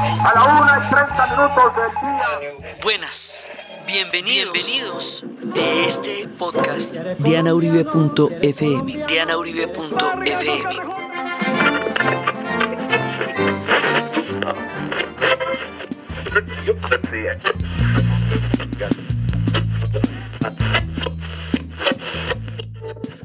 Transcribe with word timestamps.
a 0.00 0.32
la 0.34 0.44
1 0.44 0.86
y 0.86 0.90
30 0.90 1.26
minutos 1.26 1.72
del 1.76 1.90
día. 2.02 2.76
Buenas, 2.82 3.48
bienvenidos, 3.86 4.52
bienvenidos 4.52 5.24
de 5.54 5.84
este 5.86 6.28
podcast 6.28 6.96
dianauribe.fm. 7.18 9.04
Dianauribe.fm. 9.06 10.98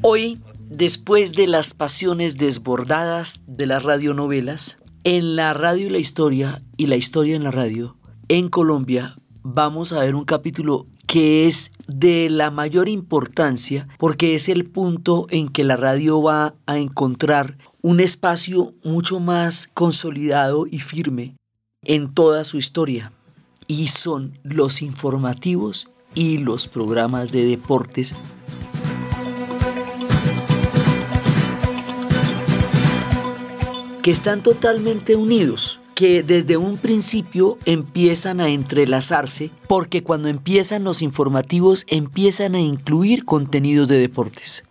Hoy, 0.02 0.42
después 0.68 1.34
de 1.34 1.46
las 1.46 1.72
pasiones 1.72 2.36
desbordadas 2.36 3.42
de 3.46 3.66
las 3.66 3.84
radionovelas, 3.84 4.78
en 5.04 5.36
la 5.36 5.52
radio 5.52 5.86
y 5.86 5.90
la 5.90 5.98
historia 5.98 6.62
y 6.78 6.86
la 6.86 6.96
historia 6.96 7.36
en 7.36 7.44
la 7.44 7.50
radio, 7.50 7.96
en 8.28 8.48
Colombia, 8.48 9.14
vamos 9.42 9.92
a 9.92 10.00
ver 10.00 10.14
un 10.14 10.24
capítulo 10.24 10.86
que 11.06 11.46
es 11.46 11.70
de 11.86 12.30
la 12.30 12.50
mayor 12.50 12.88
importancia 12.88 13.86
porque 13.98 14.34
es 14.34 14.48
el 14.48 14.64
punto 14.64 15.26
en 15.28 15.48
que 15.48 15.62
la 15.62 15.76
radio 15.76 16.22
va 16.22 16.54
a 16.64 16.78
encontrar 16.78 17.58
un 17.82 18.00
espacio 18.00 18.72
mucho 18.82 19.20
más 19.20 19.68
consolidado 19.74 20.66
y 20.66 20.78
firme 20.78 21.36
en 21.82 22.14
toda 22.14 22.44
su 22.44 22.56
historia. 22.56 23.12
Y 23.66 23.88
son 23.88 24.38
los 24.42 24.80
informativos 24.80 25.88
y 26.14 26.38
los 26.38 26.66
programas 26.66 27.30
de 27.30 27.44
deportes 27.44 28.14
que 34.04 34.10
están 34.10 34.42
totalmente 34.42 35.16
unidos, 35.16 35.80
que 35.94 36.22
desde 36.22 36.58
un 36.58 36.76
principio 36.76 37.56
empiezan 37.64 38.38
a 38.38 38.50
entrelazarse, 38.50 39.50
porque 39.66 40.02
cuando 40.02 40.28
empiezan 40.28 40.84
los 40.84 41.00
informativos 41.00 41.86
empiezan 41.88 42.54
a 42.54 42.60
incluir 42.60 43.24
contenidos 43.24 43.88
de 43.88 43.96
deportes. 43.96 44.64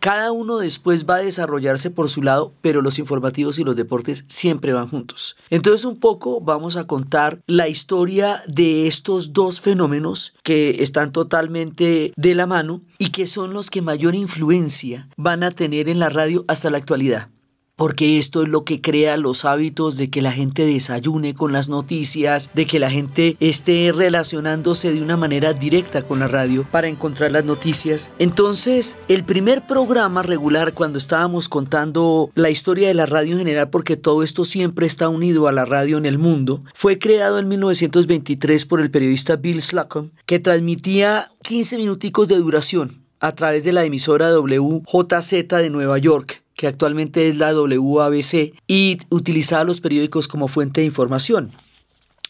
Cada 0.00 0.32
uno 0.32 0.58
después 0.58 1.06
va 1.06 1.14
a 1.14 1.20
desarrollarse 1.20 1.90
por 1.90 2.10
su 2.10 2.22
lado, 2.22 2.52
pero 2.60 2.82
los 2.82 2.98
informativos 2.98 3.58
y 3.58 3.64
los 3.64 3.74
deportes 3.74 4.26
siempre 4.28 4.74
van 4.74 4.90
juntos. 4.90 5.36
Entonces 5.48 5.86
un 5.86 5.98
poco 5.98 6.42
vamos 6.42 6.76
a 6.76 6.86
contar 6.86 7.40
la 7.46 7.68
historia 7.68 8.42
de 8.46 8.86
estos 8.86 9.32
dos 9.32 9.62
fenómenos 9.62 10.34
que 10.42 10.82
están 10.82 11.12
totalmente 11.12 12.12
de 12.14 12.34
la 12.34 12.46
mano 12.46 12.82
y 12.98 13.12
que 13.12 13.26
son 13.26 13.54
los 13.54 13.70
que 13.70 13.80
mayor 13.80 14.14
influencia 14.14 15.08
van 15.16 15.42
a 15.42 15.52
tener 15.52 15.88
en 15.88 15.98
la 15.98 16.10
radio 16.10 16.44
hasta 16.48 16.68
la 16.68 16.76
actualidad 16.76 17.30
porque 17.78 18.18
esto 18.18 18.42
es 18.42 18.48
lo 18.48 18.64
que 18.64 18.80
crea 18.80 19.16
los 19.16 19.44
hábitos 19.44 19.96
de 19.96 20.10
que 20.10 20.20
la 20.20 20.32
gente 20.32 20.66
desayune 20.66 21.34
con 21.34 21.52
las 21.52 21.68
noticias, 21.68 22.50
de 22.52 22.66
que 22.66 22.80
la 22.80 22.90
gente 22.90 23.36
esté 23.38 23.92
relacionándose 23.94 24.92
de 24.92 25.00
una 25.00 25.16
manera 25.16 25.52
directa 25.52 26.02
con 26.02 26.18
la 26.18 26.26
radio 26.26 26.66
para 26.72 26.88
encontrar 26.88 27.30
las 27.30 27.44
noticias. 27.44 28.10
Entonces, 28.18 28.98
el 29.06 29.22
primer 29.22 29.64
programa 29.64 30.22
regular 30.22 30.74
cuando 30.74 30.98
estábamos 30.98 31.48
contando 31.48 32.32
la 32.34 32.50
historia 32.50 32.88
de 32.88 32.94
la 32.94 33.06
radio 33.06 33.34
en 33.34 33.38
general, 33.38 33.70
porque 33.70 33.96
todo 33.96 34.24
esto 34.24 34.44
siempre 34.44 34.84
está 34.84 35.08
unido 35.08 35.46
a 35.46 35.52
la 35.52 35.64
radio 35.64 35.98
en 35.98 36.06
el 36.06 36.18
mundo, 36.18 36.64
fue 36.74 36.98
creado 36.98 37.38
en 37.38 37.46
1923 37.46 38.66
por 38.66 38.80
el 38.80 38.90
periodista 38.90 39.36
Bill 39.36 39.62
Slocum, 39.62 40.10
que 40.26 40.40
transmitía 40.40 41.30
15 41.42 41.76
minuticos 41.76 42.26
de 42.26 42.38
duración 42.38 43.04
a 43.20 43.30
través 43.36 43.62
de 43.62 43.72
la 43.72 43.84
emisora 43.84 44.36
WJZ 44.36 45.30
de 45.30 45.70
Nueva 45.70 45.98
York 45.98 46.42
que 46.58 46.66
actualmente 46.66 47.28
es 47.28 47.36
la 47.36 47.54
WABC, 47.54 48.52
y 48.66 48.98
utilizaba 49.10 49.62
los 49.62 49.80
periódicos 49.80 50.26
como 50.26 50.48
fuente 50.48 50.80
de 50.80 50.88
información. 50.88 51.52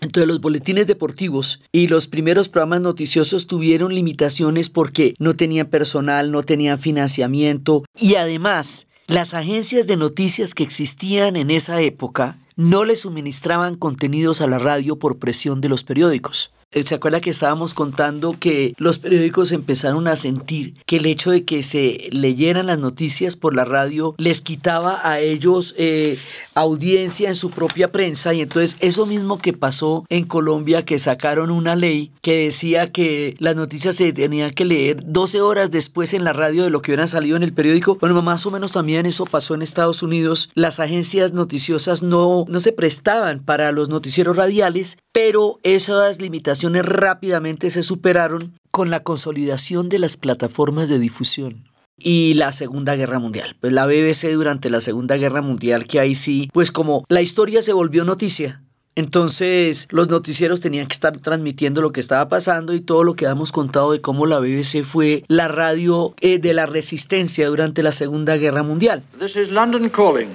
Entonces 0.02 0.28
los 0.28 0.42
boletines 0.42 0.86
deportivos 0.86 1.62
y 1.72 1.88
los 1.88 2.08
primeros 2.08 2.50
programas 2.50 2.82
noticiosos 2.82 3.46
tuvieron 3.46 3.94
limitaciones 3.94 4.68
porque 4.68 5.14
no 5.18 5.34
tenían 5.34 5.68
personal, 5.68 6.30
no 6.30 6.42
tenían 6.42 6.78
financiamiento 6.78 7.84
y 7.98 8.16
además 8.16 8.86
las 9.06 9.32
agencias 9.32 9.86
de 9.86 9.96
noticias 9.96 10.54
que 10.54 10.62
existían 10.62 11.34
en 11.34 11.50
esa 11.50 11.80
época 11.80 12.38
no 12.54 12.84
le 12.84 12.96
suministraban 12.96 13.76
contenidos 13.76 14.42
a 14.42 14.46
la 14.46 14.58
radio 14.58 14.98
por 14.98 15.18
presión 15.18 15.62
de 15.62 15.70
los 15.70 15.84
periódicos. 15.84 16.52
Eh, 16.70 16.82
¿Se 16.82 16.94
acuerda 16.94 17.20
que 17.20 17.30
estábamos 17.30 17.72
contando 17.72 18.36
que 18.38 18.74
los 18.76 18.98
periódicos 18.98 19.52
empezaron 19.52 20.06
a 20.06 20.16
sentir 20.16 20.74
que 20.84 20.96
el 20.96 21.06
hecho 21.06 21.30
de 21.30 21.46
que 21.46 21.62
se 21.62 22.10
leyeran 22.12 22.66
las 22.66 22.78
noticias 22.78 23.36
por 23.36 23.56
la 23.56 23.64
radio 23.64 24.14
les 24.18 24.42
quitaba 24.42 25.00
a 25.02 25.18
ellos 25.18 25.74
eh, 25.78 26.18
audiencia 26.54 27.30
en 27.30 27.36
su 27.36 27.50
propia 27.50 27.90
prensa? 27.90 28.34
Y 28.34 28.42
entonces 28.42 28.76
eso 28.80 29.06
mismo 29.06 29.38
que 29.38 29.54
pasó 29.54 30.04
en 30.10 30.26
Colombia, 30.26 30.84
que 30.84 30.98
sacaron 30.98 31.50
una 31.50 31.74
ley 31.74 32.12
que 32.20 32.44
decía 32.44 32.92
que 32.92 33.34
las 33.38 33.56
noticias 33.56 33.96
se 33.96 34.12
tenían 34.12 34.50
que 34.50 34.66
leer 34.66 34.98
12 35.06 35.40
horas 35.40 35.70
después 35.70 36.12
en 36.12 36.22
la 36.22 36.34
radio 36.34 36.64
de 36.64 36.70
lo 36.70 36.82
que 36.82 36.90
hubieran 36.90 37.08
salido 37.08 37.38
en 37.38 37.44
el 37.44 37.54
periódico. 37.54 37.96
Bueno, 37.98 38.20
más 38.20 38.44
o 38.44 38.50
menos 38.50 38.72
también 38.72 39.06
eso 39.06 39.24
pasó 39.24 39.54
en 39.54 39.62
Estados 39.62 40.02
Unidos. 40.02 40.50
Las 40.52 40.80
agencias 40.80 41.32
noticiosas 41.32 42.02
no, 42.02 42.44
no 42.46 42.60
se 42.60 42.72
prestaban 42.72 43.42
para 43.42 43.72
los 43.72 43.88
noticieros 43.88 44.36
radiales, 44.36 44.98
pero 45.12 45.60
esas 45.62 46.20
limitaciones 46.20 46.57
rápidamente 46.82 47.70
se 47.70 47.82
superaron 47.82 48.58
con 48.70 48.90
la 48.90 49.02
consolidación 49.02 49.88
de 49.88 49.98
las 49.98 50.16
plataformas 50.16 50.88
de 50.88 50.98
difusión 50.98 51.68
y 51.98 52.34
la 52.34 52.52
Segunda 52.52 52.94
Guerra 52.94 53.18
Mundial. 53.18 53.56
Pues 53.60 53.72
la 53.72 53.86
BBC 53.86 54.32
durante 54.32 54.70
la 54.70 54.80
Segunda 54.80 55.16
Guerra 55.16 55.42
Mundial, 55.42 55.86
que 55.86 56.00
ahí 56.00 56.14
sí, 56.14 56.48
pues 56.52 56.70
como 56.70 57.04
la 57.08 57.22
historia 57.22 57.62
se 57.62 57.72
volvió 57.72 58.04
noticia. 58.04 58.62
Entonces 58.94 59.86
los 59.90 60.08
noticieros 60.08 60.60
tenían 60.60 60.88
que 60.88 60.94
estar 60.94 61.16
transmitiendo 61.18 61.80
lo 61.80 61.92
que 61.92 62.00
estaba 62.00 62.28
pasando 62.28 62.74
y 62.74 62.80
todo 62.80 63.04
lo 63.04 63.14
que 63.14 63.26
hemos 63.26 63.52
contado 63.52 63.92
de 63.92 64.00
cómo 64.00 64.26
la 64.26 64.40
BBC 64.40 64.82
fue 64.82 65.22
la 65.28 65.46
radio 65.46 66.14
eh, 66.20 66.38
de 66.38 66.52
la 66.52 66.66
resistencia 66.66 67.46
durante 67.46 67.84
la 67.84 67.92
Segunda 67.92 68.36
Guerra 68.36 68.64
Mundial. 68.64 69.04
This 69.20 69.36
is 69.36 69.50
London 69.50 69.88
calling. 69.88 70.30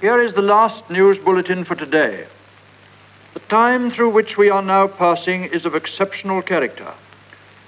Here 0.00 0.24
is 0.24 0.32
the 0.32 0.42
last 0.42 0.88
news 0.88 1.18
bulletin 1.22 1.64
for 1.64 1.76
today. 1.76 2.24
Time 3.54 3.88
through 3.88 4.12
which 4.12 4.36
we 4.36 4.50
are 4.50 4.66
now 4.66 4.88
passing 4.88 5.48
is 5.52 5.64
of 5.64 5.76
exceptional 5.76 6.42
character, 6.42 6.88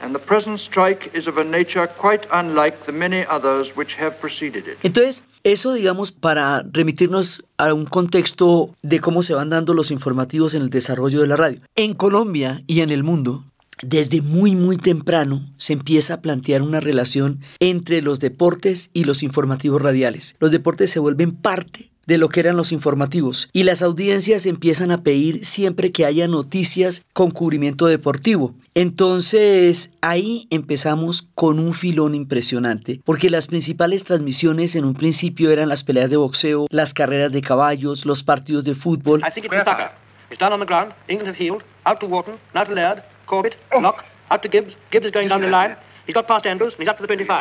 and 0.03 0.13
the 0.13 0.19
present 0.19 0.59
strike 0.59 1.09
is 1.15 1.29
of 1.29 1.39
a 1.39 1.45
nature 1.45 1.87
quite 1.87 2.27
unlike 2.33 2.87
the 2.87 2.93
many 2.93 3.25
others 3.31 3.71
which 3.77 3.95
have 3.97 4.19
preceded 4.21 4.67
it. 4.67 4.79
Entonces, 4.83 5.23
eso 5.45 5.75
digamos 5.75 6.11
para 6.11 6.65
remitirnos 6.73 7.45
a 7.57 7.73
un 7.73 7.85
contexto 7.87 8.75
de 8.83 8.99
cómo 8.99 9.23
se 9.23 9.35
van 9.35 9.49
dando 9.49 9.75
los 9.75 9.93
informativos 9.93 10.55
en 10.55 10.63
el 10.63 10.71
desarrollo 10.71 11.21
de 11.21 11.29
la 11.29 11.37
radio. 11.37 11.61
En 11.77 11.95
Colombia 11.95 12.65
y 12.67 12.81
en 12.81 12.91
el 12.91 13.05
mundo, 13.05 13.45
desde 13.81 14.23
muy 14.23 14.57
muy 14.57 14.79
temprano 14.79 15.49
se 15.57 15.75
empieza 15.75 16.15
a 16.15 16.21
plantear 16.21 16.63
una 16.63 16.81
relación 16.81 17.39
entre 17.61 18.03
los 18.03 18.19
deportes 18.19 18.91
y 18.93 19.05
los 19.05 19.23
informativos 19.23 19.81
radiales. 19.81 20.35
Los 20.41 20.51
deportes 20.51 20.91
se 20.91 20.99
vuelven 20.99 21.31
parte 21.31 21.93
de 22.07 22.19
lo 22.19 22.29
que 22.29 22.41
eran 22.41 22.57
los 22.57 22.73
informativos 22.73 23.51
y 23.53 23.65
las 23.65 23.83
audiencias 23.83 24.47
empiezan 24.47 24.91
a 24.91 25.03
pedir 25.03 25.45
siempre 25.45 25.93
que 25.93 26.07
haya 26.07 26.29
noticias 26.29 27.05
con 27.13 27.31
cubrimiento 27.31 27.87
deportivo. 27.87 28.55
Entonces 28.75 29.95
ahí 30.01 30.47
empezamos 30.51 31.29
con 31.35 31.59
un 31.59 31.75
filón 31.75 32.15
impresionante, 32.15 33.01
porque 33.05 33.31
las 33.31 33.47
principales 33.49 34.05
transmisiones 34.05 34.77
en 34.77 34.85
un 34.85 34.95
principio 34.95 35.51
eran 35.51 35.69
las 35.69 35.83
peleas 35.83 36.11
de 36.11 36.17
boxeo, 36.17 36.67
las 36.71 36.95
carreras 36.95 37.33
de 37.33 37.43
caballos, 37.43 38.07
los 38.07 38.23
partidos 38.23 38.65
de 38.65 38.75
fútbol. 38.75 39.23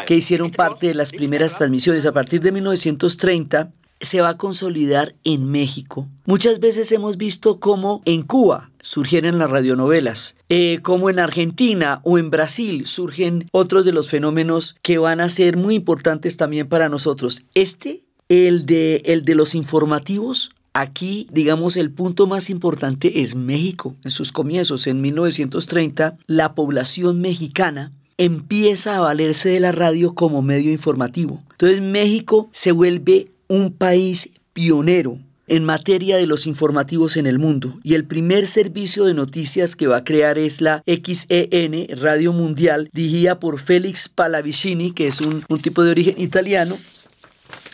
Que 0.05 0.15
hicieron 0.15 0.51
parte 0.51 0.87
de 0.87 0.93
las 0.95 1.11
primeras 1.11 1.57
transmisiones 1.57 2.05
a 2.05 2.11
partir 2.11 2.41
de 2.41 2.51
1930 2.51 3.71
se 3.99 4.21
va 4.21 4.29
a 4.29 4.37
consolidar 4.37 5.15
en 5.23 5.49
México. 5.49 6.07
Muchas 6.25 6.59
veces 6.59 6.91
hemos 6.91 7.17
visto 7.17 7.59
cómo 7.59 8.01
en 8.05 8.23
Cuba 8.23 8.71
surgieron 8.81 9.39
las 9.39 9.49
radionovelas, 9.49 10.37
eh, 10.49 10.79
como 10.83 11.09
en 11.09 11.19
Argentina 11.19 12.01
o 12.03 12.17
en 12.17 12.29
Brasil 12.29 12.85
surgen 12.85 13.47
otros 13.51 13.85
de 13.85 13.93
los 13.93 14.09
fenómenos 14.09 14.75
que 14.81 14.97
van 14.97 15.21
a 15.21 15.29
ser 15.29 15.57
muy 15.57 15.75
importantes 15.75 16.37
también 16.37 16.67
para 16.67 16.89
nosotros. 16.89 17.43
Este, 17.55 18.03
el 18.29 18.65
de, 18.65 19.01
el 19.05 19.25
de 19.25 19.35
los 19.35 19.55
informativos, 19.55 20.51
Aquí, 20.77 21.29
digamos, 21.31 21.77
el 21.77 21.89
punto 21.89 22.27
más 22.27 22.49
importante 22.49 23.21
es 23.21 23.33
México. 23.33 23.95
En 24.03 24.11
sus 24.11 24.33
comienzos, 24.33 24.87
en 24.87 24.99
1930, 24.99 26.15
la 26.27 26.53
población 26.53 27.21
mexicana 27.21 27.93
empieza 28.17 28.97
a 28.97 28.99
valerse 28.99 29.47
de 29.47 29.61
la 29.61 29.71
radio 29.71 30.15
como 30.15 30.41
medio 30.41 30.73
informativo. 30.73 31.41
Entonces 31.51 31.81
México 31.81 32.49
se 32.51 32.73
vuelve 32.73 33.29
un 33.47 33.71
país 33.71 34.31
pionero 34.53 35.19
en 35.47 35.63
materia 35.63 36.17
de 36.17 36.25
los 36.25 36.47
informativos 36.47 37.17
en 37.17 37.27
el 37.27 37.39
mundo. 37.39 37.75
Y 37.83 37.93
el 37.93 38.05
primer 38.05 38.47
servicio 38.47 39.05
de 39.05 39.13
noticias 39.13 39.75
que 39.75 39.87
va 39.87 39.97
a 39.97 40.03
crear 40.03 40.37
es 40.37 40.61
la 40.61 40.83
XEN, 40.87 41.87
Radio 42.01 42.33
Mundial, 42.33 42.89
dirigida 42.93 43.39
por 43.39 43.59
Félix 43.59 44.09
Pallavicini, 44.09 44.91
que 44.91 45.07
es 45.07 45.21
un, 45.21 45.43
un 45.47 45.59
tipo 45.59 45.83
de 45.83 45.91
origen 45.91 46.15
italiano, 46.19 46.77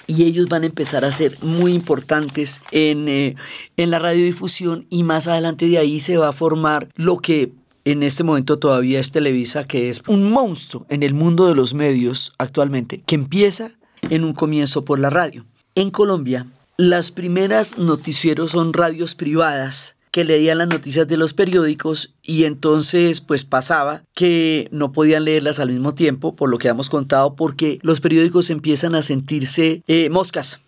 y 0.07 0.23
ellos 0.23 0.49
van 0.49 0.63
a 0.63 0.65
empezar 0.65 1.05
a 1.05 1.11
ser 1.11 1.37
muy 1.41 1.73
importantes 1.73 2.61
en, 2.71 3.07
eh, 3.07 3.35
en 3.77 3.91
la 3.91 3.99
radiodifusión. 3.99 4.85
Y 4.89 5.03
más 5.03 5.27
adelante 5.27 5.67
de 5.67 5.77
ahí 5.77 6.01
se 6.01 6.17
va 6.17 6.29
a 6.29 6.33
formar 6.33 6.89
lo 6.95 7.19
que 7.19 7.53
en 7.85 8.03
este 8.03 8.23
momento 8.23 8.59
todavía 8.59 8.99
es 8.99 9.11
Televisa, 9.11 9.63
que 9.63 9.89
es 9.89 10.01
un 10.07 10.29
monstruo 10.29 10.85
en 10.89 11.03
el 11.03 11.13
mundo 11.13 11.47
de 11.47 11.55
los 11.55 11.73
medios 11.73 12.33
actualmente, 12.37 13.01
que 13.05 13.15
empieza 13.15 13.71
en 14.09 14.23
un 14.23 14.33
comienzo 14.33 14.83
por 14.83 14.99
la 14.99 15.09
radio. 15.09 15.45
En 15.73 15.89
Colombia, 15.89 16.47
las 16.75 17.11
primeras 17.11 17.77
noticieros 17.77 18.51
son 18.51 18.73
radios 18.73 19.15
privadas 19.15 19.95
que 20.11 20.25
leían 20.25 20.57
las 20.57 20.67
noticias 20.67 21.07
de 21.07 21.15
los 21.15 21.33
periódicos 21.33 22.13
y 22.21 22.43
entonces 22.43 23.21
pues 23.21 23.45
pasaba 23.45 24.03
que 24.13 24.67
no 24.71 24.91
podían 24.91 25.23
leerlas 25.23 25.61
al 25.61 25.69
mismo 25.69 25.93
tiempo, 25.93 26.35
por 26.35 26.49
lo 26.49 26.57
que 26.57 26.67
hemos 26.67 26.89
contado, 26.89 27.35
porque 27.35 27.79
los 27.83 28.01
periódicos 28.01 28.49
empiezan 28.49 28.95
a 28.95 29.01
sentirse 29.01 29.81
eh, 29.87 30.09
moscas, 30.09 30.59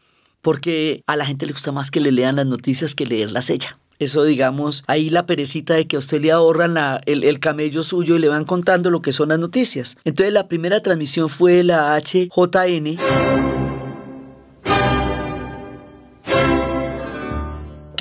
porque 0.41 1.03
a 1.05 1.17
la 1.17 1.25
gente 1.25 1.45
le 1.45 1.51
gusta 1.51 1.73
más 1.73 1.91
que 1.91 1.99
le 1.99 2.13
lean 2.13 2.37
las 2.37 2.45
noticias 2.45 2.95
que 2.95 3.05
leerlas 3.05 3.49
ella. 3.49 3.77
Eso, 3.99 4.23
digamos, 4.23 4.85
ahí 4.87 5.09
la 5.09 5.25
perecita 5.25 5.73
de 5.73 5.85
que 5.85 5.97
a 5.97 5.99
usted 5.99 6.21
le 6.21 6.31
ahorran 6.31 6.75
el, 7.05 7.25
el, 7.25 7.39
camello 7.41 7.83
suyo 7.83 8.15
y 8.15 8.19
le 8.19 8.29
van 8.29 8.45
contando 8.45 8.89
lo 8.89 9.01
que 9.01 9.11
son 9.11 9.29
las 9.29 9.39
noticias. 9.39 9.97
Entonces 10.05 10.33
la 10.33 10.47
primera 10.47 10.81
transmisión 10.81 11.27
fue 11.27 11.63
la 11.63 11.99
HJN. 11.99 12.97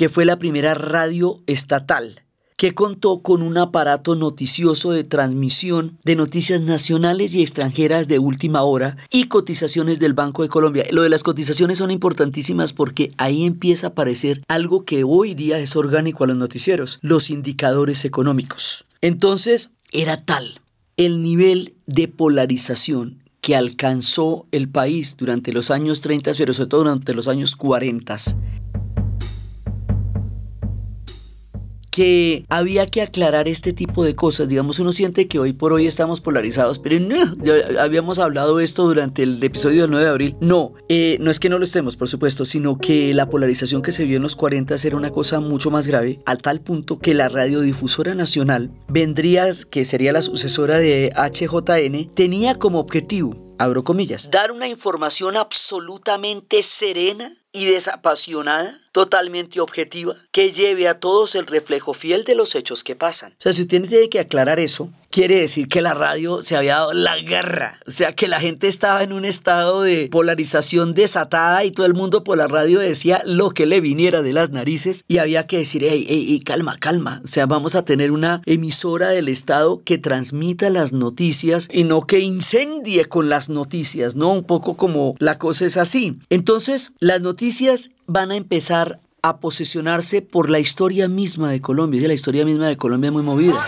Que 0.03 0.09
fue 0.09 0.25
la 0.25 0.37
primera 0.37 0.73
radio 0.73 1.39
estatal 1.47 2.23
que 2.57 2.75
contó 2.75 3.21
con 3.21 3.41
un 3.41 3.57
aparato 3.57 4.15
noticioso 4.15 4.91
de 4.91 5.05
transmisión 5.05 5.97
de 6.03 6.17
noticias 6.17 6.59
nacionales 6.59 7.33
y 7.33 7.41
extranjeras 7.41 8.09
de 8.09 8.19
última 8.19 8.63
hora 8.63 8.97
y 9.09 9.29
cotizaciones 9.29 9.99
del 9.99 10.11
Banco 10.11 10.43
de 10.43 10.49
Colombia. 10.49 10.85
Lo 10.91 11.03
de 11.03 11.09
las 11.09 11.23
cotizaciones 11.23 11.77
son 11.77 11.89
importantísimas 11.89 12.73
porque 12.73 13.13
ahí 13.17 13.45
empieza 13.45 13.87
a 13.87 13.89
aparecer 13.91 14.43
algo 14.49 14.83
que 14.83 15.05
hoy 15.05 15.35
día 15.35 15.57
es 15.59 15.73
orgánico 15.77 16.25
a 16.25 16.27
los 16.27 16.35
noticieros, 16.35 16.99
los 17.01 17.29
indicadores 17.29 18.03
económicos. 18.03 18.83
Entonces, 18.99 19.71
era 19.93 20.17
tal 20.17 20.59
el 20.97 21.23
nivel 21.23 21.75
de 21.85 22.09
polarización 22.09 23.23
que 23.39 23.55
alcanzó 23.55 24.47
el 24.51 24.67
país 24.67 25.15
durante 25.17 25.53
los 25.53 25.71
años 25.71 26.01
30, 26.01 26.33
pero 26.37 26.53
sobre 26.53 26.69
todo 26.69 26.83
durante 26.83 27.13
los 27.13 27.29
años 27.29 27.55
40, 27.57 28.17
que 31.93 32.43
había 32.49 32.87
que 32.87 33.03
aclarar 33.03 33.47
este 33.47 33.71
tipo 33.71 34.03
de 34.03 34.15
cosas. 34.15 34.47
Digamos, 34.47 34.79
uno 34.79 34.91
siente 34.91 35.27
que 35.27 35.37
hoy 35.37 35.53
por 35.53 35.73
hoy 35.73 35.85
estamos 35.85 36.21
polarizados, 36.21 36.79
pero 36.79 36.99
no, 36.99 37.35
habíamos 37.79 38.17
hablado 38.17 38.59
esto 38.59 38.85
durante 38.85 39.21
el 39.21 39.41
episodio 39.43 39.83
del 39.83 39.91
9 39.91 40.03
de 40.03 40.09
abril. 40.09 40.35
No, 40.41 40.73
eh, 40.89 41.17
no 41.19 41.29
es 41.29 41.39
que 41.39 41.49
no 41.49 41.59
lo 41.59 41.63
estemos, 41.63 41.95
por 41.95 42.09
supuesto, 42.09 42.45
sino 42.45 42.79
que 42.79 43.13
la 43.13 43.29
polarización 43.29 43.83
que 43.83 43.91
se 43.91 44.05
vio 44.05 44.17
en 44.17 44.23
los 44.23 44.35
40 44.35 44.73
era 44.83 44.95
una 44.95 45.11
cosa 45.11 45.39
mucho 45.39 45.69
más 45.69 45.85
grave, 45.85 46.19
al 46.25 46.39
tal 46.39 46.61
punto 46.61 46.97
que 46.97 47.13
la 47.13 47.29
radiodifusora 47.29 48.15
nacional 48.15 48.71
vendría, 48.87 49.45
que 49.69 49.85
sería 49.85 50.13
la 50.13 50.23
sucesora 50.23 50.79
de 50.79 51.13
HJN, 51.15 52.15
tenía 52.15 52.55
como 52.55 52.79
objetivo, 52.79 53.53
abro 53.59 53.83
comillas, 53.83 54.31
dar 54.31 54.51
una 54.51 54.67
información 54.67 55.37
absolutamente 55.37 56.63
serena 56.63 57.37
y 57.51 57.65
desapasionada 57.65 58.82
totalmente 58.93 59.59
objetiva 59.59 60.15
que 60.31 60.53
lleve 60.53 60.87
a 60.87 60.99
todos 60.99 61.35
el 61.35 61.47
reflejo 61.47 61.93
fiel 61.93 62.23
de 62.23 62.35
los 62.35 62.55
hechos 62.55 62.83
que 62.83 62.95
pasan. 62.95 63.33
O 63.33 63.41
sea, 63.41 63.51
si 63.51 63.63
usted 63.63 63.81
tiene 63.89 64.07
que 64.07 64.19
aclarar 64.19 64.59
eso, 64.59 64.89
quiere 65.09 65.39
decir 65.39 65.67
que 65.67 65.81
la 65.81 65.93
radio 65.93 66.41
se 66.41 66.55
había 66.55 66.75
dado 66.75 66.93
la 66.93 67.17
guerra, 67.19 67.79
o 67.85 67.91
sea, 67.91 68.13
que 68.13 68.27
la 68.27 68.39
gente 68.39 68.67
estaba 68.67 69.03
en 69.03 69.13
un 69.13 69.25
estado 69.25 69.81
de 69.81 70.07
polarización 70.11 70.93
desatada 70.93 71.63
y 71.65 71.71
todo 71.71 71.85
el 71.85 71.93
mundo 71.93 72.23
por 72.23 72.37
la 72.37 72.47
radio 72.47 72.79
decía 72.79 73.21
lo 73.25 73.51
que 73.51 73.65
le 73.65 73.81
viniera 73.81 74.21
de 74.21 74.31
las 74.31 74.51
narices 74.51 75.05
y 75.07 75.17
había 75.17 75.45
que 75.45 75.57
decir, 75.57 75.83
hey, 75.87 76.05
hey, 76.07 76.41
calma, 76.45 76.77
calma, 76.77 77.21
o 77.23 77.27
sea, 77.27 77.45
vamos 77.45 77.75
a 77.75 77.85
tener 77.85 78.11
una 78.11 78.41
emisora 78.45 79.09
del 79.09 79.27
Estado 79.27 79.81
que 79.83 79.97
transmita 79.97 80.69
las 80.69 80.93
noticias 80.93 81.67
y 81.71 81.83
no 81.83 82.05
que 82.05 82.19
incendie 82.19 83.05
con 83.05 83.29
las 83.29 83.49
noticias, 83.49 84.15
¿no? 84.15 84.31
Un 84.31 84.43
poco 84.43 84.77
como 84.77 85.15
la 85.19 85.37
cosa 85.39 85.65
es 85.65 85.77
así. 85.77 86.17
Entonces, 86.29 86.93
las 86.99 87.21
noticias 87.21 87.91
van 88.07 88.31
a 88.31 88.35
empezar 88.35 88.99
a 89.21 89.37
posicionarse 89.37 90.21
por 90.21 90.49
la 90.49 90.59
historia 90.59 91.07
misma 91.07 91.49
de 91.49 91.61
Colombia. 91.61 92.01
Es 92.01 92.07
la 92.07 92.13
historia 92.13 92.45
misma 92.45 92.67
de 92.67 92.77
Colombia 92.77 93.11
muy 93.11 93.23
movida. 93.23 93.65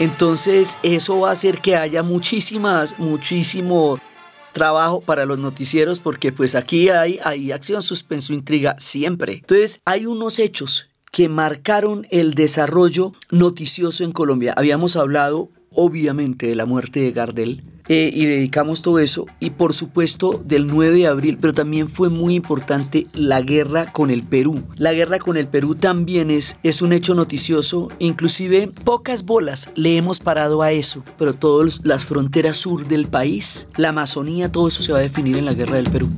Entonces 0.00 0.78
eso 0.82 1.20
va 1.20 1.30
a 1.30 1.32
hacer 1.32 1.60
que 1.60 1.76
haya 1.76 2.02
muchísimas, 2.02 2.98
muchísimo 2.98 3.98
trabajo 4.52 5.00
para 5.00 5.26
los 5.26 5.38
noticieros 5.38 6.00
porque 6.00 6.32
pues 6.32 6.54
aquí 6.54 6.88
hay, 6.88 7.18
hay 7.24 7.52
acción, 7.52 7.82
suspenso, 7.82 8.32
intriga 8.32 8.76
siempre. 8.78 9.34
Entonces 9.34 9.80
hay 9.84 10.06
unos 10.06 10.38
hechos 10.38 10.93
que 11.14 11.28
marcaron 11.28 12.08
el 12.10 12.34
desarrollo 12.34 13.12
noticioso 13.30 14.02
en 14.02 14.10
Colombia. 14.10 14.52
Habíamos 14.56 14.96
hablado 14.96 15.48
obviamente 15.70 16.48
de 16.48 16.56
la 16.56 16.66
muerte 16.66 16.98
de 17.00 17.12
Gardel 17.12 17.62
eh, 17.86 18.10
y 18.12 18.26
dedicamos 18.26 18.82
todo 18.82 18.98
eso 18.98 19.26
y 19.38 19.50
por 19.50 19.74
supuesto 19.74 20.42
del 20.44 20.66
9 20.66 20.96
de 20.96 21.06
abril, 21.06 21.38
pero 21.40 21.52
también 21.52 21.88
fue 21.88 22.08
muy 22.08 22.34
importante 22.34 23.06
la 23.12 23.42
guerra 23.42 23.92
con 23.92 24.10
el 24.10 24.24
Perú. 24.24 24.64
La 24.76 24.92
guerra 24.92 25.20
con 25.20 25.36
el 25.36 25.46
Perú 25.46 25.76
también 25.76 26.32
es, 26.32 26.58
es 26.64 26.82
un 26.82 26.92
hecho 26.92 27.14
noticioso, 27.14 27.90
inclusive 28.00 28.72
pocas 28.82 29.24
bolas 29.24 29.70
le 29.76 29.96
hemos 29.96 30.18
parado 30.18 30.62
a 30.62 30.72
eso, 30.72 31.04
pero 31.16 31.34
todas 31.34 31.80
las 31.84 32.04
fronteras 32.06 32.56
sur 32.56 32.88
del 32.88 33.06
país, 33.06 33.68
la 33.76 33.90
Amazonía, 33.90 34.50
todo 34.50 34.66
eso 34.66 34.82
se 34.82 34.92
va 34.92 34.98
a 34.98 35.02
definir 35.02 35.36
en 35.36 35.44
la 35.44 35.54
guerra 35.54 35.76
del 35.76 35.90
Perú. 35.90 36.08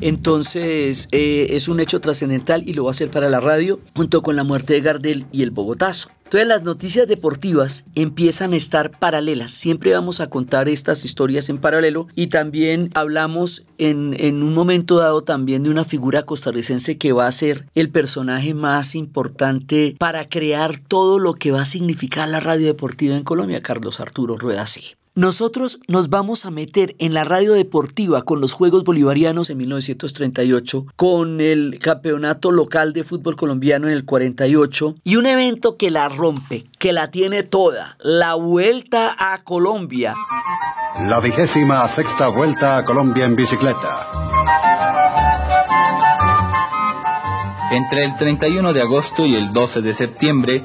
Entonces 0.00 1.08
eh, 1.12 1.48
es 1.50 1.68
un 1.68 1.80
hecho 1.80 2.00
trascendental 2.00 2.68
y 2.68 2.74
lo 2.74 2.84
va 2.84 2.90
a 2.90 2.92
hacer 2.92 3.10
para 3.10 3.28
la 3.28 3.40
radio 3.40 3.78
junto 3.96 4.22
con 4.22 4.36
la 4.36 4.44
muerte 4.44 4.74
de 4.74 4.80
Gardel 4.80 5.26
y 5.32 5.42
el 5.42 5.50
Bogotazo. 5.50 6.10
Entonces 6.28 6.46
las 6.46 6.62
noticias 6.62 7.08
deportivas 7.08 7.86
empiezan 7.94 8.52
a 8.52 8.56
estar 8.56 8.90
paralelas. 8.90 9.50
Siempre 9.50 9.94
vamos 9.94 10.20
a 10.20 10.28
contar 10.28 10.68
estas 10.68 11.06
historias 11.06 11.48
en 11.48 11.56
paralelo 11.56 12.06
y 12.14 12.26
también 12.26 12.90
hablamos 12.92 13.64
en, 13.78 14.42
un 14.42 14.52
momento 14.52 14.98
dado 14.98 15.22
también 15.22 15.62
de 15.62 15.70
una 15.70 15.84
figura 15.84 16.24
costarricense 16.24 16.98
que 16.98 17.12
va 17.12 17.26
a 17.26 17.32
ser 17.32 17.64
el 17.74 17.88
personaje 17.88 18.52
más 18.52 18.94
importante 18.94 19.96
para 19.98 20.28
crear 20.28 20.78
todo 20.78 21.18
lo 21.18 21.32
que 21.32 21.50
va 21.50 21.62
a 21.62 21.64
significar 21.64 22.28
la 22.28 22.40
radio 22.40 22.66
deportiva 22.66 23.16
en 23.16 23.24
Colombia, 23.24 23.62
Carlos 23.62 23.98
Arturo 23.98 24.36
Rueda 24.36 24.66
sí. 24.66 24.97
Nosotros 25.18 25.80
nos 25.88 26.10
vamos 26.10 26.46
a 26.46 26.52
meter 26.52 26.94
en 27.00 27.12
la 27.12 27.24
radio 27.24 27.52
deportiva 27.54 28.22
con 28.22 28.40
los 28.40 28.52
Juegos 28.52 28.84
Bolivarianos 28.84 29.50
en 29.50 29.58
1938, 29.58 30.86
con 30.94 31.40
el 31.40 31.80
Campeonato 31.82 32.52
Local 32.52 32.92
de 32.92 33.02
Fútbol 33.02 33.34
Colombiano 33.34 33.88
en 33.88 33.94
el 33.94 34.04
48 34.04 34.94
y 35.02 35.16
un 35.16 35.26
evento 35.26 35.76
que 35.76 35.90
la 35.90 36.06
rompe, 36.06 36.62
que 36.78 36.92
la 36.92 37.10
tiene 37.10 37.42
toda, 37.42 37.96
la 38.00 38.34
Vuelta 38.34 39.16
a 39.18 39.42
Colombia. 39.42 40.14
La 41.00 41.18
vigésima 41.18 41.92
sexta 41.96 42.28
Vuelta 42.28 42.76
a 42.76 42.84
Colombia 42.84 43.24
en 43.24 43.34
bicicleta. 43.34 44.06
Entre 47.72 48.04
el 48.04 48.16
31 48.18 48.72
de 48.72 48.82
agosto 48.82 49.26
y 49.26 49.34
el 49.34 49.52
12 49.52 49.80
de 49.80 49.96
septiembre, 49.96 50.64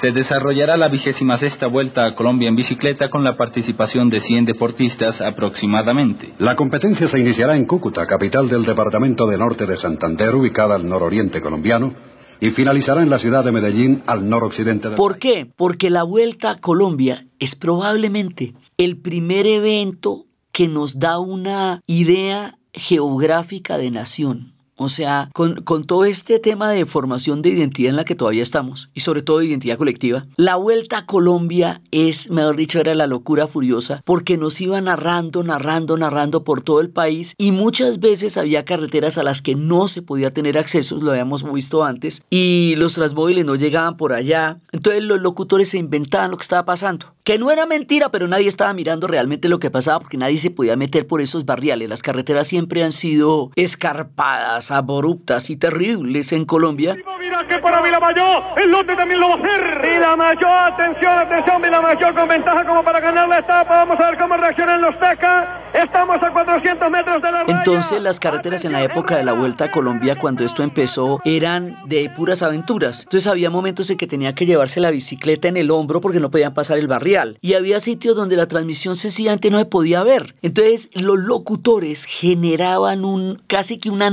se 0.00 0.12
desarrollará 0.12 0.76
la 0.76 0.88
vigésima 0.88 1.38
sexta 1.38 1.66
vuelta 1.66 2.06
a 2.06 2.14
Colombia 2.14 2.48
en 2.48 2.56
bicicleta 2.56 3.10
con 3.10 3.24
la 3.24 3.36
participación 3.36 4.08
de 4.10 4.20
100 4.20 4.44
deportistas 4.44 5.20
aproximadamente. 5.20 6.34
La 6.38 6.54
competencia 6.54 7.08
se 7.08 7.18
iniciará 7.18 7.56
en 7.56 7.66
Cúcuta, 7.66 8.06
capital 8.06 8.48
del 8.48 8.64
departamento 8.64 9.26
de 9.26 9.38
norte 9.38 9.66
de 9.66 9.76
Santander, 9.76 10.34
ubicada 10.34 10.76
al 10.76 10.88
nororiente 10.88 11.40
colombiano, 11.40 11.94
y 12.40 12.50
finalizará 12.50 13.02
en 13.02 13.10
la 13.10 13.18
ciudad 13.18 13.44
de 13.44 13.50
Medellín, 13.50 14.02
al 14.06 14.28
noroccidente 14.28 14.90
de. 14.90 14.96
¿Por 14.96 15.18
qué? 15.18 15.46
Porque 15.56 15.90
la 15.90 16.04
vuelta 16.04 16.52
a 16.52 16.56
Colombia 16.56 17.24
es 17.40 17.56
probablemente 17.56 18.54
el 18.76 19.00
primer 19.00 19.46
evento 19.46 20.26
que 20.52 20.68
nos 20.68 21.00
da 21.00 21.18
una 21.18 21.80
idea 21.86 22.54
geográfica 22.72 23.76
de 23.78 23.90
nación 23.90 24.57
O 24.78 24.88
sea, 24.88 25.28
con, 25.34 25.62
con, 25.62 25.84
todo 25.84 26.04
este 26.04 26.38
tema 26.38 26.70
de 26.70 26.86
formación 26.86 27.42
de 27.42 27.50
identidad 27.50 27.90
en 27.90 27.96
la 27.96 28.04
que 28.04 28.14
todavía 28.14 28.42
estamos, 28.42 28.90
y 28.94 29.00
sobre 29.00 29.22
todo 29.22 29.38
de 29.38 29.46
identidad 29.46 29.76
colectiva, 29.76 30.26
la 30.36 30.54
vuelta 30.54 30.98
a 30.98 31.06
Colombia 31.06 31.82
es, 31.90 32.30
mejor 32.30 32.56
dicho, 32.56 32.78
era 32.78 32.94
la 32.94 33.08
locura 33.08 33.48
furiosa, 33.48 34.02
porque 34.04 34.36
nos 34.36 34.60
iba 34.60 34.80
narrando, 34.80 35.42
narrando, 35.42 35.96
narrando 35.96 36.44
por 36.44 36.62
todo 36.62 36.80
el 36.80 36.90
país, 36.90 37.34
y 37.38 37.50
muchas 37.50 37.98
veces 37.98 38.36
había 38.36 38.64
carreteras 38.64 39.18
a 39.18 39.24
las 39.24 39.42
que 39.42 39.56
no 39.56 39.88
se 39.88 40.02
podía 40.02 40.30
tener 40.30 40.56
acceso, 40.56 40.98
lo 40.98 41.10
habíamos 41.10 41.50
visto 41.52 41.82
antes, 41.82 42.22
y 42.30 42.74
los 42.76 42.94
transmóviles 42.94 43.44
no 43.44 43.56
llegaban 43.56 43.96
por 43.96 44.12
allá. 44.12 44.60
Entonces 44.70 45.02
los 45.02 45.20
locutores 45.20 45.70
se 45.70 45.78
inventaban 45.78 46.30
lo 46.30 46.36
que 46.36 46.42
estaba 46.42 46.64
pasando 46.64 47.18
que 47.28 47.38
no 47.38 47.50
era 47.50 47.66
mentira, 47.66 48.08
pero 48.08 48.26
nadie 48.26 48.48
estaba 48.48 48.72
mirando 48.72 49.06
realmente 49.06 49.50
lo 49.50 49.58
que 49.58 49.70
pasaba 49.70 50.00
porque 50.00 50.16
nadie 50.16 50.40
se 50.40 50.50
podía 50.50 50.76
meter 50.76 51.06
por 51.06 51.20
esos 51.20 51.44
barriales. 51.44 51.90
Las 51.90 52.00
carreteras 52.00 52.48
siempre 52.48 52.82
han 52.82 52.92
sido 52.92 53.50
escarpadas, 53.54 54.67
abruptas 54.70 55.50
y 55.50 55.56
terribles 55.56 56.32
en 56.32 56.44
Colombia. 56.44 56.96
Mira 57.18 57.46
que 57.46 57.58
para 57.58 57.82
Vilamayor, 57.82 58.42
el 58.56 58.70
lote 58.70 58.94
también 58.96 59.20
lo 59.20 59.28
va 59.28 59.34
a 59.34 59.38
hacer. 59.38 59.82
Vilamayor, 59.82 60.72
atención, 60.72 61.12
atención, 61.18 61.62
Vilamayor 61.62 62.14
con 62.14 62.28
ventaja 62.28 62.64
como 62.64 62.82
para 62.82 63.00
ganar 63.00 63.28
la 63.28 63.38
etapa. 63.40 63.84
Vamos 63.84 63.98
a 64.00 64.10
ver 64.10 64.18
cómo 64.18 64.36
reaccionan 64.36 64.80
los 64.80 64.98
Teca. 64.98 65.62
Estamos 65.74 66.22
a 66.22 66.30
400 66.32 66.90
metros 66.90 67.22
de 67.22 67.32
la 67.32 67.44
raya. 67.44 67.58
Entonces 67.58 68.02
las 68.02 68.20
carreteras 68.20 68.64
en 68.64 68.72
la 68.72 68.82
época 68.82 69.16
de 69.16 69.24
la 69.24 69.32
Vuelta 69.32 69.64
a 69.64 69.70
Colombia, 69.70 70.18
cuando 70.18 70.44
esto 70.44 70.62
empezó, 70.62 71.20
eran 71.24 71.76
de 71.86 72.10
puras 72.10 72.42
aventuras. 72.42 73.02
Entonces 73.04 73.26
había 73.26 73.50
momentos 73.50 73.90
en 73.90 73.96
que 73.96 74.06
tenía 74.06 74.34
que 74.34 74.46
llevarse 74.46 74.80
la 74.80 74.90
bicicleta 74.90 75.48
en 75.48 75.56
el 75.56 75.70
hombro 75.70 76.00
porque 76.00 76.20
no 76.20 76.30
podían 76.30 76.54
pasar 76.54 76.78
el 76.78 76.86
barrial 76.86 77.38
y 77.40 77.54
había 77.54 77.80
sitios 77.80 78.16
donde 78.16 78.36
la 78.36 78.46
transmisión 78.46 78.96
sencillamente 78.96 79.50
no 79.50 79.58
se 79.58 79.64
podía 79.64 80.02
ver. 80.02 80.36
Entonces 80.42 80.90
los 80.94 81.18
locutores 81.18 82.04
generaban 82.04 83.04
un 83.04 83.42
casi 83.46 83.78
que 83.78 83.90
una 83.90 84.10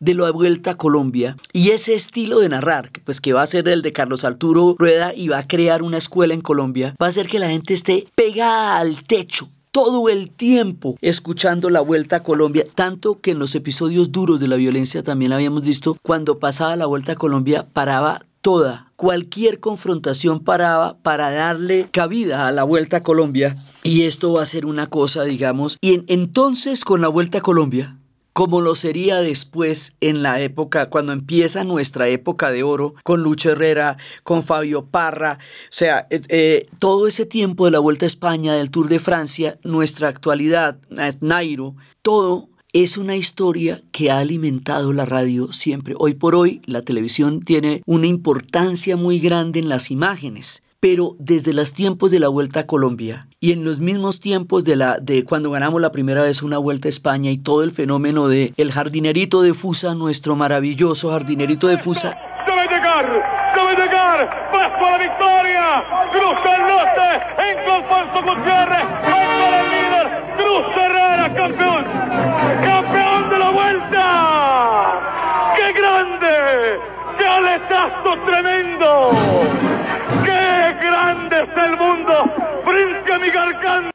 de 0.00 0.14
la 0.14 0.30
vuelta 0.30 0.72
a 0.72 0.76
Colombia 0.76 1.36
y 1.52 1.70
ese 1.70 1.94
estilo 1.94 2.40
de 2.40 2.48
narrar, 2.48 2.90
pues 3.04 3.20
que 3.20 3.32
va 3.32 3.42
a 3.42 3.46
ser 3.46 3.68
el 3.68 3.82
de 3.82 3.92
Carlos 3.92 4.24
Arturo 4.24 4.76
Rueda 4.78 5.12
y 5.14 5.28
va 5.28 5.38
a 5.38 5.46
crear 5.46 5.82
una 5.82 5.98
escuela 5.98 6.34
en 6.34 6.40
Colombia, 6.40 6.94
va 7.00 7.06
a 7.06 7.08
hacer 7.08 7.26
que 7.26 7.38
la 7.38 7.48
gente 7.48 7.74
esté 7.74 8.06
pegada 8.14 8.78
al 8.78 9.02
techo 9.04 9.48
todo 9.70 10.08
el 10.08 10.30
tiempo 10.30 10.96
escuchando 11.00 11.70
la 11.70 11.80
vuelta 11.80 12.16
a 12.16 12.22
Colombia, 12.22 12.64
tanto 12.74 13.20
que 13.20 13.32
en 13.32 13.38
los 13.38 13.54
episodios 13.54 14.12
duros 14.12 14.40
de 14.40 14.48
la 14.48 14.56
violencia 14.56 15.02
también 15.02 15.32
habíamos 15.32 15.62
visto, 15.62 15.96
cuando 16.02 16.38
pasaba 16.38 16.76
la 16.76 16.86
vuelta 16.86 17.12
a 17.12 17.16
Colombia 17.16 17.66
paraba 17.72 18.22
toda. 18.40 18.86
Cualquier 18.96 19.60
confrontación 19.60 20.40
paraba 20.40 20.96
para 21.02 21.30
darle 21.30 21.86
cabida 21.92 22.48
a 22.48 22.52
la 22.52 22.64
Vuelta 22.64 22.98
a 22.98 23.02
Colombia 23.02 23.56
y 23.84 24.02
esto 24.02 24.32
va 24.32 24.42
a 24.42 24.46
ser 24.46 24.66
una 24.66 24.88
cosa, 24.88 25.24
digamos, 25.24 25.76
y 25.80 26.02
entonces 26.12 26.84
con 26.84 27.00
la 27.00 27.08
Vuelta 27.08 27.38
a 27.38 27.42
Colombia, 27.42 27.97
como 28.38 28.60
lo 28.60 28.76
sería 28.76 29.20
después 29.20 29.96
en 30.00 30.22
la 30.22 30.40
época, 30.40 30.86
cuando 30.86 31.12
empieza 31.12 31.64
nuestra 31.64 32.06
época 32.06 32.52
de 32.52 32.62
oro, 32.62 32.94
con 33.02 33.20
Lucho 33.20 33.50
Herrera, 33.50 33.96
con 34.22 34.44
Fabio 34.44 34.86
Parra, 34.86 35.40
o 35.40 35.72
sea, 35.72 36.06
eh, 36.08 36.20
eh, 36.28 36.68
todo 36.78 37.08
ese 37.08 37.26
tiempo 37.26 37.64
de 37.64 37.72
la 37.72 37.80
Vuelta 37.80 38.06
a 38.06 38.06
España, 38.06 38.54
del 38.54 38.70
Tour 38.70 38.88
de 38.88 39.00
Francia, 39.00 39.58
nuestra 39.64 40.06
actualidad, 40.06 40.78
Nairo, 41.20 41.74
todo 42.00 42.48
es 42.72 42.96
una 42.96 43.16
historia 43.16 43.82
que 43.90 44.12
ha 44.12 44.20
alimentado 44.20 44.92
la 44.92 45.04
radio 45.04 45.52
siempre. 45.52 45.96
Hoy 45.98 46.14
por 46.14 46.36
hoy 46.36 46.62
la 46.64 46.82
televisión 46.82 47.40
tiene 47.40 47.82
una 47.86 48.06
importancia 48.06 48.96
muy 48.96 49.18
grande 49.18 49.58
en 49.58 49.68
las 49.68 49.90
imágenes, 49.90 50.62
pero 50.80 51.16
desde 51.18 51.52
los 51.52 51.72
tiempos 51.72 52.10
de 52.10 52.20
la 52.20 52.28
Vuelta 52.28 52.60
a 52.60 52.66
Colombia 52.66 53.26
y 53.40 53.52
en 53.52 53.64
los 53.64 53.80
mismos 53.80 54.20
tiempos 54.20 54.62
de, 54.64 54.76
la, 54.76 54.98
de 54.98 55.24
cuando 55.24 55.50
ganamos 55.50 55.80
la 55.80 55.90
primera 55.90 56.22
vez 56.22 56.42
una 56.42 56.58
Vuelta 56.58 56.88
a 56.88 56.90
España 56.90 57.30
y 57.30 57.38
todo 57.38 57.64
el 57.64 57.72
fenómeno 57.72 58.28
de 58.28 58.52
el 58.56 58.70
jardinerito 58.70 59.42
de 59.42 59.54
Fusa, 59.54 59.94
nuestro 59.94 60.36
maravilloso 60.36 61.10
jardinerito 61.10 61.66
de 61.66 61.78
Fusa. 61.78 62.16
¡Debe 62.46 62.62
llegar! 62.62 63.06
¡Debe 63.54 63.82
llegar! 63.82 64.50
¡Paso 64.52 64.86
a 64.86 64.90
la 64.90 64.98
victoria! 64.98 65.84
¡Cruza 66.12 66.56
el 66.56 66.62
norte! 66.62 67.08
¡En 67.48 67.58
Alfonso 67.70 68.22
Gutiérrez! 68.22 68.86
¡Venga 69.02 69.60
el 69.60 69.68
líder! 69.74 70.06
¡Cruz 70.36 70.66
Herrera, 70.76 71.34
campeón! 71.34 71.84
¡Campeón 72.62 73.30
de 73.30 73.38
la 73.38 73.50
vuelta! 73.50 74.04
¡Qué 75.56 75.72
grande! 75.72 76.80
¡Qué 77.18 77.26
aletazo 77.26 78.10
tremendo! 78.26 79.37
¡Qué 81.58 81.64
grande 81.64 81.74
es 81.74 81.80
el 81.80 81.86
mundo! 81.86 82.12
¡Frente 82.64 83.12
a 83.12 83.18
mi 83.18 83.26
el... 83.26 83.90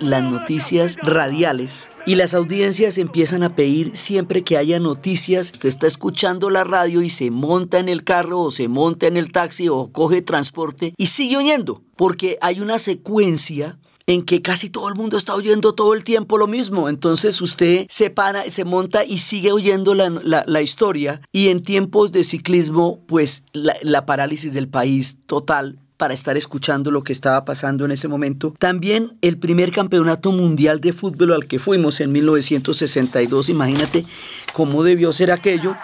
Las 0.00 0.22
noticias 0.22 0.96
radiales 1.02 1.90
y 2.06 2.14
las 2.14 2.34
audiencias 2.34 2.98
empiezan 2.98 3.42
a 3.42 3.54
pedir 3.54 3.96
siempre 3.96 4.44
que 4.44 4.56
haya 4.58 4.78
noticias. 4.78 5.50
Usted 5.52 5.68
está 5.68 5.86
escuchando 5.86 6.50
la 6.50 6.64
radio 6.64 7.02
y 7.02 7.10
se 7.10 7.30
monta 7.30 7.78
en 7.78 7.88
el 7.88 8.04
carro 8.04 8.40
o 8.40 8.50
se 8.50 8.68
monta 8.68 9.06
en 9.06 9.16
el 9.16 9.32
taxi 9.32 9.68
o 9.68 9.90
coge 9.92 10.22
transporte 10.22 10.94
y 10.96 11.06
sigue 11.06 11.38
oyendo 11.38 11.82
porque 11.96 12.38
hay 12.40 12.60
una 12.60 12.78
secuencia 12.78 13.78
en 14.10 14.22
que 14.22 14.42
casi 14.42 14.70
todo 14.70 14.88
el 14.88 14.96
mundo 14.96 15.16
está 15.16 15.34
oyendo 15.34 15.72
todo 15.72 15.94
el 15.94 16.02
tiempo 16.02 16.36
lo 16.36 16.48
mismo. 16.48 16.88
Entonces 16.88 17.40
usted 17.40 17.86
se 17.88 18.10
para, 18.10 18.50
se 18.50 18.64
monta 18.64 19.04
y 19.04 19.18
sigue 19.18 19.52
oyendo 19.52 19.94
la, 19.94 20.62
historia. 20.62 21.20
Y 21.32 21.48
en 21.48 21.62
tiempos 21.62 22.10
de 22.10 22.24
ciclismo, 22.24 23.00
pues 23.06 23.44
la, 23.52 23.76
la 23.82 24.06
parálisis 24.06 24.52
del 24.52 24.68
país 24.68 25.18
total 25.26 25.78
para 25.96 26.14
estar 26.14 26.36
escuchando 26.36 26.90
lo 26.90 27.04
que 27.04 27.12
estaba 27.12 27.44
pasando 27.44 27.84
en 27.84 27.92
ese 27.92 28.08
momento. 28.08 28.54
También 28.58 29.18
el 29.20 29.38
primer 29.38 29.70
campeonato 29.70 30.32
mundial 30.32 30.80
de 30.80 30.92
fútbol 30.92 31.34
al 31.34 31.46
que 31.46 31.58
fuimos 31.58 32.00
en 32.00 32.10
1962, 32.10 33.48
imagínate 33.50 34.04
cómo 34.54 34.82
debió 34.82 35.12
ser 35.12 35.30
aquello. 35.30 35.76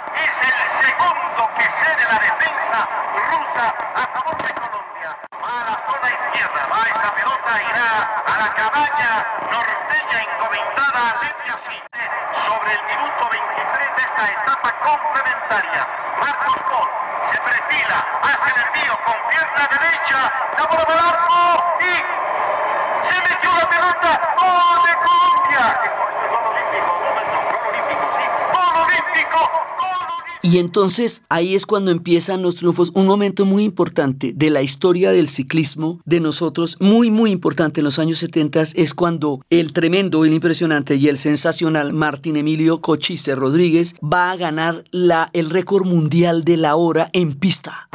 Y 30.46 30.58
entonces 30.58 31.24
ahí 31.28 31.56
es 31.56 31.66
cuando 31.66 31.90
empiezan 31.90 32.40
los 32.40 32.54
triunfos, 32.54 32.92
un 32.94 33.08
momento 33.08 33.44
muy 33.44 33.64
importante 33.64 34.32
de 34.32 34.48
la 34.48 34.62
historia 34.62 35.10
del 35.10 35.26
ciclismo 35.26 36.00
de 36.04 36.20
nosotros, 36.20 36.76
muy 36.78 37.10
muy 37.10 37.32
importante 37.32 37.80
en 37.80 37.84
los 37.84 37.98
años 37.98 38.18
70 38.18 38.62
es 38.76 38.94
cuando 38.94 39.40
el 39.50 39.72
tremendo, 39.72 40.24
el 40.24 40.32
impresionante 40.32 40.94
y 40.94 41.08
el 41.08 41.16
sensacional 41.16 41.92
Martín 41.92 42.36
Emilio 42.36 42.80
Cochise 42.80 43.34
Rodríguez 43.34 43.96
va 44.00 44.30
a 44.30 44.36
ganar 44.36 44.84
la, 44.92 45.30
el 45.32 45.50
récord 45.50 45.84
mundial 45.84 46.44
de 46.44 46.58
la 46.58 46.76
hora 46.76 47.10
en 47.12 47.32
pista. 47.32 47.88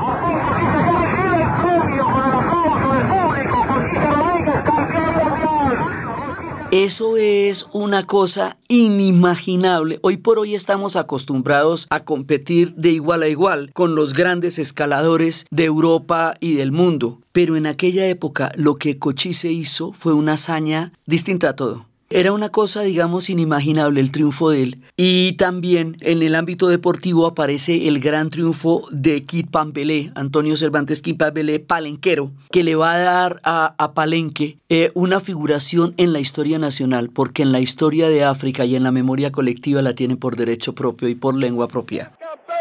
Eso 6.72 7.18
es 7.18 7.68
una 7.74 8.08
cosa 8.08 8.58
inimaginable. 8.70 10.00
Hoy 10.04 10.16
por 10.16 10.40
hoy 10.40 10.56
estamos 10.56 10.96
acostumbrados 10.96 11.86
a 11.90 12.06
competir 12.06 12.74
de 12.76 12.92
igual 12.92 13.24
a 13.24 13.28
igual 13.28 13.72
con 13.74 13.94
los 13.94 14.14
grandes 14.14 14.58
escaladores 14.58 15.48
de 15.52 15.66
Europa 15.66 16.34
y 16.40 16.54
del 16.54 16.72
mundo. 16.72 17.20
Pero 17.34 17.58
en 17.58 17.66
aquella 17.66 18.08
época 18.08 18.54
lo 18.56 18.76
que 18.76 18.98
Cochise 19.00 19.52
hizo 19.52 19.92
fue 19.92 20.14
una 20.14 20.34
hazaña 20.34 20.94
distinta 21.06 21.50
a 21.50 21.56
todo. 21.58 21.91
Era 22.14 22.34
una 22.34 22.50
cosa, 22.50 22.82
digamos, 22.82 23.30
inimaginable 23.30 24.02
el 24.02 24.12
triunfo 24.12 24.50
de 24.50 24.64
él. 24.64 24.82
Y 24.98 25.34
también 25.34 25.96
en 26.02 26.22
el 26.22 26.36
ámbito 26.36 26.68
deportivo 26.68 27.26
aparece 27.26 27.88
el 27.88 28.02
gran 28.02 28.30
triunfo 28.30 28.86
de 28.92 29.24
Kit 29.24 29.50
Pampelé, 29.50 30.12
Antonio 30.16 30.58
Cervantes 30.58 31.02
Kit 31.02 31.18
Pampelé, 31.18 31.62
palenquero, 31.62 32.32
que 32.52 32.64
le 32.64 32.76
va 32.76 32.94
a 32.94 33.00
dar 33.00 33.40
a, 33.46 33.94
Palenque 33.96 34.58
eh, 34.68 34.92
una 34.94 35.22
figuración 35.22 35.94
en 35.96 36.12
la 36.12 36.20
historia 36.20 36.60
nacional, 36.60 37.10
porque 37.10 37.44
en 37.44 37.54
la 37.54 37.62
historia 37.62 38.10
de 38.10 38.26
África 38.26 38.66
y 38.66 38.76
en 38.76 38.84
la 38.84 38.92
memoria 38.92 39.32
colectiva 39.32 39.82
la 39.82 39.96
tiene 39.96 40.18
por 40.18 40.36
derecho 40.36 40.76
propio 40.76 41.08
y 41.08 41.16
por 41.16 41.36
lengua 41.36 41.70
propia 41.70 42.12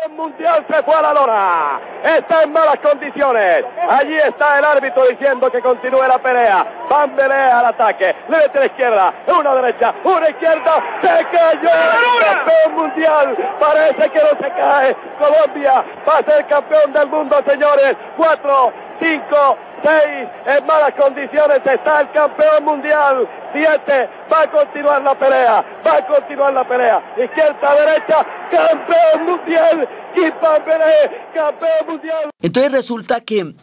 mundial 0.09 0.65
se 0.69 0.83
fue 0.83 0.95
a 0.95 1.03
la 1.03 1.13
lona. 1.13 1.81
Está 2.03 2.43
en 2.43 2.53
malas 2.53 2.79
condiciones. 2.79 3.65
Allí 3.89 4.17
está 4.17 4.59
el 4.59 4.65
árbitro 4.65 5.07
diciendo 5.07 5.51
que 5.51 5.61
continúe 5.61 6.07
la 6.07 6.19
pelea. 6.19 6.67
Van 6.89 7.19
al 7.21 7.67
ataque. 7.67 8.15
Le 8.29 8.37
mete 8.37 8.59
la 8.59 8.67
izquierda. 8.67 9.15
Una 9.27 9.55
derecha. 9.55 9.95
Una 10.05 10.29
izquierda. 10.29 10.73
Se 11.03 11.27
cayó. 11.37 11.71
Campeón 12.21 12.75
mundial. 12.75 13.57
Parece 13.59 14.11
que 14.11 14.19
no 14.19 14.31
se 14.41 14.51
cae. 14.51 14.97
Colombia 15.19 15.85
va 16.09 16.19
a 16.19 16.25
ser 16.25 16.47
campeón 16.47 16.93
del 16.93 17.07
mundo, 17.09 17.37
señores. 17.47 17.97
Cuatro, 18.17 18.73
cinco, 19.01 19.59
6 19.83 20.29
en 20.47 20.67
malas 20.67 20.95
condiciones 20.95 21.61
está 21.65 22.01
el 22.03 22.11
campeón 22.11 22.65
mundial. 22.65 23.29
7 23.53 24.09
va 24.33 24.43
a 24.43 24.51
continuar 24.51 25.03
la 25.03 25.19
pelea, 25.19 25.83
va 25.87 25.97
a 25.97 26.07
continuar 26.07 26.53
la 26.53 26.67
pelea. 26.67 27.15
Izquierda, 27.17 27.75
derecha, 27.75 28.27
campeón 28.51 29.27
mundial. 29.27 29.89
campeón 31.35 31.87
mundial. 31.89 32.31
Entonces 32.43 32.73
resulta 32.73 33.21
que 33.21 33.55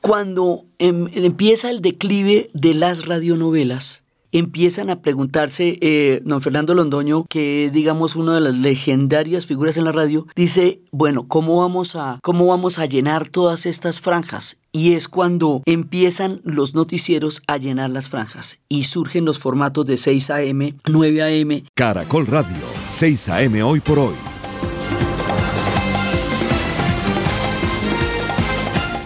cuando 0.00 0.64
em, 0.78 1.08
empieza 1.14 1.70
el 1.70 1.82
declive 1.82 2.50
de 2.54 2.74
las 2.74 3.06
radionovelas, 3.06 4.02
empiezan 4.32 4.90
a 4.90 5.00
preguntarse, 5.00 5.78
eh, 5.80 6.22
don 6.24 6.40
Fernando 6.40 6.74
Londoño, 6.74 7.26
que 7.28 7.66
es, 7.66 7.72
digamos, 7.72 8.16
una 8.16 8.34
de 8.34 8.40
las 8.40 8.54
legendarias 8.54 9.46
figuras 9.46 9.76
en 9.76 9.84
la 9.84 9.92
radio, 9.92 10.26
dice, 10.36 10.80
bueno, 10.92 11.26
¿cómo 11.28 11.58
vamos 11.58 11.96
a, 11.96 12.18
cómo 12.22 12.46
vamos 12.46 12.78
a 12.78 12.86
llenar 12.86 13.28
todas 13.28 13.66
estas 13.66 14.00
franjas? 14.00 14.60
Y 14.72 14.92
es 14.92 15.08
cuando 15.08 15.62
empiezan 15.66 16.40
los 16.44 16.74
noticieros 16.74 17.42
a 17.48 17.56
llenar 17.56 17.90
las 17.90 18.08
franjas 18.08 18.60
y 18.68 18.84
surgen 18.84 19.24
los 19.24 19.38
formatos 19.38 19.84
de 19.86 19.96
6 19.96 20.30
a.m., 20.30 20.74
9 20.88 21.22
a.m. 21.22 21.64
Caracol 21.74 22.26
Radio, 22.26 22.56
6 22.92 23.28
a.m. 23.30 23.62
hoy 23.62 23.80
por 23.80 23.98
hoy. 23.98 24.14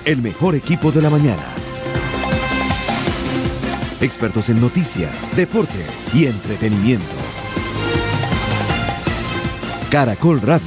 El 0.04 0.21
mejor 0.21 0.54
equipo 0.54 0.93
de 0.93 1.00
la 1.00 1.09
mañana 1.09 1.63
expertos 4.01 4.49
en 4.49 4.61
noticias, 4.61 5.35
deportes 5.37 6.15
y 6.15 6.27
entretenimiento. 6.27 7.07
Caracol 9.91 10.41
Radio, 10.41 10.67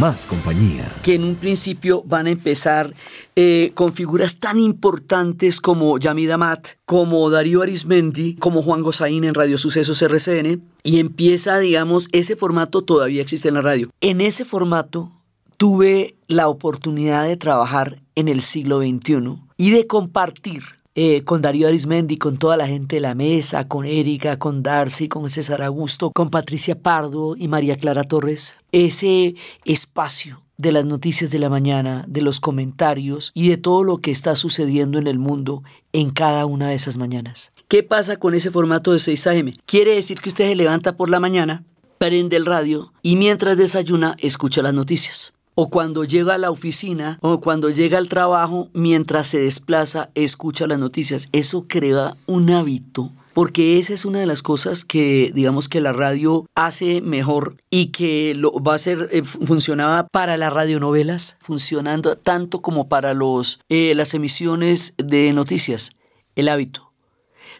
más 0.00 0.26
compañía. 0.26 0.90
Que 1.02 1.14
en 1.14 1.24
un 1.24 1.36
principio 1.36 2.02
van 2.06 2.26
a 2.26 2.30
empezar 2.30 2.92
eh, 3.36 3.70
con 3.74 3.92
figuras 3.92 4.40
tan 4.40 4.58
importantes 4.58 5.60
como 5.60 5.98
Yamida 5.98 6.36
Mat, 6.36 6.70
como 6.84 7.30
Darío 7.30 7.62
Arismendi, 7.62 8.34
como 8.34 8.62
Juan 8.62 8.82
Gozaín 8.82 9.24
en 9.24 9.34
Radio 9.34 9.58
Sucesos 9.58 10.02
RCN, 10.02 10.62
y 10.82 10.98
empieza, 10.98 11.58
digamos, 11.58 12.08
ese 12.12 12.34
formato 12.34 12.82
todavía 12.82 13.22
existe 13.22 13.48
en 13.48 13.54
la 13.54 13.62
radio. 13.62 13.90
En 14.00 14.20
ese 14.20 14.44
formato 14.44 15.12
tuve 15.56 16.16
la 16.26 16.48
oportunidad 16.48 17.24
de 17.24 17.36
trabajar 17.36 18.02
en 18.16 18.28
el 18.28 18.42
siglo 18.42 18.80
XXI 18.80 19.38
y 19.56 19.70
de 19.70 19.86
compartir 19.86 20.64
eh, 20.94 21.24
con 21.24 21.42
Darío 21.42 21.68
Arismendi, 21.68 22.16
con 22.16 22.36
toda 22.36 22.56
la 22.56 22.66
gente 22.66 22.96
de 22.96 23.00
la 23.00 23.14
mesa, 23.14 23.66
con 23.66 23.84
Erika, 23.84 24.38
con 24.38 24.62
Darcy, 24.62 25.08
con 25.08 25.28
César 25.28 25.62
Augusto, 25.62 26.10
con 26.12 26.30
Patricia 26.30 26.78
Pardo 26.80 27.34
y 27.36 27.48
María 27.48 27.76
Clara 27.76 28.04
Torres, 28.04 28.56
ese 28.72 29.34
espacio 29.64 30.42
de 30.56 30.72
las 30.72 30.84
noticias 30.84 31.30
de 31.32 31.40
la 31.40 31.48
mañana, 31.48 32.04
de 32.06 32.22
los 32.22 32.38
comentarios 32.38 33.32
y 33.34 33.48
de 33.48 33.56
todo 33.56 33.82
lo 33.82 33.98
que 33.98 34.12
está 34.12 34.36
sucediendo 34.36 34.98
en 34.98 35.08
el 35.08 35.18
mundo 35.18 35.64
en 35.92 36.10
cada 36.10 36.46
una 36.46 36.68
de 36.68 36.74
esas 36.74 36.96
mañanas. 36.96 37.52
¿Qué 37.66 37.82
pasa 37.82 38.16
con 38.18 38.34
ese 38.34 38.52
formato 38.52 38.92
de 38.92 39.00
6 39.00 39.26
a.m.? 39.26 39.54
Quiere 39.66 39.96
decir 39.96 40.20
que 40.20 40.28
usted 40.28 40.48
se 40.48 40.54
levanta 40.54 40.96
por 40.96 41.10
la 41.10 41.18
mañana, 41.18 41.64
prende 41.98 42.36
el 42.36 42.46
radio 42.46 42.92
y 43.02 43.16
mientras 43.16 43.56
desayuna 43.56 44.14
escucha 44.20 44.62
las 44.62 44.74
noticias 44.74 45.33
o 45.54 45.70
cuando 45.70 46.04
llega 46.04 46.34
a 46.34 46.38
la 46.38 46.50
oficina 46.50 47.18
o 47.20 47.40
cuando 47.40 47.70
llega 47.70 47.98
al 47.98 48.08
trabajo, 48.08 48.68
mientras 48.72 49.28
se 49.28 49.40
desplaza, 49.40 50.10
escucha 50.14 50.66
las 50.66 50.78
noticias. 50.78 51.28
Eso 51.32 51.66
crea 51.68 52.16
un 52.26 52.50
hábito 52.50 53.12
porque 53.34 53.80
esa 53.80 53.92
es 53.92 54.04
una 54.04 54.20
de 54.20 54.26
las 54.26 54.42
cosas 54.42 54.84
que 54.84 55.32
digamos 55.34 55.68
que 55.68 55.80
la 55.80 55.92
radio 55.92 56.46
hace 56.54 57.00
mejor 57.00 57.56
y 57.68 57.86
que 57.86 58.32
lo 58.34 58.52
va 58.52 58.76
a 58.76 58.78
ser 58.78 59.08
eh, 59.12 59.24
funcionaba 59.24 60.06
para 60.06 60.36
las 60.36 60.52
radionovelas, 60.52 61.36
funcionando 61.40 62.16
tanto 62.16 62.62
como 62.62 62.88
para 62.88 63.12
los 63.12 63.60
eh, 63.68 63.92
las 63.96 64.14
emisiones 64.14 64.94
de 64.98 65.32
noticias, 65.32 65.96
el 66.36 66.48
hábito. 66.48 66.92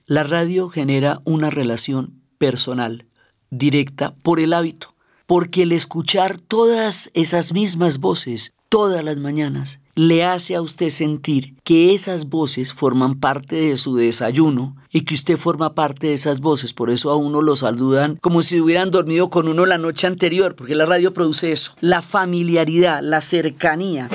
La 0.07 0.23
radio 0.23 0.69
genera 0.69 1.21
una 1.25 1.51
relación 1.51 2.23
personal 2.39 3.07
directa 3.51 4.15
por 4.23 4.39
el 4.39 4.53
hábito 4.53 4.94
porque 5.27 5.63
el 5.63 5.73
escuchar 5.73 6.39
todas 6.39 7.11
esas 7.15 7.53
mismas 7.53 7.99
voces 7.99 8.55
todas 8.75 9.05
las 9.05 9.19
mañanas 9.19 9.81
le 9.95 10.25
hace 10.25 10.57
a 10.57 10.61
usted 10.61 10.89
sentir 10.89 11.55
que 11.63 11.95
esas 11.95 12.29
voces 12.29 12.73
forman 12.73 13.21
parte 13.21 13.55
de 13.55 13.77
su 13.77 13.95
desayuno 13.95 14.75
y 14.91 15.03
que 15.03 15.15
usted 15.15 15.37
forma 15.37 15.77
parte 15.77 16.09
de 16.09 16.15
esas 16.15 16.41
voces. 16.41 16.75
Por 16.75 16.91
eso 16.91 17.13
a 17.13 17.17
uno 17.17 17.41
lo 17.41 17.55
saludan 17.55 18.17
como 18.21 18.43
si 18.43 18.61
hubieran 18.61 18.91
dormido 18.91 19.31
con 19.31 19.47
uno 19.47 19.65
la 19.65 19.79
noche 19.79 20.09
anterior, 20.09 20.57
porque 20.57 20.75
la 20.75 20.87
radio 20.87 21.13
produce 21.13 21.53
eso. 21.53 21.77
La 21.81 22.03
familiaridad, 22.03 23.01
la 23.01 23.21
cercanía. 23.21 24.09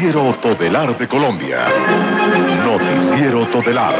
Noticiero 0.00 0.34
Todelar 0.40 0.96
de 0.98 1.06
Colombia. 1.06 1.68
Noticiero 2.64 3.46
Todelar. 3.48 3.94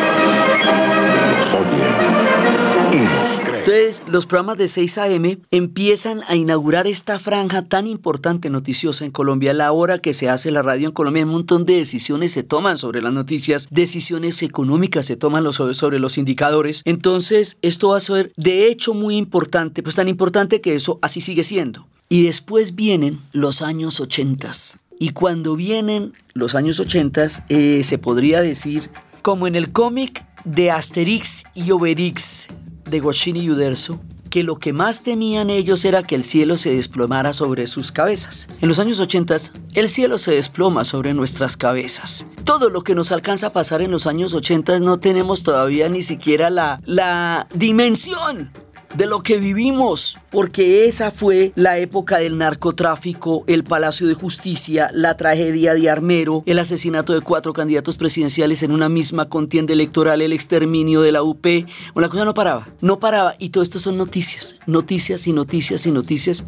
y 2.90 3.50
entonces, 3.58 4.02
los 4.06 4.24
programas 4.24 4.56
de 4.56 4.68
6 4.68 4.96
a.m. 4.96 5.38
empiezan 5.50 6.22
a 6.26 6.36
inaugurar 6.36 6.86
esta 6.86 7.18
franja 7.18 7.66
tan 7.66 7.86
importante 7.86 8.48
noticiosa 8.48 9.04
en 9.04 9.10
Colombia. 9.10 9.52
La 9.52 9.72
hora 9.72 9.98
que 9.98 10.14
se 10.14 10.30
hace 10.30 10.50
la 10.50 10.62
radio 10.62 10.88
en 10.88 10.94
Colombia, 10.94 11.24
un 11.24 11.32
montón 11.32 11.66
de 11.66 11.76
decisiones 11.76 12.32
se 12.32 12.44
toman 12.44 12.78
sobre 12.78 13.02
las 13.02 13.12
noticias, 13.12 13.68
decisiones 13.70 14.42
económicas 14.42 15.04
se 15.04 15.16
toman 15.16 15.52
sobre 15.52 15.98
los 15.98 16.16
indicadores. 16.16 16.80
Entonces, 16.86 17.58
esto 17.60 17.90
va 17.90 17.98
a 17.98 18.00
ser 18.00 18.32
de 18.38 18.68
hecho 18.68 18.94
muy 18.94 19.18
importante, 19.18 19.82
pues 19.82 19.96
tan 19.96 20.08
importante 20.08 20.62
que 20.62 20.74
eso 20.74 20.98
así 21.02 21.20
sigue 21.20 21.42
siendo. 21.42 21.86
Y 22.08 22.24
después 22.24 22.74
vienen 22.74 23.20
los 23.32 23.60
años 23.60 24.00
80. 24.00 24.79
Y 25.02 25.10
cuando 25.10 25.56
vienen 25.56 26.12
los 26.34 26.54
años 26.54 26.78
80, 26.78 27.26
eh, 27.48 27.82
se 27.82 27.96
podría 27.96 28.42
decir, 28.42 28.90
como 29.22 29.46
en 29.46 29.56
el 29.56 29.72
cómic 29.72 30.26
de 30.44 30.70
Asterix 30.70 31.44
y 31.54 31.70
Obelix, 31.70 32.48
de 32.84 33.00
Goscini 33.00 33.40
y 33.40 33.50
Uderzo 33.50 33.98
que 34.28 34.44
lo 34.44 34.58
que 34.58 34.72
más 34.72 35.02
temían 35.02 35.50
ellos 35.50 35.84
era 35.84 36.02
que 36.02 36.14
el 36.14 36.22
cielo 36.22 36.56
se 36.56 36.74
desplomara 36.74 37.32
sobre 37.32 37.66
sus 37.66 37.90
cabezas. 37.90 38.48
En 38.60 38.68
los 38.68 38.78
años 38.78 39.00
80, 39.00 39.36
el 39.74 39.88
cielo 39.88 40.18
se 40.18 40.32
desploma 40.32 40.84
sobre 40.84 41.14
nuestras 41.14 41.56
cabezas. 41.56 42.26
Todo 42.44 42.70
lo 42.70 42.82
que 42.82 42.94
nos 42.94 43.10
alcanza 43.10 43.48
a 43.48 43.52
pasar 43.52 43.82
en 43.82 43.90
los 43.90 44.06
años 44.06 44.32
80 44.32 44.78
no 44.78 45.00
tenemos 45.00 45.42
todavía 45.42 45.88
ni 45.88 46.02
siquiera 46.02 46.48
la, 46.48 46.80
la 46.84 47.48
dimensión 47.54 48.52
de 48.94 49.06
lo 49.06 49.22
que 49.22 49.38
vivimos, 49.38 50.18
porque 50.30 50.86
esa 50.86 51.10
fue 51.10 51.52
la 51.54 51.78
época 51.78 52.18
del 52.18 52.38
narcotráfico, 52.38 53.44
el 53.46 53.64
Palacio 53.64 54.06
de 54.06 54.14
Justicia, 54.14 54.90
la 54.92 55.16
tragedia 55.16 55.74
de 55.74 55.88
Armero, 55.88 56.42
el 56.46 56.58
asesinato 56.58 57.12
de 57.12 57.20
cuatro 57.20 57.52
candidatos 57.52 57.96
presidenciales 57.96 58.62
en 58.62 58.72
una 58.72 58.88
misma 58.88 59.28
contienda 59.28 59.72
electoral, 59.72 60.22
el 60.22 60.32
exterminio 60.32 61.02
de 61.02 61.12
la 61.12 61.22
UP. 61.22 61.46
Una 61.94 62.08
cosa 62.08 62.24
no 62.24 62.34
paraba, 62.34 62.68
no 62.80 62.98
paraba. 62.98 63.34
Y 63.38 63.50
todo 63.50 63.62
esto 63.62 63.78
son 63.78 63.96
noticias, 63.96 64.56
noticias 64.66 65.26
y 65.26 65.32
noticias 65.32 65.86
y 65.86 65.92
noticias. 65.92 66.44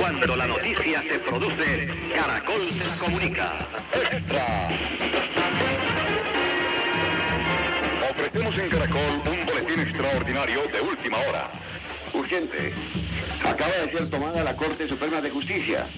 Cuando 0.00 0.36
la 0.36 0.46
noticia 0.46 1.02
se 1.02 1.18
produce, 1.18 1.88
Caracol 2.14 2.62
se 2.70 2.84
la 2.84 2.96
comunica. 2.96 3.68
En 8.62 8.70
Caracol 8.70 9.22
un 9.26 9.46
boletín 9.46 9.80
extraordinario 9.80 10.62
de 10.68 10.80
última 10.80 11.18
hora. 11.18 11.50
Urgente. 12.12 12.72
Acaba 13.44 13.72
de 13.72 13.90
ser 13.90 14.08
tomada 14.08 14.44
la 14.44 14.54
Corte 14.56 14.88
Suprema 14.88 15.20
de 15.20 15.30
Justicia. 15.30 15.88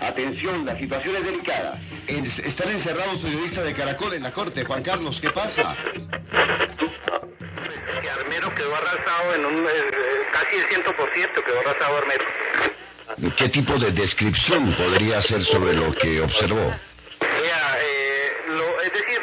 Atención, 0.00 0.66
la 0.66 0.76
situación 0.76 1.16
es 1.16 1.24
delicada. 1.24 1.80
están 2.06 2.68
encerrados 2.68 3.20
periodistas 3.20 3.64
de 3.64 3.72
Caracol 3.72 4.12
en 4.14 4.22
la 4.24 4.32
Corte. 4.32 4.64
Juan 4.64 4.82
Carlos, 4.82 5.20
¿qué 5.20 5.30
pasa? 5.30 5.74
Que 8.00 8.10
Armero 8.10 8.54
quedó 8.54 8.74
arrasado 8.74 9.34
en 9.34 9.44
un... 9.46 9.64
Eh, 9.64 9.90
casi 10.32 10.56
el 10.56 10.68
100% 10.68 11.44
quedó 11.44 11.60
arrasado 11.60 11.96
Armero. 11.96 12.24
¿Qué 13.38 13.48
tipo 13.48 13.78
de 13.78 13.92
descripción 13.92 14.74
podría 14.76 15.18
hacer 15.18 15.42
sobre 15.46 15.72
lo 15.74 15.94
que 15.94 16.20
observó? 16.20 16.74
Eh, 17.22 18.12
es 18.84 18.92
decir, 18.92 19.20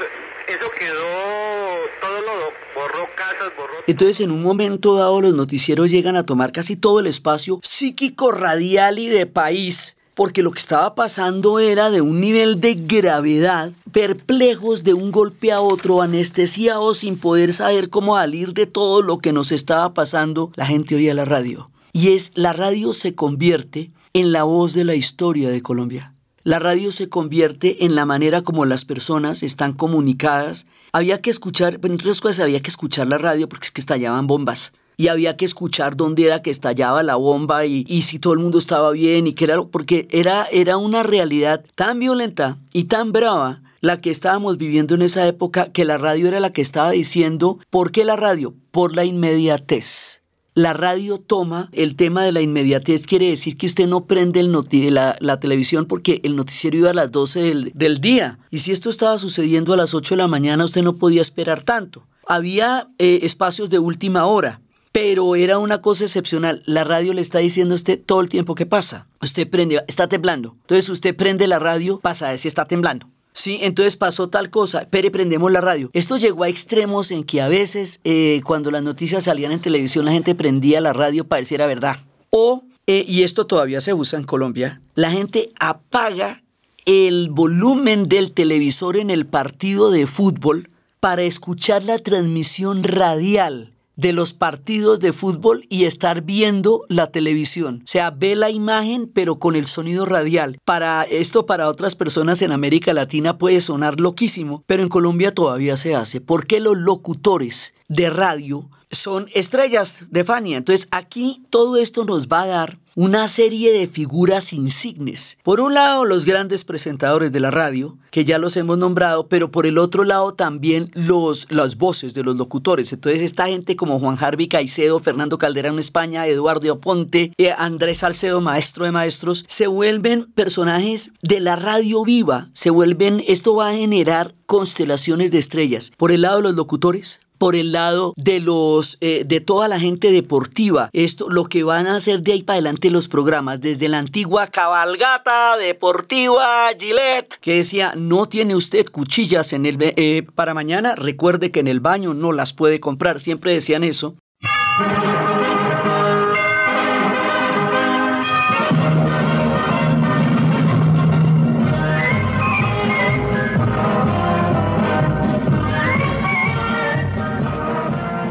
eso 0.48 0.72
quedó, 0.80 1.86
todo 2.02 2.22
lo 2.22 2.54
borró 2.74 3.08
casas, 3.16 3.56
borró... 3.56 3.79
Entonces 3.90 4.20
en 4.20 4.30
un 4.30 4.44
momento 4.44 4.94
dado 4.94 5.20
los 5.20 5.34
noticieros 5.34 5.90
llegan 5.90 6.16
a 6.16 6.24
tomar 6.24 6.52
casi 6.52 6.76
todo 6.76 7.00
el 7.00 7.08
espacio 7.08 7.60
psíquico, 7.64 8.32
radial 8.32 9.00
y 9.00 9.08
de 9.08 9.26
país 9.26 9.98
porque 10.14 10.44
lo 10.44 10.52
que 10.52 10.60
estaba 10.60 10.94
pasando 10.94 11.58
era 11.58 11.90
de 11.90 12.02
un 12.02 12.22
nivel 12.22 12.62
de 12.62 12.76
gravedad, 12.76 13.72
perplejos 13.92 14.84
de 14.84 14.94
un 14.94 15.12
golpe 15.12 15.52
a 15.52 15.62
otro, 15.62 16.04
anestesiados 16.04 16.98
sin 16.98 17.18
poder 17.18 17.52
saber 17.52 17.90
cómo 17.90 18.16
salir 18.16 18.54
de 18.54 18.68
todo 18.68 19.02
lo 19.02 19.18
que 19.18 19.34
nos 19.34 19.52
estaba 19.52 19.94
pasando, 19.96 20.52
la 20.56 20.68
gente 20.68 20.94
oía 20.94 21.16
la 21.16 21.26
radio. 21.26 21.72
Y 21.92 22.10
es 22.10 22.32
la 22.36 22.54
radio 22.54 22.94
se 22.94 23.16
convierte 23.16 23.92
en 24.14 24.34
la 24.34 24.44
voz 24.44 24.74
de 24.74 24.84
la 24.84 24.94
historia 24.94 25.50
de 25.50 25.64
Colombia. 25.64 26.14
La 26.44 26.60
radio 26.60 26.92
se 26.92 27.10
convierte 27.10 27.86
en 27.86 27.96
la 27.96 28.06
manera 28.06 28.42
como 28.42 28.66
las 28.66 28.84
personas 28.84 29.42
están 29.42 29.74
comunicadas. 29.74 30.68
Había 30.92 31.22
que 31.22 31.30
escuchar, 31.30 31.76
entre 31.76 31.94
otras 31.94 32.22
cosas, 32.22 32.40
había 32.40 32.60
que 32.60 32.70
escuchar 32.70 33.08
la 33.08 33.18
radio 33.18 33.48
porque 33.48 33.66
es 33.66 33.72
que 33.72 33.82
estallaban 33.82 34.28
bombas. 34.28 34.74
y 34.98 35.08
había 35.08 35.38
que 35.38 35.46
escuchar 35.46 35.96
dónde 35.96 36.26
era 36.26 36.42
que 36.42 36.50
estallaba 36.50 37.04
la 37.04 37.16
bomba 37.16 37.66
y, 37.66 37.86
y 37.88 38.02
si 38.02 38.20
todo 38.20 38.34
el 38.34 38.40
mundo 38.40 38.58
estaba 38.58 38.92
bien 38.92 39.28
y 39.28 39.34
qué 39.34 39.46
era, 39.46 39.64
porque 39.64 40.10
era, 40.12 40.46
era 40.52 40.76
una 40.76 41.04
realidad 41.04 41.64
tan 41.76 42.00
violenta 42.00 42.58
y 42.74 42.84
tan 42.86 43.14
brava 43.14 43.62
la 43.82 44.02
que 44.02 44.10
estábamos 44.10 44.58
viviendo 44.58 44.96
en 44.96 45.02
esa 45.02 45.26
época, 45.26 45.72
que 45.72 45.86
la 45.86 45.98
radio 45.98 46.28
era 46.28 46.42
la 46.42 46.52
que 46.52 46.62
estaba 46.62 46.92
diciendo, 46.92 47.60
¿por 47.70 47.92
qué 47.92 48.04
la 48.04 48.18
radio? 48.18 48.54
Por 48.72 48.94
la 48.94 49.06
inmediatez. 49.06 50.19
La 50.60 50.74
radio 50.74 51.20
toma 51.20 51.70
el 51.72 51.96
tema 51.96 52.26
de 52.26 52.34
la 52.34 52.42
inmediatez, 52.42 53.08
quiere 53.08 53.30
decir 53.30 53.56
que 53.56 53.66
usted 53.66 53.88
no 53.88 54.04
prende 54.08 54.42
el 54.42 54.52
la, 54.94 55.16
la, 55.22 55.40
televisión 55.40 55.86
porque 55.86 56.20
el 56.26 56.36
noticiero 56.36 56.76
iba 56.76 56.90
a 56.90 56.94
las 56.94 57.14
12 57.14 57.72
del, 57.74 58.02
día. 58.02 58.40
Y 58.52 58.58
si 58.58 58.74
esto 58.74 58.90
estaba 58.90 59.18
sucediendo 59.20 59.74
a 59.74 59.78
las 59.78 59.94
8 59.94 60.16
de 60.16 60.18
la 60.18 60.28
mañana, 60.28 60.66
usted 60.66 60.84
no 60.84 60.98
podía 60.98 61.22
esperar 61.22 61.62
tanto. 61.62 62.06
Había 62.28 62.90
eh, 62.98 63.20
espacios 63.22 63.70
de 63.70 63.80
última 63.80 64.26
hora, 64.26 64.60
pero 64.92 65.38
era 65.38 65.60
una 65.60 65.82
cosa 65.82 66.04
excepcional. 66.04 66.62
La 66.66 66.84
radio 66.84 67.14
le 67.14 67.22
está 67.22 67.40
diciendo 67.40 67.74
a 67.74 67.78
usted 67.78 67.98
todo 67.98 68.20
el 68.20 68.28
tiempo 68.28 68.54
que 68.54 68.66
pasa. 68.66 69.08
Usted 69.22 69.50
prende, 69.50 69.82
está 69.88 70.10
temblando. 70.10 70.58
Entonces 70.64 70.90
usted 70.90 71.16
prende 71.16 71.48
la 71.48 71.60
radio, 71.60 72.02
pasa 72.02 72.28
a 72.28 72.32
ver 72.32 72.40
si 72.40 72.50
está 72.50 72.66
temblando. 72.66 73.08
Sí, 73.34 73.60
entonces 73.62 73.96
pasó 73.96 74.30
tal 74.30 74.50
cosa, 74.50 74.88
pero 74.90 75.12
prendemos 75.12 75.52
la 75.52 75.62
radio. 75.62 75.90
Esto 75.94 76.18
llegó 76.18 76.44
a 76.44 76.50
extremos 76.50 77.12
en 77.12 77.24
que 77.24 77.42
a 77.42 77.48
veces 77.48 78.02
eh, 78.04 78.42
cuando 78.44 78.72
las 78.72 78.84
noticias 78.84 79.24
salían 79.26 79.52
en 79.52 79.60
televisión 79.60 80.06
la 80.06 80.12
gente 80.12 80.36
prendía 80.36 80.82
la 80.82 80.94
radio 80.94 81.26
para 81.26 81.42
decir 81.42 81.60
la 81.60 81.68
verdad. 81.68 81.98
O, 82.32 82.64
eh, 82.88 83.06
y 83.08 83.24
esto 83.24 83.46
todavía 83.46 83.82
se 83.82 83.94
usa 83.94 84.20
en 84.20 84.26
Colombia, 84.26 84.82
la 84.96 85.12
gente 85.12 85.52
apaga 85.60 86.42
el 86.86 87.30
volumen 87.30 88.10
del 88.10 88.34
televisor 88.34 88.98
en 88.98 89.10
el 89.10 89.26
partido 89.26 89.92
de 89.92 90.08
fútbol 90.08 90.70
para 91.00 91.22
escuchar 91.22 91.84
la 91.84 92.00
transmisión 92.00 92.84
radial 92.84 93.74
de 94.00 94.14
los 94.14 94.34
partidos 94.34 95.02
de 95.02 95.12
fútbol 95.12 95.66
y 95.68 95.84
estar 95.84 96.22
viendo 96.22 96.86
la 96.88 97.08
televisión. 97.08 97.82
O 97.84 97.88
sea, 97.88 98.12
ve 98.12 98.38
la 98.38 98.50
imagen 98.50 99.12
pero 99.14 99.40
con 99.40 99.58
el 99.58 99.66
sonido 99.66 100.06
radial. 100.06 100.58
Para 100.64 101.04
esto 101.04 101.46
para 101.46 101.68
otras 101.68 101.96
personas 101.96 102.42
en 102.42 102.54
América 102.54 102.94
Latina 102.94 103.38
puede 103.38 103.60
sonar 103.60 104.00
loquísimo, 104.00 104.64
pero 104.68 104.84
en 104.84 104.90
Colombia 104.90 105.34
todavía 105.34 105.76
se 105.76 105.96
hace. 105.96 106.22
porque 106.22 106.60
los 106.60 106.78
locutores 106.78 107.74
de 107.90 108.10
radio 108.10 108.70
son 108.90 109.28
estrellas 109.34 110.06
de 110.10 110.24
Fania? 110.24 110.58
Entonces 110.58 110.88
aquí 110.92 111.44
todo 111.50 111.76
esto 111.76 112.06
nos 112.06 112.28
va 112.28 112.44
a 112.44 112.48
dar 112.48 112.80
una 113.00 113.30
serie 113.30 113.72
de 113.72 113.88
figuras 113.88 114.52
insignes. 114.52 115.38
Por 115.42 115.62
un 115.62 115.74
lado, 115.74 116.04
los 116.04 116.26
grandes 116.26 116.66
presentadores 116.66 117.32
de 117.32 117.40
la 117.40 117.50
radio, 117.50 117.98
que 118.12 118.26
ya 118.26 118.38
los 118.38 118.58
hemos 118.58 118.78
nombrado, 118.78 119.28
pero 119.28 119.52
por 119.52 119.66
el 119.66 119.78
otro 119.78 120.04
lado 120.04 120.34
también 120.34 120.92
los, 120.96 121.50
las 121.50 121.78
voces 121.78 122.14
de 122.14 122.24
los 122.24 122.36
locutores. 122.36 122.92
Entonces, 122.92 123.22
esta 123.22 123.48
gente 123.48 123.78
como 123.78 124.00
Juan 124.00 124.18
Harvey 124.20 124.50
Caicedo, 124.50 125.00
Fernando 125.00 125.38
Calderón 125.38 125.80
España, 125.80 126.28
Eduardo 126.28 126.74
Aponte, 126.74 127.32
eh, 127.38 127.54
Andrés 127.58 128.00
Salcedo, 128.00 128.42
maestro 128.42 128.84
de 128.84 128.92
maestros, 128.92 129.46
se 129.48 129.68
vuelven 129.68 130.26
personajes 130.34 131.14
de 131.22 131.40
la 131.40 131.56
radio 131.56 132.04
viva, 132.04 132.50
se 132.52 132.70
vuelven, 132.70 133.24
esto 133.30 133.56
va 133.56 133.70
a 133.70 133.76
generar 133.76 134.36
constelaciones 134.46 135.32
de 135.32 135.38
estrellas. 135.38 135.94
Por 135.96 136.12
el 136.12 136.24
lado 136.24 136.38
de 136.38 136.44
los 136.44 136.56
locutores, 136.56 137.22
por 137.40 137.56
el 137.56 137.72
lado 137.72 138.14
de 138.18 138.40
los 138.40 138.98
eh, 139.02 139.24
de 139.26 139.42
toda 139.42 139.68
la 139.68 139.80
gente 139.80 140.12
deportiva. 140.12 140.90
Esto 140.94 141.30
lo 141.30 141.46
que 141.46 141.64
van 141.64 141.88
a 141.88 141.96
hacer 141.96 142.22
de 142.22 142.34
ahí 142.34 142.44
para 142.44 142.56
adelante 142.56 142.92
los 142.92 143.08
programas, 143.08 143.62
desde 143.62 143.88
la 143.88 143.98
antigua 143.98 144.48
cabalgata 144.48 145.58
deportiva 145.58 146.70
Gillette, 146.78 147.40
que 147.42 147.56
decía, 147.56 147.94
no 147.96 148.28
tiene 148.28 148.56
usted 148.56 148.86
cuchillas 148.92 149.54
en 149.54 149.66
el 149.66 149.78
eh, 149.80 150.28
para 150.36 150.54
mañana, 150.54 150.94
recuerde 150.96 151.50
que 151.50 151.62
en 151.62 151.68
el 151.68 151.80
baño 151.80 152.14
no 152.14 152.32
las 152.34 152.54
puede 152.54 152.80
comprar, 152.80 153.20
siempre 153.20 153.54
decían 153.54 153.84
eso. 153.84 154.16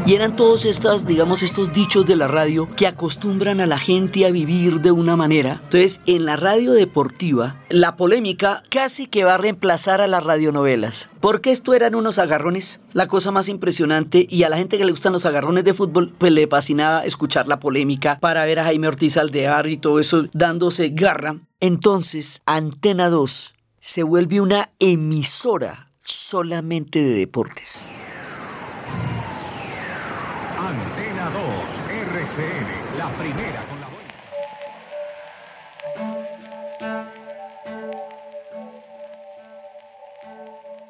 Y 0.09 0.15
eran 0.15 0.35
todos 0.35 0.65
digamos, 1.05 1.43
estos 1.43 1.71
dichos 1.71 2.03
de 2.03 2.15
la 2.15 2.27
radio 2.27 2.67
que 2.75 2.87
acostumbran 2.87 3.59
a 3.59 3.67
la 3.67 3.77
gente 3.77 4.25
a 4.25 4.31
vivir 4.31 4.81
de 4.81 4.89
una 4.89 5.15
manera. 5.15 5.61
Entonces, 5.65 6.01
en 6.07 6.25
la 6.25 6.35
radio 6.35 6.71
deportiva, 6.71 7.57
la 7.69 7.95
polémica 7.95 8.63
casi 8.71 9.05
que 9.05 9.23
va 9.23 9.35
a 9.35 9.37
reemplazar 9.37 10.01
a 10.01 10.07
las 10.07 10.23
radionovelas. 10.23 11.11
Porque 11.21 11.51
esto 11.51 11.75
eran 11.75 11.93
unos 11.93 12.17
agarrones, 12.17 12.81
la 12.91 13.07
cosa 13.07 13.29
más 13.29 13.49
impresionante, 13.49 14.25
y 14.27 14.41
a 14.41 14.49
la 14.49 14.57
gente 14.57 14.79
que 14.79 14.85
le 14.85 14.93
gustan 14.93 15.13
los 15.13 15.27
agarrones 15.27 15.63
de 15.63 15.75
fútbol, 15.75 16.11
pues 16.17 16.31
le 16.31 16.47
fascinaba 16.47 17.05
escuchar 17.05 17.47
la 17.47 17.59
polémica 17.59 18.17
para 18.19 18.45
ver 18.45 18.57
a 18.57 18.63
Jaime 18.63 18.87
Ortiz 18.87 19.15
Aldear 19.15 19.67
y 19.67 19.77
todo 19.77 19.99
eso 19.99 20.25
dándose 20.33 20.89
garra. 20.89 21.35
Entonces, 21.59 22.41
Antena 22.47 23.11
2 23.11 23.53
se 23.79 24.01
vuelve 24.01 24.41
una 24.41 24.71
emisora 24.79 25.91
solamente 26.01 26.97
de 26.97 27.13
deportes. 27.13 27.87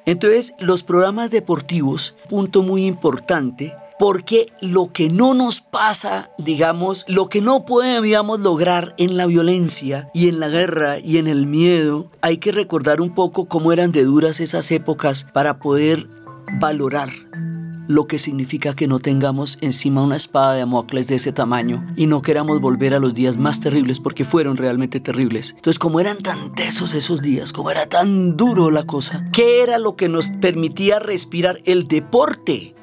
Entonces, 0.09 0.55
los 0.57 0.81
programas 0.81 1.29
deportivos, 1.29 2.15
punto 2.29 2.63
muy 2.63 2.87
importante, 2.87 3.75
porque 3.99 4.51
lo 4.59 4.91
que 4.91 5.07
no 5.07 5.35
nos 5.35 5.61
pasa, 5.61 6.31
digamos, 6.39 7.05
lo 7.07 7.29
que 7.29 7.41
no 7.41 7.63
podíamos 7.63 8.39
lograr 8.39 8.95
en 8.97 9.17
la 9.17 9.27
violencia 9.27 10.09
y 10.15 10.27
en 10.27 10.39
la 10.39 10.49
guerra 10.49 10.97
y 10.97 11.19
en 11.19 11.27
el 11.27 11.45
miedo, 11.45 12.09
hay 12.21 12.37
que 12.37 12.51
recordar 12.51 13.01
un 13.01 13.13
poco 13.13 13.45
cómo 13.45 13.71
eran 13.71 13.91
de 13.91 14.03
duras 14.03 14.39
esas 14.39 14.71
épocas 14.71 15.27
para 15.31 15.59
poder 15.59 16.07
valorar 16.59 17.09
lo 17.89 18.05
que 18.05 18.19
significa 18.19 18.75
que 18.75 18.87
no 18.87 18.99
tengamos 18.99 19.57
encima 19.61 20.03
una 20.03 20.15
espada 20.15 20.53
de 20.53 20.59
Damocles 20.59 21.07
de 21.07 21.15
ese 21.15 21.31
tamaño 21.31 21.91
y 21.95 22.05
no 22.05 22.21
queramos 22.21 22.61
volver 22.61 22.93
a 22.93 22.99
los 22.99 23.15
días 23.15 23.35
más 23.37 23.61
terribles 23.61 23.99
porque 23.99 24.25
fueron 24.25 24.57
realmente 24.57 24.99
terribles. 24.99 25.55
Entonces, 25.55 25.79
como 25.79 25.99
eran 25.99 26.19
tan 26.19 26.53
tesos 26.53 26.93
esos 26.93 27.23
días, 27.23 27.51
como 27.51 27.71
era 27.71 27.87
tan 27.89 28.37
duro 28.37 28.69
la 28.69 28.83
cosa, 28.83 29.25
¿qué 29.33 29.63
era 29.63 29.79
lo 29.79 29.95
que 29.95 30.07
nos 30.07 30.29
permitía 30.29 30.99
respirar? 30.99 31.63
El 31.65 31.85
deporte. 31.85 32.75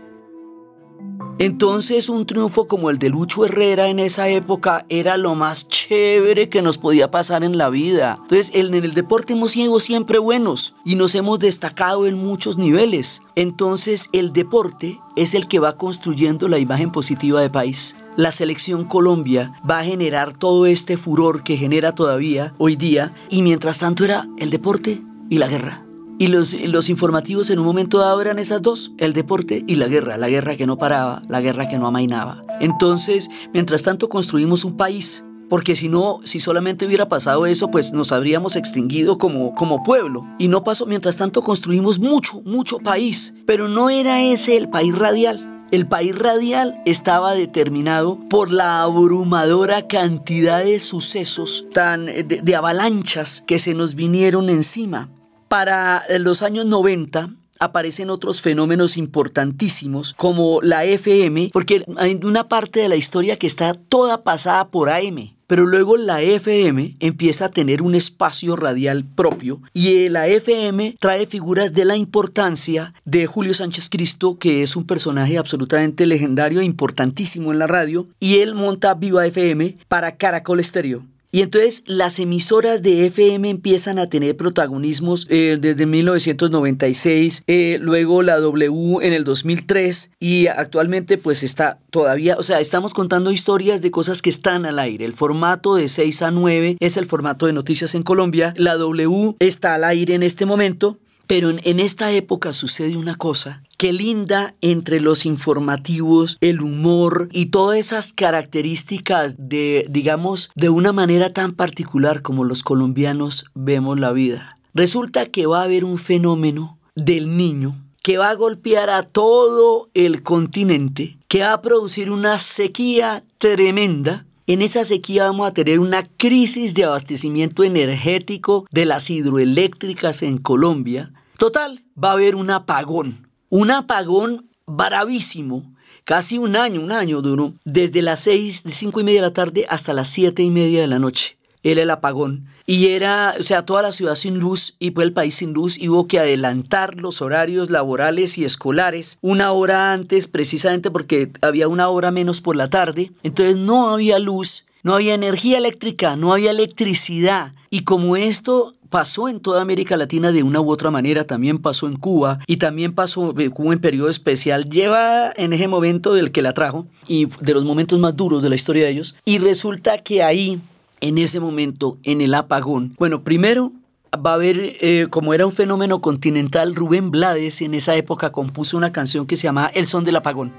Entonces 1.39 2.09
un 2.09 2.25
triunfo 2.25 2.67
como 2.67 2.89
el 2.89 2.99
de 2.99 3.11
Lucho 3.11 3.45
Herrera 3.45 3.89
en 3.89 3.99
esa 3.99 4.29
época 4.29 4.87
era 4.89 5.19
lo 5.19 5.35
más 5.35 5.69
chévere 5.69 6.49
que 6.49 6.63
nos 6.63 6.79
podía 6.79 7.11
pasar 7.11 7.45
en 7.45 7.59
la 7.59 7.69
vida. 7.69 8.19
Entonces 8.23 8.51
en 8.55 8.73
el 8.73 8.95
deporte 8.95 9.35
hemos 9.35 9.51
sido 9.51 9.79
siempre 9.79 10.19
buenos 10.19 10.75
y 10.83 10.95
nos 10.95 11.15
hemos 11.15 11.39
destacado 11.39 12.07
en 12.07 12.17
muchos 12.17 12.57
niveles. 12.57 13.23
Entonces 13.35 14.09
el 14.13 14.33
deporte 14.33 14.99
es 15.15 15.35
el 15.35 15.47
que 15.47 15.59
va 15.59 15.77
construyendo 15.77 16.49
la 16.49 16.59
imagen 16.59 16.91
positiva 16.91 17.43
de 17.43 17.51
país. 17.51 17.97
La 18.17 18.33
selección 18.33 18.85
Colombia 18.85 19.53
va 19.69 19.81
a 19.81 19.85
generar 19.85 20.33
todo 20.33 20.65
este 20.65 20.97
furor 20.97 21.43
que 21.43 21.59
genera 21.59 21.93
todavía 21.93 22.55
hoy 22.57 22.77
día 22.77 23.13
y 23.29 23.43
mientras 23.43 23.79
tanto 23.81 24.07
era 24.07 24.27
el 24.39 24.49
deporte 24.49 25.03
y 25.29 25.37
la 25.37 25.49
guerra. 25.49 25.86
Y 26.19 26.29
los, 26.29 26.55
los 26.55 26.89
informativos 26.89 27.51
en 27.51 27.59
un 27.59 27.67
momento 27.67 27.99
dado 27.99 28.21
eran 28.23 28.39
esas 28.39 28.63
dos, 28.63 28.93
el 28.99 29.13
deporte 29.13 29.65
y 29.67 29.75
la 29.75 29.87
guerra, 29.87 30.17
la 30.17 30.31
guerra 30.31 30.57
que 30.57 30.67
no 30.67 30.79
paraba, 30.79 31.21
la 31.29 31.43
guerra 31.43 31.69
que 31.69 31.79
no 31.79 31.87
amainaba. 31.87 32.43
Entonces, 32.61 33.29
mientras 33.53 33.83
tanto 33.83 34.09
construimos 34.09 34.65
un 34.65 34.79
país, 34.79 35.25
porque 35.49 35.77
si 35.77 35.89
no, 35.89 36.21
si 36.25 36.41
solamente 36.41 36.87
hubiera 36.87 37.09
pasado 37.09 37.47
eso, 37.47 37.71
pues 37.71 37.93
nos 37.93 38.13
habríamos 38.13 38.57
extinguido 38.57 39.19
como, 39.19 39.55
como 39.55 39.83
pueblo. 39.83 40.27
Y 40.39 40.49
no 40.49 40.65
pasó, 40.65 40.87
mientras 40.87 41.19
tanto 41.19 41.43
construimos 41.43 41.99
mucho, 41.99 42.41
mucho 42.45 42.79
país, 42.79 43.35
pero 43.45 43.69
no 43.69 43.91
era 43.91 44.23
ese 44.23 44.57
el 44.57 44.69
país 44.69 44.97
radial. 44.97 45.53
El 45.71 45.87
país 45.87 46.17
radial 46.17 46.81
estaba 46.87 47.35
determinado 47.35 48.19
por 48.31 48.53
la 48.53 48.83
abrumadora 48.83 49.89
cantidad 49.89 50.65
de 50.65 50.79
sucesos, 50.79 51.67
tan, 51.73 52.07
de, 52.07 52.23
de 52.23 52.57
avalanchas 52.57 53.43
que 53.47 53.59
se 53.59 53.75
nos 53.75 53.97
vinieron 53.97 54.49
encima. 54.49 55.11
Para 55.49 56.03
los 56.19 56.43
años 56.43 56.67
90 56.67 57.31
aparecen 57.59 58.11
otros 58.11 58.41
fenómenos 58.41 58.97
importantísimos 58.97 60.13
como 60.15 60.61
la 60.63 60.85
FM, 60.85 61.51
porque 61.53 61.85
hay 61.97 62.21
una 62.23 62.49
parte 62.49 62.81
de 62.81 62.89
la 62.89 62.97
historia 62.97 63.39
que 63.39 63.47
está 63.47 63.75
toda 63.75 64.23
pasada 64.23 64.69
por 64.69 64.91
AM. 64.91 65.37
Pero 65.47 65.65
luego 65.65 65.97
la 65.97 66.23
FM 66.23 66.97
empieza 66.99 67.45
a 67.45 67.51
tener 67.51 67.81
un 67.81 67.95
espacio 67.95 68.57
radial 68.57 69.05
propio 69.05 69.61
y 69.73 70.09
la 70.09 70.27
FM 70.27 70.97
trae 70.99 71.27
figuras 71.27 71.73
de 71.73 71.85
la 71.85 71.97
importancia 71.97 72.93
de 73.05 73.27
Julio 73.27 73.55
Sánchez 73.55 73.89
Cristo, 73.89 74.39
que 74.41 74.65
es 74.65 74.75
un 74.75 74.89
personaje 74.89 75.39
absolutamente 75.39 76.05
legendario 76.05 76.61
e 76.61 76.65
importantísimo 76.65 77.53
en 77.53 77.61
la 77.61 77.69
radio, 77.69 78.09
y 78.19 78.39
él 78.39 78.57
monta 78.57 78.95
Viva 78.95 79.25
FM 79.25 79.79
para 79.87 80.17
Caracol 80.17 80.59
Estéreo 80.59 81.05
Y 81.37 81.43
entonces 81.43 81.83
las 81.85 82.19
emisoras 82.19 82.83
de 82.83 83.05
FM 83.05 83.51
empiezan 83.51 83.99
a 83.99 84.09
tener 84.09 84.39
protagonismos 84.39 85.27
eh, 85.29 85.59
desde 85.61 85.85
1996, 85.85 87.43
eh, 87.47 87.77
luego 87.79 88.23
la 88.23 88.39
W 88.39 89.01
en 89.03 89.13
el 89.13 89.25
2003 89.25 90.13
y 90.19 90.47
actualmente 90.47 91.19
pues 91.19 91.43
está 91.43 91.79
todavía, 91.91 92.39
o 92.39 92.43
sea, 92.43 92.61
estamos 92.61 92.95
contando 92.95 93.31
historias 93.31 93.83
de 93.83 93.91
cosas 93.91 94.23
que 94.23 94.31
están 94.31 94.65
al 94.65 94.79
aire. 94.79 95.05
El 95.05 95.13
formato 95.13 95.75
de 95.75 95.91
6 95.91 96.23
a 96.23 96.31
9 96.31 96.79
es 96.81 96.97
el 96.97 97.05
formato 97.05 97.45
de 97.45 97.53
noticias 97.53 97.95
en 97.95 98.03
Colombia. 98.03 98.55
La 98.57 98.77
W 98.77 99.37
está 99.39 99.75
al 99.75 99.85
aire 99.85 100.15
en 100.15 100.23
este 100.23 100.47
momento. 100.47 100.97
Pero 101.27 101.51
en, 101.51 101.81
esta 101.81 102.13
época 102.13 102.53
sucede 102.53 102.97
una 102.97 103.17
cosa 103.17 103.63
que 103.79 103.93
linda 103.93 104.55
entre 104.61 105.01
los 105.01 105.27
informativos, 105.27 106.39
el 106.41 106.61
humor 106.61 107.29
y 107.33 107.47
todas 107.47 107.79
esas 107.79 108.13
características 108.13 109.35
de, 109.39 109.87
digamos, 109.91 110.51
de 110.55 110.69
una 110.69 110.93
manera 110.93 111.33
tan 111.33 111.53
particular 111.53 112.23
como 112.23 112.45
los 112.45 112.63
colombianos 112.63 113.47
vemos 113.55 113.99
la 113.99 114.13
vida. 114.13 114.59
Resulta 114.73 115.27
que 115.27 115.47
va 115.47 115.61
a 115.61 115.65
haber 115.65 115.85
un 115.85 115.99
fenómeno 115.99 116.79
del 116.95 117.37
niño 117.37 117.77
que 118.07 118.19
va 118.19 118.31
a 118.31 118.35
golpear 118.35 118.89
a 118.89 119.03
todo 119.03 119.91
el 119.93 120.23
continente, 120.23 121.19
que 121.27 121.41
va 121.41 121.55
a 121.55 121.61
producir 121.61 122.09
una 122.09 122.39
sequía 122.39 123.25
tremenda. 123.39 124.26
En 124.49 124.63
esa 124.63 124.85
sequía 124.85 125.25
vamos 125.25 125.49
a 125.49 125.53
tener 125.53 125.81
una 125.81 126.09
crisis 126.09 126.73
de 126.73 126.85
abastecimiento 126.85 127.65
energético 127.65 128.65
de 128.71 128.85
las 128.85 129.11
hidroeléctricas 129.11 130.23
en 130.23 130.39
Colombia. 130.39 131.13
Total, 131.37 131.83
va 132.03 132.11
a 132.11 132.13
haber 132.13 132.37
un 132.37 132.51
apagón. 132.51 133.29
Un 133.49 133.73
apagón 133.73 134.49
bravísimo. 134.65 135.75
Casi 136.05 136.39
un 136.39 136.55
año, 136.55 136.81
un 136.81 136.93
año 136.93 137.23
duró. 137.23 137.55
Desde 137.65 138.03
las 138.03 138.21
seis, 138.21 138.63
de 138.63 138.71
cinco 138.71 139.01
y 139.01 139.05
media 139.05 139.21
de 139.21 139.27
la 139.27 139.35
tarde 139.35 139.67
hasta 139.69 139.93
las 139.93 140.11
siete 140.11 140.45
y 140.45 140.51
media 140.51 140.81
de 140.81 140.87
la 140.87 141.01
noche 141.01 141.37
era 141.63 141.83
el 141.83 141.91
apagón. 141.91 142.47
Y 142.67 142.89
era, 142.89 143.35
o 143.39 143.43
sea, 143.43 143.65
toda 143.65 143.83
la 143.83 143.93
ciudad 143.93 144.15
sin 144.15 144.39
luz 144.39 144.75
y 144.79 144.91
fue 144.91 145.05
el 145.05 145.13
país 145.13 145.37
sin 145.37 145.53
luz 145.53 145.79
y 145.79 145.89
hubo 145.89 146.07
que 146.07 146.19
adelantar 146.19 146.97
los 146.97 147.23
horarios 147.23 147.71
laborales 147.71 148.39
y 148.39 148.45
escolares 148.45 149.19
una 149.21 149.53
hora 149.53 149.93
antes, 149.93 150.27
precisamente 150.27 150.91
porque 150.91 151.31
había 151.43 151.69
una 151.69 151.89
hora 151.89 152.11
menos 152.11 152.41
por 152.41 152.57
la 152.57 152.69
tarde. 152.69 153.13
Entonces 153.23 153.57
no 153.57 153.91
había 153.91 154.19
luz, 154.19 154.65
no 154.83 154.95
había 154.95 155.15
energía 155.15 155.59
eléctrica, 155.59 156.17
no 156.17 156.33
había 156.33 156.51
electricidad. 156.51 157.53
Y 157.71 157.83
como 157.83 158.17
esto 158.17 158.73
pasó 158.89 159.29
en 159.29 159.41
toda 159.41 159.61
América 159.61 159.97
Latina 159.97 160.33
de 160.33 160.43
una 160.43 160.61
u 160.61 160.71
otra 160.71 160.91
manera, 160.91 161.25
también 161.25 161.59
pasó 161.59 161.87
en 161.87 161.97
Cuba 161.97 162.39
y 162.47 162.57
también 162.57 162.95
pasó 162.95 163.35
eh, 163.39 163.51
Cuba 163.51 163.73
en 163.73 163.81
periodo 163.81 164.09
especial, 164.09 164.71
lleva 164.71 165.33
en 165.37 165.53
ese 165.53 165.69
momento 165.69 166.15
del 166.15 166.33
que 166.33 166.43
la 166.43 166.55
trajo 166.55 166.87
y 167.09 167.27
de 167.27 167.55
los 167.55 167.65
momentos 167.65 167.99
más 167.99 168.17
duros 168.17 168.43
de 168.43 168.49
la 168.49 168.55
historia 168.55 168.85
de 168.85 168.91
ellos. 168.91 169.17
Y 169.25 169.39
resulta 169.39 169.99
que 169.99 170.23
ahí 170.23 170.61
en 171.01 171.19
ese 171.19 171.41
momento, 171.41 171.99
en 172.03 172.21
el 172.21 172.35
apagón? 172.35 172.95
Bueno, 172.99 173.23
primero 173.23 173.73
va 174.15 174.33
a 174.33 174.35
haber, 174.35 174.77
eh, 174.81 175.07
como 175.11 175.35
era 175.35 175.47
un 175.47 175.53
fenómeno 175.53 176.01
continental, 176.01 176.75
Rubén 176.75 177.11
Blades 177.11 177.61
en 177.63 177.75
esa 177.75 177.95
época 177.97 178.33
compuso 178.33 178.77
una 178.77 178.93
canción 178.93 179.27
que 179.27 179.37
se 179.37 179.45
llamaba 179.45 179.69
El 179.69 179.87
son 179.87 180.05
del 180.05 180.17
apagón. 180.17 180.53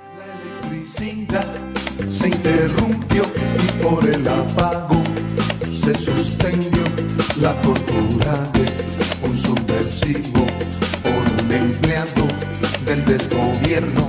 La 0.64 0.70
electricidad 0.70 1.48
se 2.08 2.28
interrumpió 2.28 3.24
y 3.24 3.84
por 3.84 4.08
el 4.08 4.28
apagón 4.28 5.04
se 5.64 5.94
suspendió 5.96 6.84
la 7.42 7.60
tortura 7.62 8.50
de 8.54 9.28
un 9.28 9.38
subversivo 9.38 10.46
por 11.04 11.44
un 11.46 11.52
empleado 11.52 12.28
del 12.86 13.06
desgobierno, 13.06 14.08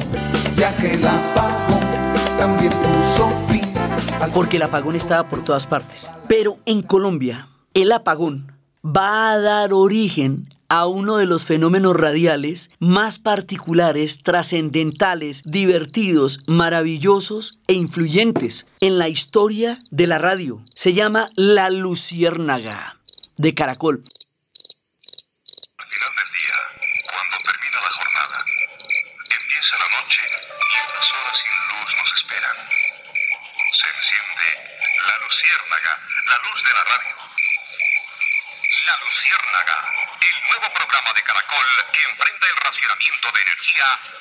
ya 0.57 0.75
que 0.77 0.95
el 0.95 1.07
apagón 1.07 1.81
también 2.39 2.73
puso 2.73 3.48
porque 4.35 4.57
el 4.57 4.63
apagón 4.63 4.97
estaba 4.97 5.29
por 5.29 5.43
todas 5.43 5.67
partes. 5.67 6.13
Pero 6.29 6.59
en 6.67 6.83
Colombia, 6.83 7.49
el 7.75 7.93
apagón 7.93 8.53
va 8.85 9.31
a 9.31 9.39
dar 9.39 9.73
origen 9.73 10.49
a 10.69 10.87
uno 10.87 11.17
de 11.17 11.27
los 11.27 11.47
fenómenos 11.47 11.97
radiales 11.97 12.71
más 12.79 13.19
particulares, 13.19 14.23
trascendentales, 14.23 15.43
divertidos, 15.45 16.41
maravillosos 16.47 17.59
e 17.67 17.73
influyentes 17.73 18.67
en 18.81 18.99
la 18.99 19.09
historia 19.09 19.79
de 19.91 20.07
la 20.07 20.19
radio. 20.19 20.63
Se 20.75 20.93
llama 20.93 21.31
La 21.37 21.71
Luciérnaga 21.71 22.97
de 23.39 23.55
Caracol. 23.55 24.03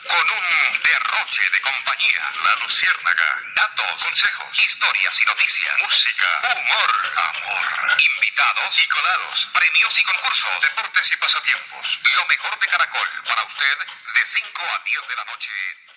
Con 0.08 0.26
un 0.30 0.82
derroche 0.82 1.44
de 1.52 1.62
compañía. 1.62 2.24
La 2.44 2.56
Luciérnaga. 2.64 3.30
Datos, 3.56 4.04
consejos, 4.04 4.64
historias 4.64 5.22
y 5.22 5.26
noticias. 5.26 5.74
Música, 5.82 6.30
humor, 6.56 6.92
amor. 7.16 7.66
Invitados 7.98 8.74
y 8.80 8.88
colados. 8.88 9.50
Premios 9.54 9.94
y 10.00 10.04
concursos. 10.04 10.52
Deportes 10.62 11.12
y 11.12 11.16
pasatiempos. 11.18 12.00
Lo 12.16 12.26
mejor 12.28 12.60
de 12.60 12.68
Caracol 12.68 13.08
para 13.28 13.44
usted 13.44 13.78
de 14.16 14.24
5 14.26 14.48
a 14.62 14.84
10 14.84 15.08
de 15.08 15.16
la 15.16 15.26
noche. 15.26 15.52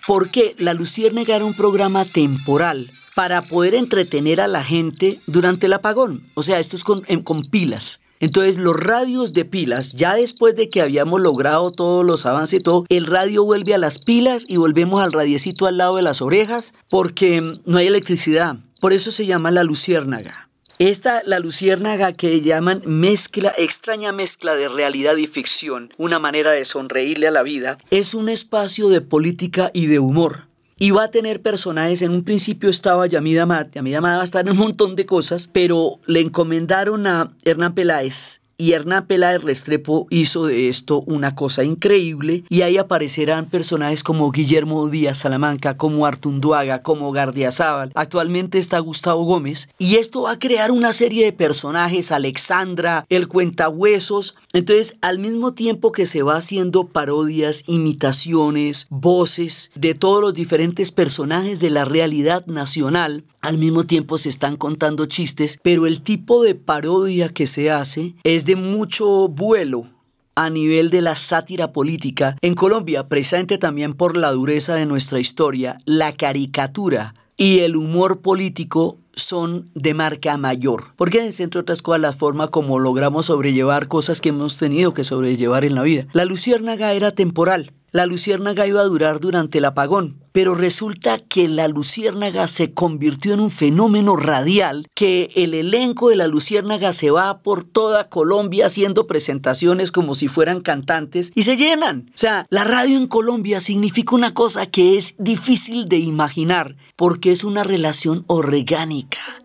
Porque 0.07 0.55
La 0.57 0.73
Luciérnaga 0.73 1.35
era 1.35 1.45
un 1.45 1.55
programa 1.55 2.05
temporal 2.05 2.91
para 3.15 3.41
poder 3.41 3.75
entretener 3.75 4.41
a 4.41 4.47
la 4.47 4.63
gente 4.63 5.19
durante 5.27 5.65
el 5.67 5.73
apagón. 5.73 6.23
O 6.33 6.43
sea, 6.43 6.59
esto 6.59 6.75
es 6.75 6.83
con, 6.83 7.01
con 7.23 7.49
pilas. 7.49 7.99
Entonces 8.21 8.57
los 8.57 8.79
radios 8.79 9.33
de 9.33 9.45
pilas, 9.45 9.93
ya 9.93 10.13
después 10.13 10.55
de 10.55 10.69
que 10.69 10.81
habíamos 10.81 11.19
logrado 11.19 11.71
todos 11.71 12.05
los 12.05 12.25
avances 12.27 12.59
y 12.59 12.63
todo, 12.63 12.85
el 12.87 13.07
radio 13.07 13.43
vuelve 13.43 13.73
a 13.73 13.79
las 13.79 13.97
pilas 13.97 14.45
y 14.47 14.57
volvemos 14.57 15.03
al 15.03 15.11
radiecito 15.11 15.65
al 15.65 15.77
lado 15.77 15.95
de 15.95 16.03
las 16.03 16.21
orejas 16.21 16.73
porque 16.89 17.41
no 17.65 17.77
hay 17.77 17.87
electricidad. 17.87 18.57
Por 18.79 18.93
eso 18.93 19.09
se 19.09 19.25
llama 19.25 19.49
la 19.49 19.63
luciérnaga. 19.63 20.47
Esta, 20.77 21.21
la 21.25 21.39
luciérnaga 21.39 22.13
que 22.13 22.41
llaman 22.41 22.81
mezcla, 22.85 23.53
extraña 23.57 24.11
mezcla 24.11 24.55
de 24.55 24.67
realidad 24.67 25.15
y 25.17 25.27
ficción, 25.27 25.93
una 25.97 26.17
manera 26.17 26.51
de 26.51 26.65
sonreírle 26.65 27.27
a 27.27 27.31
la 27.31 27.43
vida, 27.43 27.77
es 27.89 28.13
un 28.13 28.29
espacio 28.29 28.89
de 28.89 29.01
política 29.01 29.71
y 29.73 29.87
de 29.87 29.99
humor 29.99 30.50
va 30.89 31.03
a 31.03 31.11
tener 31.11 31.43
personajes. 31.43 32.01
En 32.01 32.11
un 32.11 32.23
principio 32.23 32.71
estaba 32.71 33.05
Yamida 33.05 33.45
Mat, 33.45 33.71
Yamida 33.75 34.01
Mat 34.01 34.15
va 34.15 34.21
a 34.21 34.23
estar 34.23 34.43
en 34.43 34.53
un 34.53 34.57
montón 34.57 34.95
de 34.95 35.05
cosas, 35.05 35.47
pero 35.53 35.99
le 36.07 36.21
encomendaron 36.21 37.05
a 37.05 37.31
Hernán 37.45 37.75
Peláez 37.75 38.41
y 38.61 38.73
Hernán 38.73 39.07
Peláez 39.07 39.41
Restrepo 39.41 40.05
hizo 40.11 40.45
de 40.45 40.69
esto 40.69 41.01
una 41.07 41.33
cosa 41.33 41.63
increíble 41.63 42.43
y 42.47 42.61
ahí 42.61 42.77
aparecerán 42.77 43.47
personajes 43.47 44.03
como 44.03 44.31
Guillermo 44.31 44.87
Díaz 44.87 45.17
Salamanca, 45.17 45.77
como 45.77 46.05
Artunduaga, 46.05 46.83
como 46.83 47.11
Gardiazabal. 47.11 47.91
Actualmente 47.95 48.59
está 48.59 48.77
Gustavo 48.77 49.23
Gómez 49.23 49.69
y 49.79 49.95
esto 49.95 50.21
va 50.21 50.33
a 50.33 50.39
crear 50.39 50.69
una 50.69 50.93
serie 50.93 51.25
de 51.25 51.33
personajes, 51.33 52.11
Alexandra, 52.11 53.07
el 53.09 53.27
cuentahuesos. 53.27 54.35
Entonces, 54.53 54.95
al 55.01 55.17
mismo 55.17 55.53
tiempo 55.53 55.91
que 55.91 56.05
se 56.05 56.21
va 56.21 56.35
haciendo 56.35 56.85
parodias, 56.85 57.63
imitaciones, 57.65 58.85
voces 58.91 59.71
de 59.73 59.95
todos 59.95 60.21
los 60.21 60.35
diferentes 60.35 60.91
personajes 60.91 61.59
de 61.59 61.71
la 61.71 61.83
realidad 61.83 62.45
nacional, 62.45 63.23
al 63.41 63.57
mismo 63.57 63.85
tiempo 63.85 64.17
se 64.17 64.29
están 64.29 64.55
contando 64.55 65.05
chistes, 65.05 65.59
pero 65.63 65.87
el 65.87 66.01
tipo 66.01 66.43
de 66.43 66.55
parodia 66.55 67.29
que 67.29 67.47
se 67.47 67.71
hace 67.71 68.15
es 68.23 68.45
de 68.45 68.55
mucho 68.55 69.27
vuelo 69.27 69.87
a 70.35 70.49
nivel 70.49 70.89
de 70.89 71.01
la 71.01 71.15
sátira 71.15 71.73
política. 71.73 72.37
En 72.41 72.55
Colombia, 72.55 73.07
precisamente 73.07 73.57
también 73.57 73.93
por 73.93 74.15
la 74.15 74.31
dureza 74.31 74.75
de 74.75 74.85
nuestra 74.85 75.19
historia, 75.19 75.79
la 75.85 76.13
caricatura 76.13 77.15
y 77.35 77.59
el 77.59 77.75
humor 77.75 78.21
político 78.21 78.97
son 79.13 79.69
de 79.73 79.93
marca 79.93 80.37
mayor. 80.37 80.93
Porque 80.95 81.25
es, 81.25 81.39
entre 81.39 81.59
otras 81.59 81.81
cosas, 81.81 82.01
la 82.01 82.13
forma 82.13 82.47
como 82.47 82.79
logramos 82.79 83.25
sobrellevar 83.25 83.87
cosas 83.87 84.21
que 84.21 84.29
hemos 84.29 84.57
tenido 84.57 84.93
que 84.93 85.03
sobrellevar 85.03 85.65
en 85.65 85.75
la 85.75 85.83
vida. 85.83 86.07
La 86.13 86.25
luciérnaga 86.25 86.93
era 86.93 87.11
temporal. 87.11 87.73
La 87.91 88.05
luciérnaga 88.05 88.67
iba 88.67 88.79
a 88.79 88.85
durar 88.85 89.19
durante 89.19 89.57
el 89.57 89.65
apagón, 89.65 90.20
pero 90.31 90.53
resulta 90.53 91.19
que 91.19 91.47
la 91.47 91.67
luciérnaga 91.67 92.47
se 92.47 92.73
convirtió 92.73 93.33
en 93.33 93.39
un 93.39 93.51
fenómeno 93.51 94.15
radial, 94.15 94.87
que 94.95 95.31
el 95.35 95.53
elenco 95.53 96.09
de 96.09 96.15
la 96.15 96.27
luciérnaga 96.27 96.93
se 96.93 97.11
va 97.11 97.39
por 97.39 97.63
toda 97.63 98.09
Colombia 98.09 98.67
haciendo 98.67 99.07
presentaciones 99.07 99.91
como 99.91 100.15
si 100.15 100.27
fueran 100.27 100.61
cantantes 100.61 101.31
y 101.35 101.43
se 101.43 101.57
llenan. 101.57 102.09
O 102.13 102.17
sea, 102.17 102.45
la 102.49 102.63
radio 102.63 102.97
en 102.97 103.07
Colombia 103.07 103.59
significa 103.59 104.15
una 104.15 104.33
cosa 104.33 104.65
que 104.65 104.97
es 104.97 105.15
difícil 105.17 105.87
de 105.87 105.97
imaginar, 105.97 106.75
porque 106.95 107.31
es 107.31 107.43
una 107.43 107.63
relación 107.63 108.23
orgánica. 108.27 109.40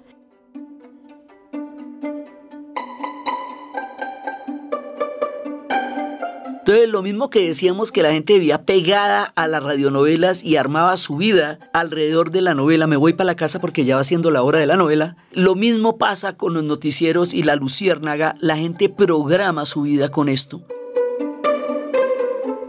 Entonces, 6.67 6.89
lo 6.89 7.01
mismo 7.01 7.31
que 7.31 7.47
decíamos 7.47 7.93
que 7.93 8.03
la 8.03 8.11
gente 8.11 8.33
vivía 8.33 8.65
pegada 8.65 9.23
a 9.37 9.47
las 9.47 9.63
radionovelas 9.63 10.43
y 10.43 10.57
armaba 10.57 10.97
su 10.97 11.17
vida 11.17 11.61
alrededor 11.73 12.33
de 12.33 12.41
la 12.41 12.55
novela, 12.55 12.89
me 12.89 12.97
voy 12.97 13.13
para 13.13 13.29
la 13.29 13.37
casa 13.37 13.61
porque 13.61 13.85
ya 13.85 13.95
va 13.95 14.03
siendo 14.03 14.33
la 14.33 14.43
hora 14.43 14.59
de 14.59 14.67
la 14.67 14.77
novela, 14.77 15.17
lo 15.31 15.55
mismo 15.55 15.97
pasa 15.97 16.37
con 16.37 16.55
los 16.55 16.65
noticieros 16.65 17.35
y 17.35 17.45
la 17.45 17.55
luciérnaga, 17.55 18.35
la 18.41 18.57
gente 18.57 18.89
programa 18.89 19.65
su 19.65 19.83
vida 19.83 20.09
con 20.09 20.29
esto 20.29 20.61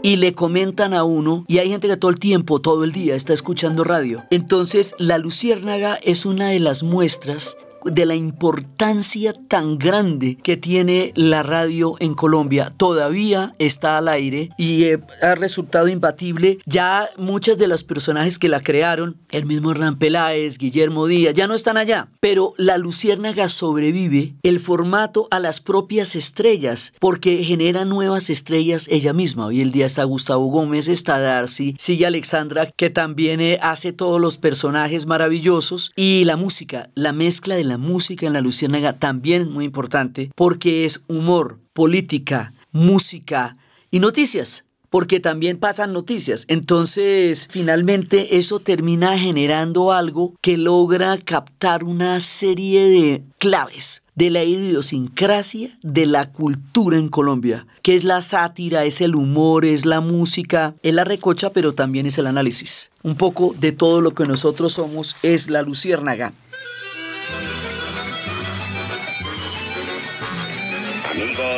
y 0.00 0.14
le 0.14 0.32
comentan 0.32 0.94
a 0.94 1.02
uno 1.02 1.44
y 1.48 1.58
hay 1.58 1.68
gente 1.68 1.88
que 1.88 1.96
todo 1.96 2.12
el 2.12 2.20
tiempo, 2.20 2.60
todo 2.60 2.84
el 2.84 2.92
día 2.92 3.16
está 3.16 3.32
escuchando 3.32 3.82
radio. 3.82 4.22
Entonces 4.30 4.94
la 4.98 5.18
luciérnaga 5.18 5.98
es 6.04 6.24
una 6.24 6.50
de 6.50 6.60
las 6.60 6.84
muestras 6.84 7.56
de 7.90 8.06
la 8.06 8.14
importancia 8.14 9.32
tan 9.32 9.78
grande 9.78 10.36
que 10.42 10.56
tiene 10.56 11.12
la 11.14 11.42
radio 11.42 11.96
en 12.00 12.14
Colombia. 12.14 12.72
Todavía 12.76 13.52
está 13.58 13.98
al 13.98 14.08
aire 14.08 14.50
y 14.58 14.84
eh, 14.84 15.00
ha 15.22 15.34
resultado 15.34 15.88
imbatible. 15.88 16.58
Ya 16.66 17.08
muchas 17.16 17.58
de 17.58 17.68
las 17.68 17.84
personajes 17.84 18.38
que 18.38 18.48
la 18.48 18.60
crearon, 18.60 19.16
el 19.30 19.46
mismo 19.46 19.70
Hernán 19.70 19.98
Peláez, 19.98 20.58
Guillermo 20.58 21.06
Díaz, 21.06 21.34
ya 21.34 21.46
no 21.46 21.54
están 21.54 21.76
allá. 21.76 22.08
Pero 22.20 22.54
la 22.56 22.78
Luciérnaga 22.78 23.48
sobrevive 23.48 24.34
el 24.42 24.60
formato 24.60 25.28
a 25.30 25.38
las 25.40 25.60
propias 25.60 26.16
estrellas 26.16 26.92
porque 26.98 27.42
genera 27.44 27.84
nuevas 27.84 28.30
estrellas 28.30 28.88
ella 28.90 29.12
misma. 29.12 29.46
Hoy 29.46 29.60
el 29.60 29.72
día 29.72 29.86
está 29.86 30.04
Gustavo 30.04 30.46
Gómez, 30.46 30.88
está 30.88 31.18
Darcy, 31.18 31.74
sigue 31.78 32.06
Alexandra 32.06 32.66
que 32.76 32.90
también 32.90 33.40
eh, 33.40 33.58
hace 33.62 33.92
todos 33.92 34.20
los 34.20 34.36
personajes 34.36 35.06
maravillosos 35.06 35.92
y 35.96 36.24
la 36.24 36.36
música, 36.36 36.90
la 36.94 37.12
mezcla 37.12 37.56
de 37.56 37.64
la 37.64 37.77
música 37.78 38.26
en 38.26 38.34
la 38.34 38.42
Luciérnaga 38.42 38.98
también 38.98 39.50
muy 39.50 39.64
importante 39.64 40.30
porque 40.34 40.84
es 40.84 41.04
humor, 41.08 41.58
política, 41.72 42.52
música 42.72 43.56
y 43.90 44.00
noticias 44.00 44.66
porque 44.90 45.20
también 45.20 45.58
pasan 45.58 45.92
noticias. 45.92 46.44
Entonces, 46.48 47.48
finalmente 47.50 48.38
eso 48.38 48.60
termina 48.60 49.18
generando 49.18 49.92
algo 49.92 50.34
que 50.40 50.56
logra 50.56 51.18
captar 51.18 51.84
una 51.84 52.20
serie 52.20 52.88
de 52.88 53.22
claves 53.38 54.02
de 54.14 54.30
la 54.30 54.42
idiosincrasia 54.42 55.70
de 55.82 56.06
la 56.06 56.32
cultura 56.32 56.98
en 56.98 57.08
Colombia, 57.08 57.66
que 57.82 57.94
es 57.94 58.02
la 58.02 58.20
sátira, 58.20 58.84
es 58.84 59.00
el 59.00 59.14
humor, 59.14 59.64
es 59.64 59.86
la 59.86 60.00
música, 60.00 60.74
es 60.82 60.92
la 60.92 61.04
recocha, 61.04 61.50
pero 61.50 61.72
también 61.72 62.06
es 62.06 62.18
el 62.18 62.26
análisis. 62.26 62.90
Un 63.04 63.14
poco 63.14 63.54
de 63.60 63.70
todo 63.70 64.00
lo 64.00 64.14
que 64.14 64.26
nosotros 64.26 64.72
somos 64.72 65.14
es 65.22 65.50
la 65.50 65.62
luciérnaga. 65.62 66.32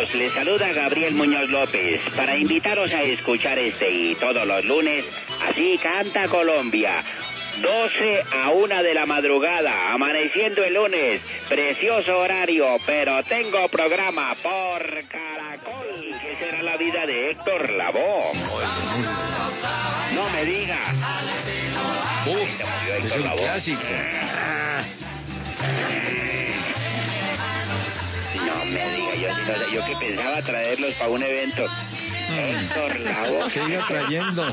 Amigos, 0.00 0.14
les 0.14 0.32
saluda 0.32 0.72
Gabriel 0.72 1.14
Muñoz 1.14 1.50
López 1.50 2.00
para 2.16 2.34
invitaros 2.34 2.90
a 2.90 3.02
escuchar 3.02 3.58
este 3.58 3.90
y 3.90 4.14
todos 4.14 4.46
los 4.46 4.64
lunes, 4.64 5.04
así 5.46 5.78
canta 5.82 6.26
Colombia. 6.28 7.04
12 7.60 8.24
a 8.32 8.48
1 8.48 8.82
de 8.82 8.94
la 8.94 9.04
madrugada, 9.04 9.92
amaneciendo 9.92 10.64
el 10.64 10.72
lunes, 10.72 11.20
precioso 11.50 12.18
horario, 12.18 12.78
pero 12.86 13.22
tengo 13.24 13.68
programa 13.68 14.34
por 14.42 14.82
Caracol, 15.06 16.18
que 16.22 16.36
será 16.38 16.62
la 16.62 16.78
vida 16.78 17.04
de 17.06 17.32
Héctor 17.32 17.70
Lavoe. 17.72 18.32
No 20.14 20.30
me 20.30 20.44
diga. 20.46 20.78
Es 23.04 23.12
un 23.16 23.36
clásico. 23.36 23.82
No 28.50 28.64
me 28.64 28.96
diga, 28.96 29.14
yo, 29.14 29.72
yo 29.72 29.86
que 29.86 29.96
pensaba 30.06 30.42
traerlos 30.42 30.94
para 30.94 31.10
un 31.10 31.22
evento. 31.22 31.66
Héctor 32.30 33.00
Lavoe. 33.00 33.50
¿Qué 33.52 33.60
iba 33.68 33.86
trayendo? 33.86 34.46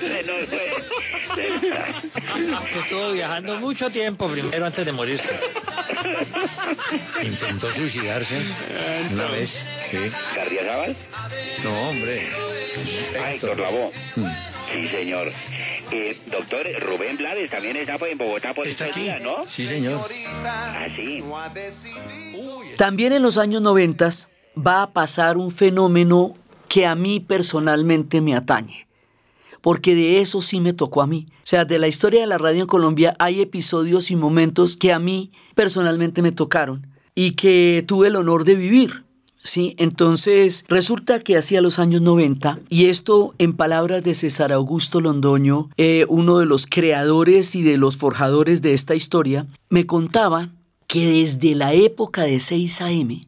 Se 0.00 0.22
nos 0.24 0.46
fue. 0.46 0.74
Estuvo 2.80 3.12
viajando 3.12 3.58
mucho 3.60 3.90
tiempo 3.90 4.28
primero 4.28 4.66
antes 4.66 4.84
de 4.84 4.92
morirse. 4.92 5.28
Intentó 7.22 7.72
suicidarse 7.72 8.42
una 9.12 9.26
vez. 9.26 9.50
Sí. 9.90 9.98
¿Cardiazabal? 10.34 10.96
No, 11.64 11.88
hombre. 11.88 12.28
Ah, 13.20 13.32
Héctor 13.32 13.58
Lavoe. 13.58 13.92
Sí, 14.72 14.88
señor. 14.88 15.32
Eh, 15.92 16.16
doctor 16.30 16.66
Rubén 16.80 17.16
Blades 17.16 17.50
también 17.50 17.76
está 17.76 17.98
en 18.08 18.18
Bogotá 18.18 18.54
por 18.54 18.66
estos 18.66 18.94
días, 18.94 19.20
¿no? 19.20 19.44
Sí, 19.48 19.66
señor. 19.66 20.00
Ah, 20.44 20.86
sí. 20.94 21.22
También 22.76 23.12
en 23.12 23.22
los 23.22 23.38
años 23.38 23.60
90 23.60 24.08
va 24.56 24.82
a 24.82 24.92
pasar 24.92 25.36
un 25.36 25.50
fenómeno 25.50 26.34
que 26.68 26.86
a 26.86 26.94
mí 26.94 27.18
personalmente 27.20 28.20
me 28.20 28.36
atañe. 28.36 28.86
Porque 29.60 29.94
de 29.94 30.20
eso 30.20 30.40
sí 30.40 30.60
me 30.60 30.72
tocó 30.72 31.02
a 31.02 31.06
mí. 31.06 31.26
O 31.30 31.46
sea, 31.46 31.64
de 31.64 31.78
la 31.78 31.88
historia 31.88 32.20
de 32.20 32.26
la 32.26 32.38
radio 32.38 32.62
en 32.62 32.68
Colombia 32.68 33.16
hay 33.18 33.40
episodios 33.40 34.10
y 34.10 34.16
momentos 34.16 34.76
que 34.76 34.92
a 34.92 34.98
mí 34.98 35.32
personalmente 35.54 36.22
me 36.22 36.32
tocaron 36.32 36.86
y 37.14 37.32
que 37.32 37.84
tuve 37.86 38.08
el 38.08 38.16
honor 38.16 38.44
de 38.44 38.54
vivir. 38.54 39.04
Sí, 39.42 39.74
entonces 39.78 40.64
resulta 40.68 41.20
que 41.20 41.36
hacia 41.36 41.62
los 41.62 41.78
años 41.78 42.02
90, 42.02 42.60
y 42.68 42.86
esto 42.86 43.34
en 43.38 43.54
palabras 43.54 44.02
de 44.02 44.14
César 44.14 44.52
Augusto 44.52 45.00
Londoño, 45.00 45.70
eh, 45.76 46.04
uno 46.08 46.38
de 46.38 46.46
los 46.46 46.66
creadores 46.66 47.54
y 47.54 47.62
de 47.62 47.78
los 47.78 47.96
forjadores 47.96 48.62
de 48.62 48.74
esta 48.74 48.94
historia, 48.94 49.46
me 49.68 49.86
contaba 49.86 50.50
que 50.86 51.06
desde 51.06 51.54
la 51.54 51.72
época 51.72 52.22
de 52.22 52.40
6 52.40 52.80
AM, 52.82 53.20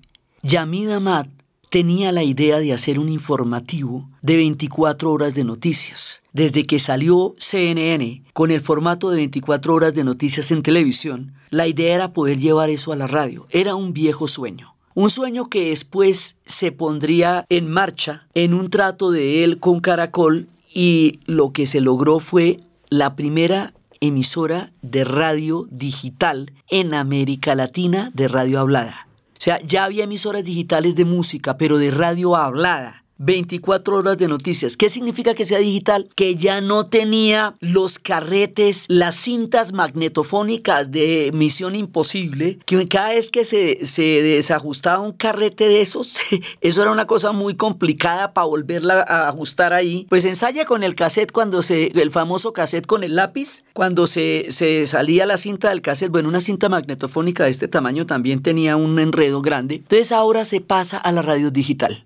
Yamid 0.42 0.90
Ahmad 0.90 1.26
tenía 1.72 2.12
la 2.12 2.22
idea 2.22 2.58
de 2.58 2.74
hacer 2.74 2.98
un 2.98 3.08
informativo 3.08 4.10
de 4.20 4.36
24 4.36 5.10
horas 5.10 5.34
de 5.34 5.44
noticias. 5.44 6.22
Desde 6.34 6.64
que 6.66 6.78
salió 6.78 7.34
CNN 7.38 8.24
con 8.34 8.50
el 8.50 8.60
formato 8.60 9.10
de 9.10 9.16
24 9.16 9.72
horas 9.72 9.94
de 9.94 10.04
noticias 10.04 10.50
en 10.50 10.62
televisión, 10.62 11.32
la 11.48 11.66
idea 11.66 11.94
era 11.94 12.12
poder 12.12 12.38
llevar 12.38 12.68
eso 12.68 12.92
a 12.92 12.96
la 12.96 13.06
radio. 13.06 13.46
Era 13.50 13.74
un 13.74 13.94
viejo 13.94 14.28
sueño. 14.28 14.71
Un 14.94 15.08
sueño 15.08 15.48
que 15.48 15.70
después 15.70 16.38
se 16.44 16.70
pondría 16.70 17.46
en 17.48 17.70
marcha 17.70 18.26
en 18.34 18.52
un 18.52 18.68
trato 18.68 19.10
de 19.10 19.42
él 19.42 19.58
con 19.58 19.80
Caracol 19.80 20.48
y 20.74 21.20
lo 21.26 21.52
que 21.52 21.66
se 21.66 21.80
logró 21.80 22.18
fue 22.18 22.60
la 22.90 23.16
primera 23.16 23.72
emisora 24.00 24.70
de 24.82 25.04
radio 25.04 25.66
digital 25.70 26.52
en 26.68 26.92
América 26.92 27.54
Latina 27.54 28.10
de 28.12 28.28
radio 28.28 28.60
hablada. 28.60 29.06
O 29.32 29.40
sea, 29.44 29.60
ya 29.62 29.84
había 29.84 30.04
emisoras 30.04 30.44
digitales 30.44 30.94
de 30.94 31.04
música, 31.04 31.56
pero 31.56 31.78
de 31.78 31.90
radio 31.90 32.36
hablada. 32.36 33.01
24 33.22 33.96
horas 33.96 34.18
de 34.18 34.28
noticias. 34.28 34.76
¿Qué 34.76 34.88
significa 34.88 35.34
que 35.34 35.44
sea 35.44 35.58
digital? 35.58 36.08
Que 36.14 36.34
ya 36.34 36.60
no 36.60 36.84
tenía 36.84 37.54
los 37.60 37.98
carretes, 37.98 38.86
las 38.88 39.16
cintas 39.16 39.72
magnetofónicas 39.72 40.90
de 40.90 41.30
Misión 41.32 41.74
Imposible, 41.74 42.58
que 42.66 42.86
cada 42.88 43.10
vez 43.10 43.30
que 43.30 43.44
se, 43.44 43.86
se 43.86 44.02
desajustaba 44.02 45.00
un 45.00 45.12
carrete 45.12 45.68
de 45.68 45.80
esos, 45.80 46.18
eso 46.60 46.82
era 46.82 46.90
una 46.90 47.06
cosa 47.06 47.32
muy 47.32 47.54
complicada 47.54 48.34
para 48.34 48.46
volverla 48.46 49.04
a 49.06 49.28
ajustar 49.28 49.72
ahí. 49.72 50.06
Pues 50.08 50.24
ensaya 50.24 50.64
con 50.64 50.82
el 50.82 50.94
cassette 50.94 51.32
cuando 51.32 51.62
se, 51.62 51.92
el 51.94 52.10
famoso 52.10 52.52
cassette 52.52 52.86
con 52.86 53.04
el 53.04 53.14
lápiz, 53.14 53.64
cuando 53.72 54.06
se, 54.06 54.46
se 54.50 54.86
salía 54.86 55.26
la 55.26 55.36
cinta 55.36 55.70
del 55.70 55.82
cassette, 55.82 56.10
bueno, 56.10 56.28
una 56.28 56.40
cinta 56.40 56.68
magnetofónica 56.68 57.44
de 57.44 57.50
este 57.50 57.68
tamaño 57.68 58.06
también 58.06 58.42
tenía 58.42 58.76
un 58.76 58.98
enredo 58.98 59.42
grande. 59.42 59.76
Entonces 59.76 60.12
ahora 60.12 60.44
se 60.44 60.60
pasa 60.60 60.98
a 60.98 61.12
la 61.12 61.22
radio 61.22 61.50
digital. 61.50 62.04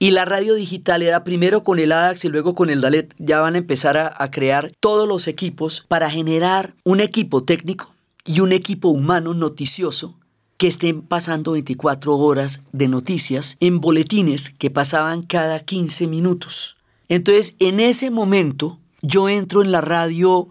Y 0.00 0.12
la 0.12 0.24
radio 0.24 0.54
digital 0.54 1.02
era 1.02 1.24
primero 1.24 1.64
con 1.64 1.80
el 1.80 1.90
ADAX 1.90 2.24
y 2.24 2.28
luego 2.28 2.54
con 2.54 2.70
el 2.70 2.80
DALET. 2.80 3.14
Ya 3.18 3.40
van 3.40 3.56
a 3.56 3.58
empezar 3.58 3.96
a, 3.96 4.14
a, 4.16 4.30
crear 4.30 4.72
todos 4.78 5.08
los 5.08 5.26
equipos 5.26 5.84
para 5.88 6.08
generar 6.08 6.74
un 6.84 7.00
equipo 7.00 7.42
técnico 7.42 7.92
y 8.24 8.40
un 8.40 8.52
equipo 8.52 8.88
humano 8.88 9.34
noticioso 9.34 10.14
que 10.56 10.68
estén 10.68 11.02
pasando 11.02 11.52
24 11.52 12.16
horas 12.16 12.62
de 12.72 12.88
noticias 12.88 13.56
en 13.60 13.80
boletines 13.80 14.50
que 14.50 14.70
pasaban 14.70 15.22
cada 15.22 15.60
15 15.60 16.06
minutos. 16.06 16.76
Entonces, 17.08 17.54
en 17.58 17.80
ese 17.80 18.10
momento, 18.10 18.78
yo 19.02 19.28
entro 19.28 19.62
en 19.62 19.72
la 19.72 19.80
radio 19.80 20.48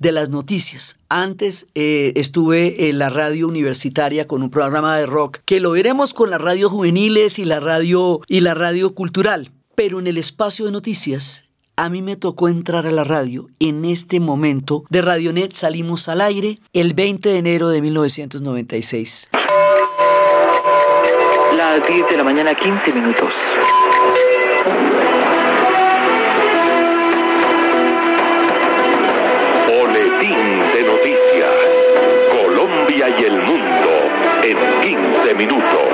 de 0.00 0.10
las 0.10 0.30
noticias. 0.30 0.98
Antes 1.08 1.68
eh, 1.76 2.12
estuve 2.16 2.88
en 2.88 2.98
la 2.98 3.10
radio 3.10 3.46
universitaria 3.46 4.26
con 4.26 4.42
un 4.42 4.50
programa 4.50 4.96
de 4.96 5.06
rock 5.06 5.38
que 5.44 5.60
lo 5.60 5.70
veremos 5.70 6.12
con 6.12 6.30
las 6.30 6.40
radios 6.40 6.72
juveniles 6.72 7.38
y 7.38 7.44
la 7.44 7.60
radio 7.60 8.20
y 8.26 8.40
la 8.40 8.54
radio 8.54 8.94
cultural. 8.94 9.52
Pero 9.76 10.00
en 10.00 10.08
el 10.08 10.16
espacio 10.16 10.64
de 10.64 10.72
noticias 10.72 11.44
a 11.76 11.88
mí 11.88 12.02
me 12.02 12.16
tocó 12.16 12.48
entrar 12.48 12.86
a 12.86 12.90
la 12.90 13.04
radio. 13.04 13.48
En 13.58 13.84
este 13.84 14.20
momento 14.20 14.84
de 14.90 15.00
Radionet 15.00 15.52
salimos 15.52 16.08
al 16.08 16.20
aire 16.20 16.58
el 16.74 16.92
20 16.92 17.28
de 17.28 17.38
enero 17.38 17.68
de 17.68 17.80
1996. 17.80 19.30
Las 21.56 21.88
10 21.88 22.10
de 22.10 22.16
la 22.16 22.24
mañana, 22.24 22.54
15 22.54 22.92
minutos. 22.92 23.30
Y 32.90 33.02
el 33.02 33.42
mundo 33.42 33.88
en 34.42 34.56
15 34.82 35.34
minutos. 35.36 35.90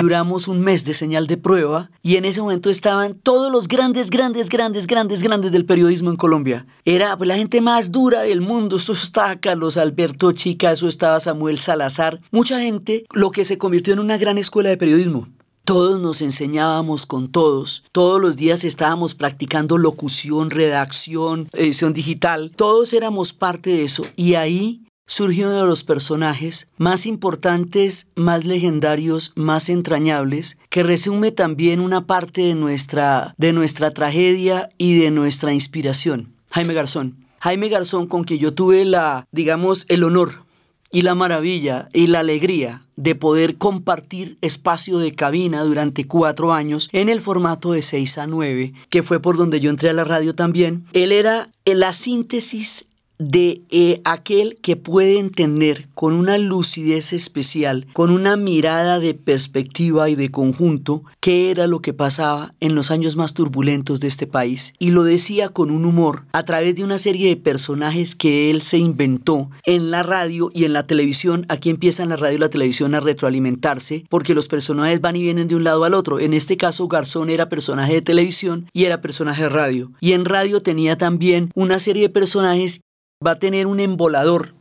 duramos 0.00 0.46
un 0.46 0.60
mes 0.60 0.84
de 0.84 0.94
señal 0.94 1.26
de 1.26 1.36
prueba 1.36 1.90
y 2.00 2.14
en 2.14 2.24
ese 2.26 2.40
momento 2.40 2.70
estaban 2.70 3.14
todos 3.14 3.50
los 3.50 3.66
grandes, 3.66 4.08
grandes, 4.08 4.48
grandes, 4.48 4.86
grandes, 4.86 5.20
grandes 5.20 5.50
del 5.50 5.64
periodismo 5.64 6.10
en 6.10 6.16
Colombia. 6.16 6.64
Era 6.84 7.16
pues, 7.16 7.26
la 7.26 7.34
gente 7.34 7.60
más 7.60 7.90
dura 7.90 8.22
del 8.22 8.40
mundo. 8.40 8.76
Esto 8.76 8.92
estaba 8.92 9.34
Carlos 9.40 9.76
Alberto 9.76 10.30
Chica, 10.30 10.70
eso 10.70 10.86
estaba 10.86 11.18
Samuel 11.18 11.58
Salazar. 11.58 12.20
Mucha 12.30 12.60
gente, 12.60 13.04
lo 13.12 13.32
que 13.32 13.44
se 13.44 13.58
convirtió 13.58 13.94
en 13.94 13.98
una 13.98 14.16
gran 14.16 14.38
escuela 14.38 14.68
de 14.68 14.76
periodismo. 14.76 15.26
Todos 15.66 16.00
nos 16.00 16.22
enseñábamos 16.22 17.06
con 17.06 17.26
todos, 17.26 17.82
todos 17.90 18.20
los 18.20 18.36
días 18.36 18.62
estábamos 18.62 19.16
practicando 19.16 19.78
locución, 19.78 20.50
redacción, 20.50 21.48
edición 21.54 21.92
digital, 21.92 22.52
todos 22.54 22.92
éramos 22.92 23.32
parte 23.32 23.70
de 23.70 23.82
eso. 23.82 24.06
Y 24.14 24.34
ahí 24.34 24.86
surgió 25.08 25.48
uno 25.48 25.62
de 25.62 25.66
los 25.66 25.82
personajes 25.82 26.70
más 26.78 27.04
importantes, 27.04 28.12
más 28.14 28.44
legendarios, 28.44 29.32
más 29.34 29.68
entrañables, 29.68 30.60
que 30.70 30.84
resume 30.84 31.32
también 31.32 31.80
una 31.80 32.06
parte 32.06 32.42
de 32.42 32.54
nuestra, 32.54 33.34
de 33.36 33.52
nuestra 33.52 33.90
tragedia 33.90 34.68
y 34.78 34.96
de 35.00 35.10
nuestra 35.10 35.52
inspiración, 35.52 36.32
Jaime 36.52 36.74
Garzón. 36.74 37.26
Jaime 37.40 37.68
Garzón 37.68 38.06
con 38.06 38.22
quien 38.22 38.38
yo 38.38 38.54
tuve 38.54 38.84
la, 38.84 39.26
digamos, 39.32 39.84
el 39.88 40.04
honor 40.04 40.45
y 40.90 41.02
la 41.02 41.14
maravilla 41.14 41.88
y 41.92 42.06
la 42.06 42.20
alegría 42.20 42.82
de 42.96 43.14
poder 43.14 43.56
compartir 43.56 44.38
espacio 44.40 44.98
de 44.98 45.12
cabina 45.12 45.62
durante 45.64 46.06
cuatro 46.06 46.52
años 46.52 46.88
en 46.92 47.08
el 47.08 47.20
formato 47.20 47.72
de 47.72 47.82
6 47.82 48.18
a 48.18 48.26
9, 48.26 48.72
que 48.88 49.02
fue 49.02 49.20
por 49.20 49.36
donde 49.36 49.60
yo 49.60 49.70
entré 49.70 49.90
a 49.90 49.94
la 49.94 50.04
radio 50.04 50.34
también. 50.34 50.84
Él 50.92 51.12
era 51.12 51.50
la 51.64 51.92
síntesis 51.92 52.86
de 53.18 53.62
eh, 53.70 54.00
aquel 54.04 54.58
que 54.62 54.76
puede 54.76 55.18
entender 55.18 55.88
con 55.94 56.12
una 56.12 56.38
lucidez 56.38 57.12
especial, 57.12 57.86
con 57.92 58.10
una 58.10 58.36
mirada 58.36 59.00
de 59.00 59.14
perspectiva 59.14 60.08
y 60.10 60.14
de 60.14 60.30
conjunto, 60.30 61.02
qué 61.20 61.50
era 61.50 61.66
lo 61.66 61.80
que 61.80 61.92
pasaba 61.92 62.54
en 62.60 62.74
los 62.74 62.90
años 62.90 63.16
más 63.16 63.34
turbulentos 63.34 64.00
de 64.00 64.08
este 64.08 64.26
país. 64.26 64.74
Y 64.78 64.90
lo 64.90 65.04
decía 65.04 65.48
con 65.48 65.70
un 65.70 65.84
humor 65.84 66.24
a 66.32 66.44
través 66.44 66.76
de 66.76 66.84
una 66.84 66.98
serie 66.98 67.28
de 67.28 67.36
personajes 67.36 68.14
que 68.14 68.50
él 68.50 68.62
se 68.62 68.78
inventó 68.78 69.50
en 69.64 69.90
la 69.90 70.02
radio 70.02 70.50
y 70.54 70.64
en 70.64 70.72
la 70.72 70.86
televisión. 70.86 71.46
Aquí 71.48 71.70
empiezan 71.70 72.08
la 72.08 72.16
radio 72.16 72.36
y 72.36 72.40
la 72.40 72.50
televisión 72.50 72.94
a 72.94 73.00
retroalimentarse 73.00 74.04
porque 74.08 74.34
los 74.34 74.48
personajes 74.48 75.00
van 75.00 75.16
y 75.16 75.22
vienen 75.22 75.48
de 75.48 75.56
un 75.56 75.64
lado 75.64 75.84
al 75.84 75.94
otro. 75.94 76.20
En 76.20 76.34
este 76.34 76.56
caso, 76.56 76.88
Garzón 76.88 77.30
era 77.30 77.48
personaje 77.48 77.94
de 77.94 78.02
televisión 78.02 78.68
y 78.72 78.84
era 78.84 79.00
personaje 79.00 79.44
de 79.44 79.48
radio. 79.48 79.92
Y 80.00 80.12
en 80.12 80.24
radio 80.24 80.62
tenía 80.62 80.96
también 80.96 81.50
una 81.54 81.78
serie 81.78 82.02
de 82.02 82.08
personajes 82.10 82.82
va 83.24 83.32
a 83.32 83.38
tener 83.38 83.66
un 83.66 83.80
embolador. 83.80 84.54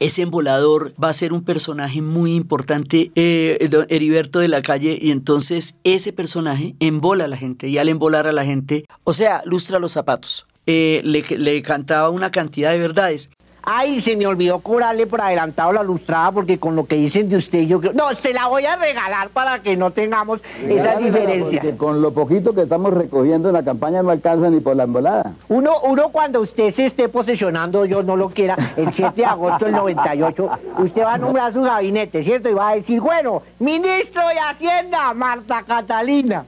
Ese 0.00 0.22
embolador 0.22 0.92
va 1.02 1.08
a 1.08 1.12
ser 1.12 1.32
un 1.32 1.42
personaje 1.42 2.02
muy 2.02 2.34
importante, 2.34 3.10
eh, 3.16 3.68
Heriberto 3.88 4.38
de 4.38 4.48
la 4.48 4.62
calle, 4.62 4.96
y 5.00 5.10
entonces 5.10 5.76
ese 5.82 6.12
personaje 6.12 6.76
embola 6.78 7.24
a 7.24 7.28
la 7.28 7.36
gente, 7.36 7.68
y 7.68 7.78
al 7.78 7.88
embolar 7.88 8.26
a 8.26 8.32
la 8.32 8.44
gente, 8.44 8.84
o 9.02 9.12
sea, 9.12 9.42
lustra 9.44 9.80
los 9.80 9.92
zapatos. 9.92 10.46
Eh, 10.66 11.02
le 11.04 11.62
cantaba 11.62 12.10
una 12.10 12.30
cantidad 12.30 12.72
de 12.72 12.78
verdades. 12.78 13.30
Ay, 13.62 14.00
se 14.00 14.16
me 14.16 14.26
olvidó 14.26 14.60
cobrarle 14.60 15.06
por 15.06 15.20
adelantado 15.20 15.72
la 15.72 15.82
lustrada 15.82 16.32
porque 16.32 16.58
con 16.58 16.74
lo 16.76 16.86
que 16.86 16.96
dicen 16.96 17.28
de 17.28 17.36
usted 17.36 17.62
yo 17.62 17.80
creo... 17.80 17.92
No, 17.92 18.14
se 18.14 18.32
la 18.32 18.46
voy 18.46 18.64
a 18.64 18.76
regalar 18.76 19.28
para 19.30 19.60
que 19.60 19.76
no 19.76 19.90
tengamos 19.90 20.40
esa 20.66 20.96
diferencia. 20.96 21.60
Porque 21.60 21.76
con 21.76 22.00
lo 22.00 22.12
poquito 22.12 22.54
que 22.54 22.62
estamos 22.62 22.94
recogiendo 22.94 23.48
en 23.48 23.54
la 23.54 23.62
campaña 23.62 24.02
no 24.02 24.10
alcanza 24.10 24.48
ni 24.50 24.60
por 24.60 24.76
la 24.76 24.84
embolada. 24.84 25.32
Uno, 25.48 25.72
uno 25.84 26.08
cuando 26.10 26.40
usted 26.40 26.70
se 26.70 26.86
esté 26.86 27.08
posesionando, 27.08 27.84
yo 27.84 28.02
no 28.02 28.16
lo 28.16 28.30
quiera, 28.30 28.56
el 28.76 28.92
7 28.92 29.12
de 29.16 29.26
agosto 29.26 29.64
del 29.66 29.74
98, 29.74 30.50
usted 30.78 31.02
va 31.02 31.14
a 31.14 31.18
nombrar 31.18 31.52
su 31.52 31.62
gabinete, 31.62 32.24
¿cierto? 32.24 32.48
Y 32.48 32.54
va 32.54 32.70
a 32.70 32.74
decir, 32.74 33.00
bueno, 33.00 33.42
ministro 33.58 34.26
de 34.28 34.38
Hacienda, 34.38 35.12
Marta 35.14 35.62
Catalina. 35.66 36.44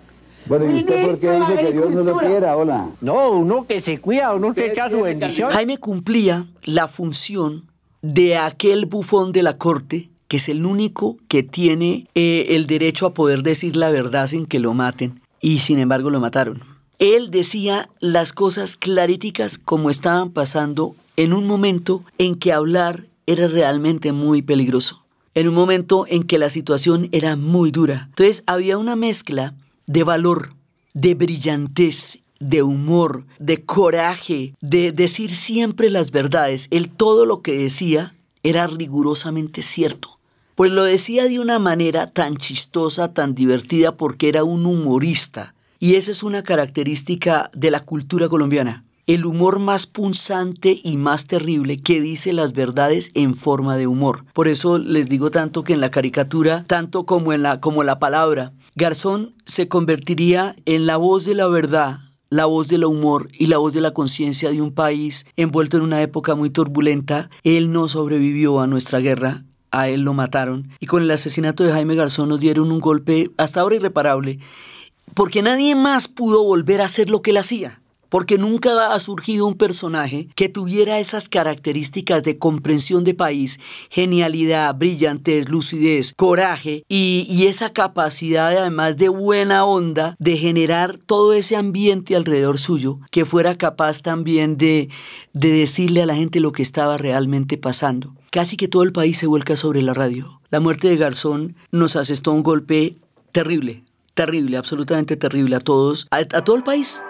Bueno, 0.50 0.68
¿y 0.68 0.80
usted 0.80 1.06
por 1.06 1.18
qué 1.20 1.30
dice 1.30 1.56
que 1.64 1.72
Dios 1.72 1.90
no 1.92 2.02
lo 2.02 2.18
quiera? 2.18 2.56
Hola. 2.56 2.88
No, 3.00 3.30
uno 3.30 3.66
que 3.68 3.80
se 3.80 4.00
cuida, 4.00 4.34
uno 4.34 4.52
que 4.52 4.72
echa 4.72 4.90
su 4.90 5.00
bendición. 5.00 5.52
Jaime 5.52 5.78
cumplía 5.78 6.48
la 6.64 6.88
función 6.88 7.70
de 8.02 8.36
aquel 8.36 8.86
bufón 8.86 9.30
de 9.30 9.44
la 9.44 9.58
corte 9.58 10.10
que 10.26 10.38
es 10.38 10.48
el 10.48 10.64
único 10.64 11.18
que 11.26 11.42
tiene 11.42 12.06
eh, 12.14 12.46
el 12.50 12.66
derecho 12.68 13.06
a 13.06 13.14
poder 13.14 13.42
decir 13.42 13.74
la 13.74 13.90
verdad 13.90 14.28
sin 14.28 14.46
que 14.46 14.60
lo 14.60 14.74
maten, 14.74 15.20
y 15.40 15.58
sin 15.58 15.80
embargo 15.80 16.08
lo 16.08 16.20
mataron. 16.20 16.62
Él 17.00 17.32
decía 17.32 17.88
las 17.98 18.32
cosas 18.32 18.76
claríticas 18.76 19.58
como 19.58 19.90
estaban 19.90 20.30
pasando 20.30 20.94
en 21.16 21.32
un 21.32 21.48
momento 21.48 22.04
en 22.18 22.36
que 22.36 22.52
hablar 22.52 23.06
era 23.26 23.48
realmente 23.48 24.12
muy 24.12 24.40
peligroso, 24.40 25.02
en 25.34 25.48
un 25.48 25.54
momento 25.54 26.06
en 26.08 26.22
que 26.22 26.38
la 26.38 26.48
situación 26.48 27.08
era 27.10 27.34
muy 27.34 27.72
dura. 27.72 28.06
Entonces 28.10 28.44
había 28.46 28.78
una 28.78 28.94
mezcla 28.94 29.54
de 29.90 30.04
valor, 30.04 30.54
de 30.94 31.16
brillantez, 31.16 32.20
de 32.38 32.62
humor, 32.62 33.24
de 33.40 33.64
coraje, 33.64 34.54
de 34.60 34.92
decir 34.92 35.34
siempre 35.34 35.90
las 35.90 36.12
verdades. 36.12 36.68
Él 36.70 36.90
todo 36.90 37.26
lo 37.26 37.42
que 37.42 37.58
decía 37.58 38.14
era 38.44 38.68
rigurosamente 38.68 39.62
cierto. 39.62 40.20
Pues 40.54 40.70
lo 40.70 40.84
decía 40.84 41.24
de 41.24 41.40
una 41.40 41.58
manera 41.58 42.12
tan 42.12 42.36
chistosa, 42.36 43.12
tan 43.12 43.34
divertida, 43.34 43.96
porque 43.96 44.28
era 44.28 44.44
un 44.44 44.64
humorista. 44.64 45.56
Y 45.80 45.96
esa 45.96 46.12
es 46.12 46.22
una 46.22 46.44
característica 46.44 47.50
de 47.52 47.72
la 47.72 47.80
cultura 47.80 48.28
colombiana. 48.28 48.84
El 49.06 49.24
humor 49.24 49.58
más 49.58 49.86
punzante 49.86 50.80
y 50.82 50.96
más 50.96 51.26
terrible 51.26 51.82
que 51.82 52.00
dice 52.00 52.32
las 52.32 52.52
verdades 52.52 53.10
en 53.14 53.34
forma 53.34 53.76
de 53.76 53.86
humor. 53.86 54.24
Por 54.32 54.46
eso 54.46 54.78
les 54.78 55.08
digo 55.08 55.30
tanto 55.30 55.62
que 55.62 55.72
en 55.72 55.80
la 55.80 55.90
caricatura, 55.90 56.64
tanto 56.66 57.06
como 57.06 57.32
en 57.32 57.42
la, 57.42 57.60
como 57.60 57.82
la 57.82 57.98
palabra, 57.98 58.52
Garzón 58.76 59.34
se 59.46 59.68
convertiría 59.68 60.54
en 60.64 60.86
la 60.86 60.96
voz 60.96 61.24
de 61.24 61.34
la 61.34 61.48
verdad, 61.48 61.98
la 62.28 62.46
voz 62.46 62.68
del 62.68 62.84
humor 62.84 63.28
y 63.32 63.46
la 63.46 63.58
voz 63.58 63.72
de 63.72 63.80
la 63.80 63.92
conciencia 63.92 64.50
de 64.50 64.62
un 64.62 64.72
país 64.72 65.26
envuelto 65.36 65.76
en 65.76 65.82
una 65.82 66.02
época 66.02 66.34
muy 66.34 66.50
turbulenta. 66.50 67.28
Él 67.42 67.72
no 67.72 67.88
sobrevivió 67.88 68.60
a 68.60 68.68
nuestra 68.68 69.00
guerra, 69.00 69.44
a 69.72 69.88
él 69.88 70.02
lo 70.02 70.14
mataron 70.14 70.68
y 70.78 70.86
con 70.86 71.02
el 71.02 71.10
asesinato 71.10 71.64
de 71.64 71.72
Jaime 71.72 71.94
Garzón 71.94 72.28
nos 72.28 72.40
dieron 72.40 72.70
un 72.70 72.80
golpe 72.80 73.30
hasta 73.36 73.60
ahora 73.60 73.76
irreparable, 73.76 74.38
porque 75.14 75.42
nadie 75.42 75.74
más 75.74 76.08
pudo 76.08 76.44
volver 76.44 76.80
a 76.80 76.86
hacer 76.86 77.08
lo 77.08 77.22
que 77.22 77.30
él 77.30 77.38
hacía 77.38 77.79
porque 78.10 78.36
nunca 78.36 78.92
ha 78.92 79.00
surgido 79.00 79.46
un 79.46 79.54
personaje 79.54 80.28
que 80.34 80.50
tuviera 80.50 80.98
esas 80.98 81.30
características 81.30 82.22
de 82.22 82.36
comprensión 82.36 83.04
de 83.04 83.14
país, 83.14 83.60
genialidad, 83.88 84.74
brillantez, 84.74 85.48
lucidez, 85.48 86.12
coraje 86.14 86.84
y, 86.88 87.28
esa 87.40 87.72
capacidad 87.72 88.48
además 88.48 88.96
de 88.96 89.08
buena 89.08 89.64
onda 89.64 90.14
de 90.18 90.36
generar 90.36 90.98
todo 90.98 91.32
ese 91.32 91.56
ambiente 91.56 92.14
alrededor 92.14 92.58
suyo 92.58 93.00
que 93.10 93.24
fuera 93.24 93.56
capaz 93.56 94.02
también 94.02 94.58
de, 94.58 94.90
de 95.32 95.50
decirle 95.50 96.02
a 96.02 96.06
la 96.06 96.14
gente 96.14 96.38
lo 96.38 96.52
que 96.52 96.62
estaba 96.62 96.98
realmente 96.98 97.56
pasando. 97.56 98.14
Casi 98.30 98.56
que 98.56 98.68
todo 98.68 98.82
el 98.82 98.92
país 98.92 99.18
se 99.18 99.26
vuelca 99.26 99.56
sobre 99.56 99.82
la 99.82 99.94
radio. 99.94 100.40
La 100.50 100.60
muerte 100.60 100.88
de 100.88 100.96
Garzón 100.96 101.56
nos 101.70 101.96
asestó 101.96 102.32
un 102.32 102.42
golpe 102.42 102.96
terrible, 103.32 103.84
terrible, 104.14 104.56
absolutamente 104.56 105.16
terrible 105.16 105.56
a 105.56 105.60
todos, 105.60 106.06
a 106.10 106.24
todo 106.24 106.56
el 106.56 106.62
país. 106.62 107.00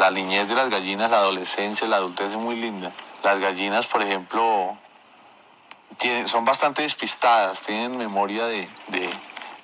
La 0.00 0.10
niñez 0.10 0.48
de 0.48 0.54
las 0.54 0.70
gallinas, 0.70 1.10
la 1.10 1.18
adolescencia, 1.18 1.86
la 1.86 1.96
adultez 1.96 2.30
es 2.30 2.36
muy 2.36 2.56
linda. 2.56 2.90
Las 3.22 3.38
gallinas, 3.38 3.86
por 3.86 4.02
ejemplo, 4.02 4.78
tienen, 5.98 6.26
son 6.26 6.46
bastante 6.46 6.80
despistadas, 6.82 7.60
tienen 7.60 7.98
memoria 7.98 8.46
de, 8.46 8.66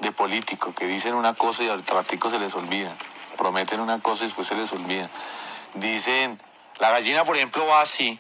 de, 0.01 0.13
político, 0.13 0.75
que 0.75 0.87
dicen 0.87 1.15
una 1.15 1.35
cosa 1.35 1.63
y 1.63 1.69
al 1.69 1.83
tratico 1.83 2.31
se 2.31 2.39
les 2.39 2.55
olvida. 2.55 2.95
Prometen 3.39 3.81
una 3.81 4.01
cosa 4.01 4.25
y 4.25 4.27
después 4.27 4.47
se 4.47 4.55
les 4.55 4.71
olvida. 4.73 5.09
Dicen, 5.75 6.41
la 6.81 6.91
gallina, 6.91 7.25
por 7.25 7.37
ejemplo, 7.37 7.67
va 7.67 7.81
así. 7.81 8.19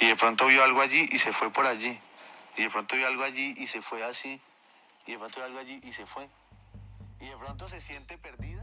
Y 0.00 0.06
de 0.06 0.16
pronto 0.16 0.46
vio 0.46 0.62
algo 0.64 0.80
allí 0.80 1.08
y 1.10 1.18
se 1.18 1.32
fue 1.32 1.50
por 1.50 1.66
allí. 1.66 1.98
Y 2.56 2.62
de 2.64 2.70
pronto 2.70 2.96
vio 2.96 3.06
algo 3.06 3.22
allí 3.22 3.54
y 3.56 3.68
se 3.68 3.80
fue 3.80 4.02
así. 4.04 4.40
Y 5.06 5.12
de 5.12 5.18
pronto 5.18 5.38
vio 5.38 5.46
algo 5.46 5.58
allí 5.60 5.80
y 5.84 5.92
se 5.92 6.04
fue. 6.04 6.28
Y 7.20 7.26
de 7.28 7.36
pronto 7.36 7.68
se 7.68 7.80
siente 7.80 8.18
perdida 8.18 8.57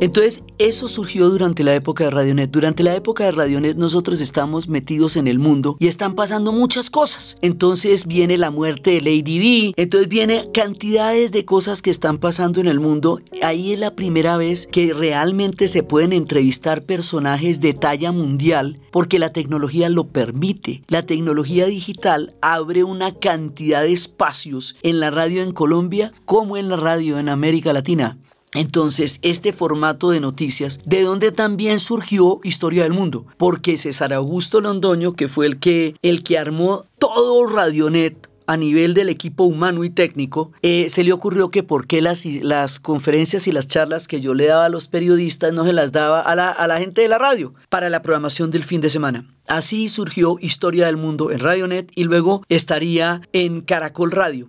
Entonces, 0.00 0.42
eso 0.58 0.88
surgió 0.88 1.30
durante 1.30 1.64
la 1.64 1.74
época 1.74 2.04
de 2.04 2.10
Radionet. 2.10 2.50
Durante 2.50 2.82
la 2.82 2.94
época 2.94 3.24
de 3.24 3.32
Radionet 3.32 3.76
nosotros 3.76 4.20
estamos 4.20 4.68
metidos 4.68 5.16
en 5.16 5.26
el 5.26 5.38
mundo 5.38 5.76
y 5.80 5.86
están 5.86 6.14
pasando 6.14 6.52
muchas 6.52 6.90
cosas. 6.90 7.38
Entonces 7.40 8.06
viene 8.06 8.36
la 8.36 8.50
muerte 8.50 8.90
de 8.90 9.00
Lady 9.00 9.38
D, 9.38 9.74
entonces 9.76 10.08
viene 10.08 10.44
cantidades 10.52 11.32
de 11.32 11.46
cosas 11.46 11.80
que 11.80 11.90
están 11.90 12.18
pasando 12.18 12.60
en 12.60 12.66
el 12.66 12.78
mundo. 12.78 13.20
Ahí 13.42 13.72
es 13.72 13.78
la 13.78 13.94
primera 13.94 14.36
vez 14.36 14.66
que 14.66 14.92
realmente 14.92 15.66
se 15.66 15.82
pueden 15.82 16.12
entrevistar 16.12 16.82
personajes 16.82 17.60
de 17.60 17.72
talla 17.72 18.12
mundial 18.12 18.78
porque 18.90 19.18
la 19.18 19.32
tecnología 19.32 19.88
lo 19.88 20.08
permite. 20.08 20.82
La 20.88 21.04
tecnología 21.04 21.66
digital 21.66 22.34
abre 22.42 22.84
una 22.84 23.14
cantidad 23.14 23.82
de 23.82 23.92
espacios 23.92 24.76
en 24.82 25.00
la 25.00 25.10
radio 25.10 25.42
en 25.42 25.52
Colombia 25.52 26.12
como 26.26 26.56
en 26.56 26.68
la 26.68 26.76
radio 26.76 27.18
en 27.18 27.30
América 27.30 27.72
Latina. 27.72 28.18
Entonces 28.56 29.18
este 29.22 29.52
formato 29.52 30.10
de 30.10 30.20
noticias, 30.20 30.80
de 30.84 31.02
donde 31.02 31.32
también 31.32 31.80
surgió 31.80 32.40
Historia 32.42 32.82
del 32.82 32.92
Mundo, 32.92 33.26
porque 33.36 33.78
César 33.78 34.12
Augusto 34.12 34.60
Londoño, 34.60 35.12
que 35.12 35.28
fue 35.28 35.46
el 35.46 35.58
que, 35.58 35.94
el 36.02 36.22
que 36.22 36.38
armó 36.38 36.86
todo 36.98 37.46
Radionet, 37.46 38.28
a 38.46 38.56
nivel 38.56 38.94
del 38.94 39.08
equipo 39.08 39.44
humano 39.44 39.84
y 39.84 39.90
técnico, 39.90 40.52
eh, 40.62 40.88
se 40.88 41.04
le 41.04 41.12
ocurrió 41.12 41.50
que 41.50 41.62
por 41.62 41.86
qué 41.86 42.00
las, 42.00 42.24
las 42.24 42.80
conferencias 42.80 43.46
y 43.46 43.52
las 43.52 43.68
charlas 43.68 44.08
que 44.08 44.20
yo 44.20 44.34
le 44.34 44.46
daba 44.46 44.66
a 44.66 44.68
los 44.68 44.88
periodistas 44.88 45.52
no 45.52 45.64
se 45.64 45.72
las 45.72 45.92
daba 45.92 46.20
a 46.20 46.34
la, 46.34 46.50
a 46.50 46.66
la 46.66 46.78
gente 46.78 47.00
de 47.00 47.08
la 47.08 47.18
radio 47.18 47.54
para 47.68 47.90
la 47.90 48.02
programación 48.02 48.50
del 48.50 48.64
fin 48.64 48.80
de 48.80 48.88
semana. 48.88 49.26
Así 49.48 49.88
surgió 49.88 50.38
Historia 50.40 50.86
del 50.86 50.96
Mundo 50.96 51.30
en 51.30 51.40
Radionet 51.40 51.90
y 51.94 52.04
luego 52.04 52.44
estaría 52.48 53.20
en 53.32 53.60
Caracol 53.60 54.10
Radio. 54.10 54.48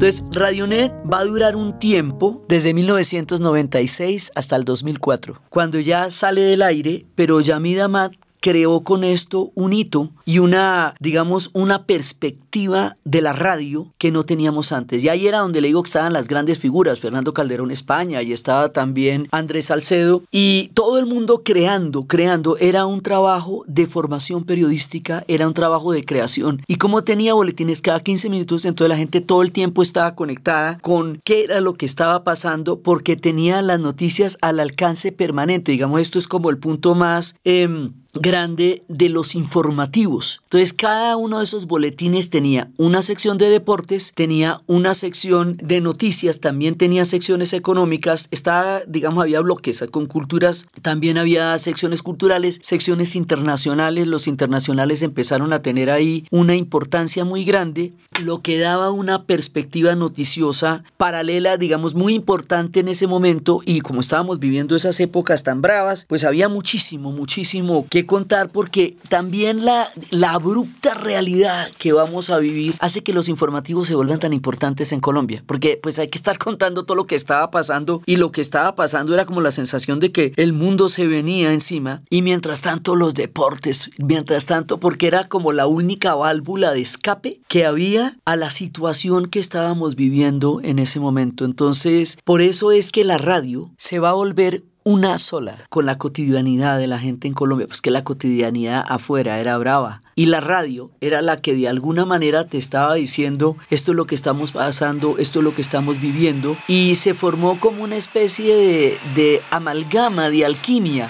Entonces, 0.00 0.24
Radionet 0.32 0.94
va 1.12 1.18
a 1.18 1.24
durar 1.26 1.56
un 1.56 1.78
tiempo, 1.78 2.42
desde 2.48 2.72
1996 2.72 4.32
hasta 4.34 4.56
el 4.56 4.64
2004, 4.64 5.42
cuando 5.50 5.78
ya 5.78 6.10
sale 6.10 6.40
del 6.40 6.62
aire, 6.62 7.04
pero 7.14 7.42
Yamid 7.42 7.80
Amat 7.80 8.14
creó 8.40 8.80
con 8.80 9.04
esto 9.04 9.52
un 9.54 9.72
hito 9.72 10.10
y 10.24 10.38
una, 10.38 10.94
digamos, 10.98 11.50
una 11.52 11.84
perspectiva 11.84 12.96
de 13.04 13.22
la 13.22 13.32
radio 13.32 13.88
que 13.98 14.10
no 14.10 14.24
teníamos 14.24 14.72
antes. 14.72 15.04
Y 15.04 15.08
ahí 15.08 15.26
era 15.26 15.38
donde 15.38 15.60
le 15.60 15.68
digo 15.68 15.82
que 15.82 15.88
estaban 15.88 16.12
las 16.12 16.26
grandes 16.26 16.58
figuras, 16.58 17.00
Fernando 17.00 17.32
Calderón 17.32 17.70
España, 17.70 18.22
y 18.22 18.32
estaba 18.32 18.70
también 18.70 19.28
Andrés 19.30 19.66
Salcedo, 19.66 20.22
y 20.30 20.70
todo 20.74 20.98
el 20.98 21.06
mundo 21.06 21.42
creando, 21.44 22.06
creando, 22.06 22.56
era 22.56 22.86
un 22.86 23.02
trabajo 23.02 23.64
de 23.66 23.86
formación 23.86 24.44
periodística, 24.44 25.24
era 25.28 25.46
un 25.46 25.54
trabajo 25.54 25.92
de 25.92 26.04
creación. 26.04 26.62
Y 26.66 26.76
como 26.76 27.04
tenía 27.04 27.34
boletines 27.34 27.82
cada 27.82 28.00
15 28.00 28.30
minutos, 28.30 28.64
entonces 28.64 28.88
la 28.88 28.96
gente 28.96 29.20
todo 29.20 29.42
el 29.42 29.52
tiempo 29.52 29.82
estaba 29.82 30.14
conectada 30.14 30.78
con 30.78 31.20
qué 31.24 31.44
era 31.44 31.60
lo 31.60 31.74
que 31.74 31.86
estaba 31.86 32.24
pasando, 32.24 32.80
porque 32.80 33.16
tenía 33.16 33.62
las 33.62 33.80
noticias 33.80 34.38
al 34.40 34.60
alcance 34.60 35.12
permanente. 35.12 35.72
Digamos, 35.72 36.00
esto 36.00 36.18
es 36.18 36.28
como 36.28 36.50
el 36.50 36.58
punto 36.58 36.94
más... 36.94 37.36
Eh, 37.44 37.90
grande 38.14 38.82
de 38.88 39.08
los 39.08 39.34
informativos. 39.34 40.40
Entonces 40.44 40.72
cada 40.72 41.16
uno 41.16 41.38
de 41.38 41.44
esos 41.44 41.66
boletines 41.66 42.30
tenía 42.30 42.70
una 42.76 43.02
sección 43.02 43.38
de 43.38 43.48
deportes, 43.48 44.12
tenía 44.14 44.62
una 44.66 44.94
sección 44.94 45.56
de 45.62 45.80
noticias, 45.80 46.40
también 46.40 46.76
tenía 46.76 47.04
secciones 47.04 47.52
económicas, 47.52 48.28
estaba, 48.30 48.80
digamos, 48.86 49.22
había 49.22 49.40
bloques 49.40 49.84
con 49.90 50.06
culturas, 50.06 50.66
también 50.82 51.18
había 51.18 51.56
secciones 51.58 52.02
culturales, 52.02 52.58
secciones 52.62 53.16
internacionales, 53.16 54.06
los 54.06 54.26
internacionales 54.26 55.02
empezaron 55.02 55.52
a 55.52 55.62
tener 55.62 55.90
ahí 55.90 56.26
una 56.30 56.56
importancia 56.56 57.24
muy 57.24 57.44
grande, 57.44 57.92
lo 58.22 58.42
que 58.42 58.58
daba 58.58 58.90
una 58.90 59.24
perspectiva 59.24 59.94
noticiosa 59.94 60.84
paralela, 60.96 61.56
digamos, 61.56 61.94
muy 61.94 62.14
importante 62.14 62.80
en 62.80 62.88
ese 62.88 63.06
momento 63.06 63.60
y 63.64 63.80
como 63.80 64.00
estábamos 64.00 64.38
viviendo 64.38 64.76
esas 64.76 65.00
épocas 65.00 65.42
tan 65.42 65.62
bravas, 65.62 66.06
pues 66.08 66.24
había 66.24 66.48
muchísimo, 66.48 67.12
muchísimo 67.12 67.86
que 67.88 67.99
contar 68.06 68.50
porque 68.50 68.96
también 69.08 69.64
la, 69.64 69.88
la 70.10 70.32
abrupta 70.32 70.94
realidad 70.94 71.70
que 71.78 71.92
vamos 71.92 72.30
a 72.30 72.38
vivir 72.38 72.74
hace 72.78 73.02
que 73.02 73.12
los 73.12 73.28
informativos 73.28 73.88
se 73.88 73.94
vuelvan 73.94 74.18
tan 74.18 74.32
importantes 74.32 74.92
en 74.92 75.00
Colombia, 75.00 75.42
porque 75.46 75.78
pues 75.82 75.98
hay 75.98 76.08
que 76.08 76.18
estar 76.18 76.38
contando 76.38 76.84
todo 76.84 76.96
lo 76.96 77.06
que 77.06 77.14
estaba 77.14 77.50
pasando 77.50 78.02
y 78.06 78.16
lo 78.16 78.32
que 78.32 78.40
estaba 78.40 78.74
pasando 78.74 79.14
era 79.14 79.26
como 79.26 79.40
la 79.40 79.50
sensación 79.50 80.00
de 80.00 80.12
que 80.12 80.32
el 80.36 80.52
mundo 80.52 80.88
se 80.88 81.06
venía 81.06 81.52
encima 81.52 82.02
y 82.10 82.22
mientras 82.22 82.62
tanto 82.62 82.96
los 82.96 83.14
deportes, 83.14 83.90
mientras 83.98 84.46
tanto 84.46 84.78
porque 84.78 85.06
era 85.06 85.24
como 85.24 85.52
la 85.52 85.66
única 85.66 86.14
válvula 86.14 86.72
de 86.72 86.80
escape 86.80 87.40
que 87.48 87.64
había 87.64 88.18
a 88.24 88.36
la 88.36 88.50
situación 88.50 89.26
que 89.26 89.38
estábamos 89.38 89.96
viviendo 89.96 90.60
en 90.62 90.78
ese 90.78 91.00
momento. 91.00 91.44
Entonces, 91.44 92.18
por 92.24 92.40
eso 92.40 92.72
es 92.72 92.92
que 92.92 93.04
la 93.04 93.18
radio 93.18 93.72
se 93.76 93.98
va 93.98 94.10
a 94.10 94.14
volver 94.14 94.64
una 94.90 95.18
sola 95.18 95.66
con 95.68 95.86
la 95.86 95.98
cotidianidad 95.98 96.76
de 96.76 96.88
la 96.88 96.98
gente 96.98 97.28
en 97.28 97.34
Colombia, 97.34 97.68
pues 97.68 97.80
que 97.80 97.92
la 97.92 98.02
cotidianidad 98.02 98.84
afuera 98.88 99.38
era 99.38 99.56
brava. 99.56 100.02
Y 100.16 100.26
la 100.26 100.40
radio 100.40 100.90
era 101.00 101.22
la 101.22 101.36
que 101.36 101.54
de 101.54 101.68
alguna 101.68 102.04
manera 102.04 102.48
te 102.48 102.58
estaba 102.58 102.94
diciendo, 102.94 103.56
esto 103.70 103.92
es 103.92 103.96
lo 103.96 104.06
que 104.06 104.16
estamos 104.16 104.50
pasando, 104.50 105.16
esto 105.18 105.38
es 105.38 105.44
lo 105.44 105.54
que 105.54 105.62
estamos 105.62 106.00
viviendo. 106.00 106.56
Y 106.66 106.96
se 106.96 107.14
formó 107.14 107.60
como 107.60 107.84
una 107.84 107.94
especie 107.94 108.56
de, 108.56 108.98
de 109.14 109.42
amalgama, 109.50 110.28
de 110.28 110.44
alquimia 110.44 111.08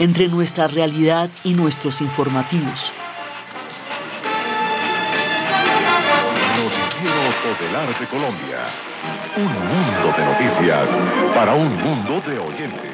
entre 0.00 0.26
nuestra 0.26 0.66
realidad 0.66 1.30
y 1.44 1.54
nuestros 1.54 2.00
informativos. 2.00 2.92
Noticieros 7.44 8.00
de 8.00 8.06
Colombia. 8.06 8.58
Un 9.36 9.52
mundo 9.52 10.16
de 10.16 10.24
noticias 10.24 10.88
para 11.34 11.52
un 11.52 11.76
mundo 11.76 12.22
de 12.26 12.38
oyentes. 12.38 12.92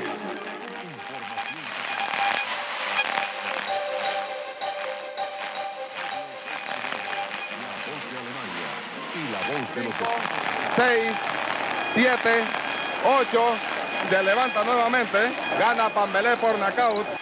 Seis, 10.75 11.13
siete, 11.95 12.43
ocho, 13.07 13.55
se 14.11 14.23
levanta 14.25 14.65
nuevamente, 14.65 15.33
gana 15.61 15.89
Pambelé 15.91 16.37
por 16.39 16.59
knockout. 16.59 17.20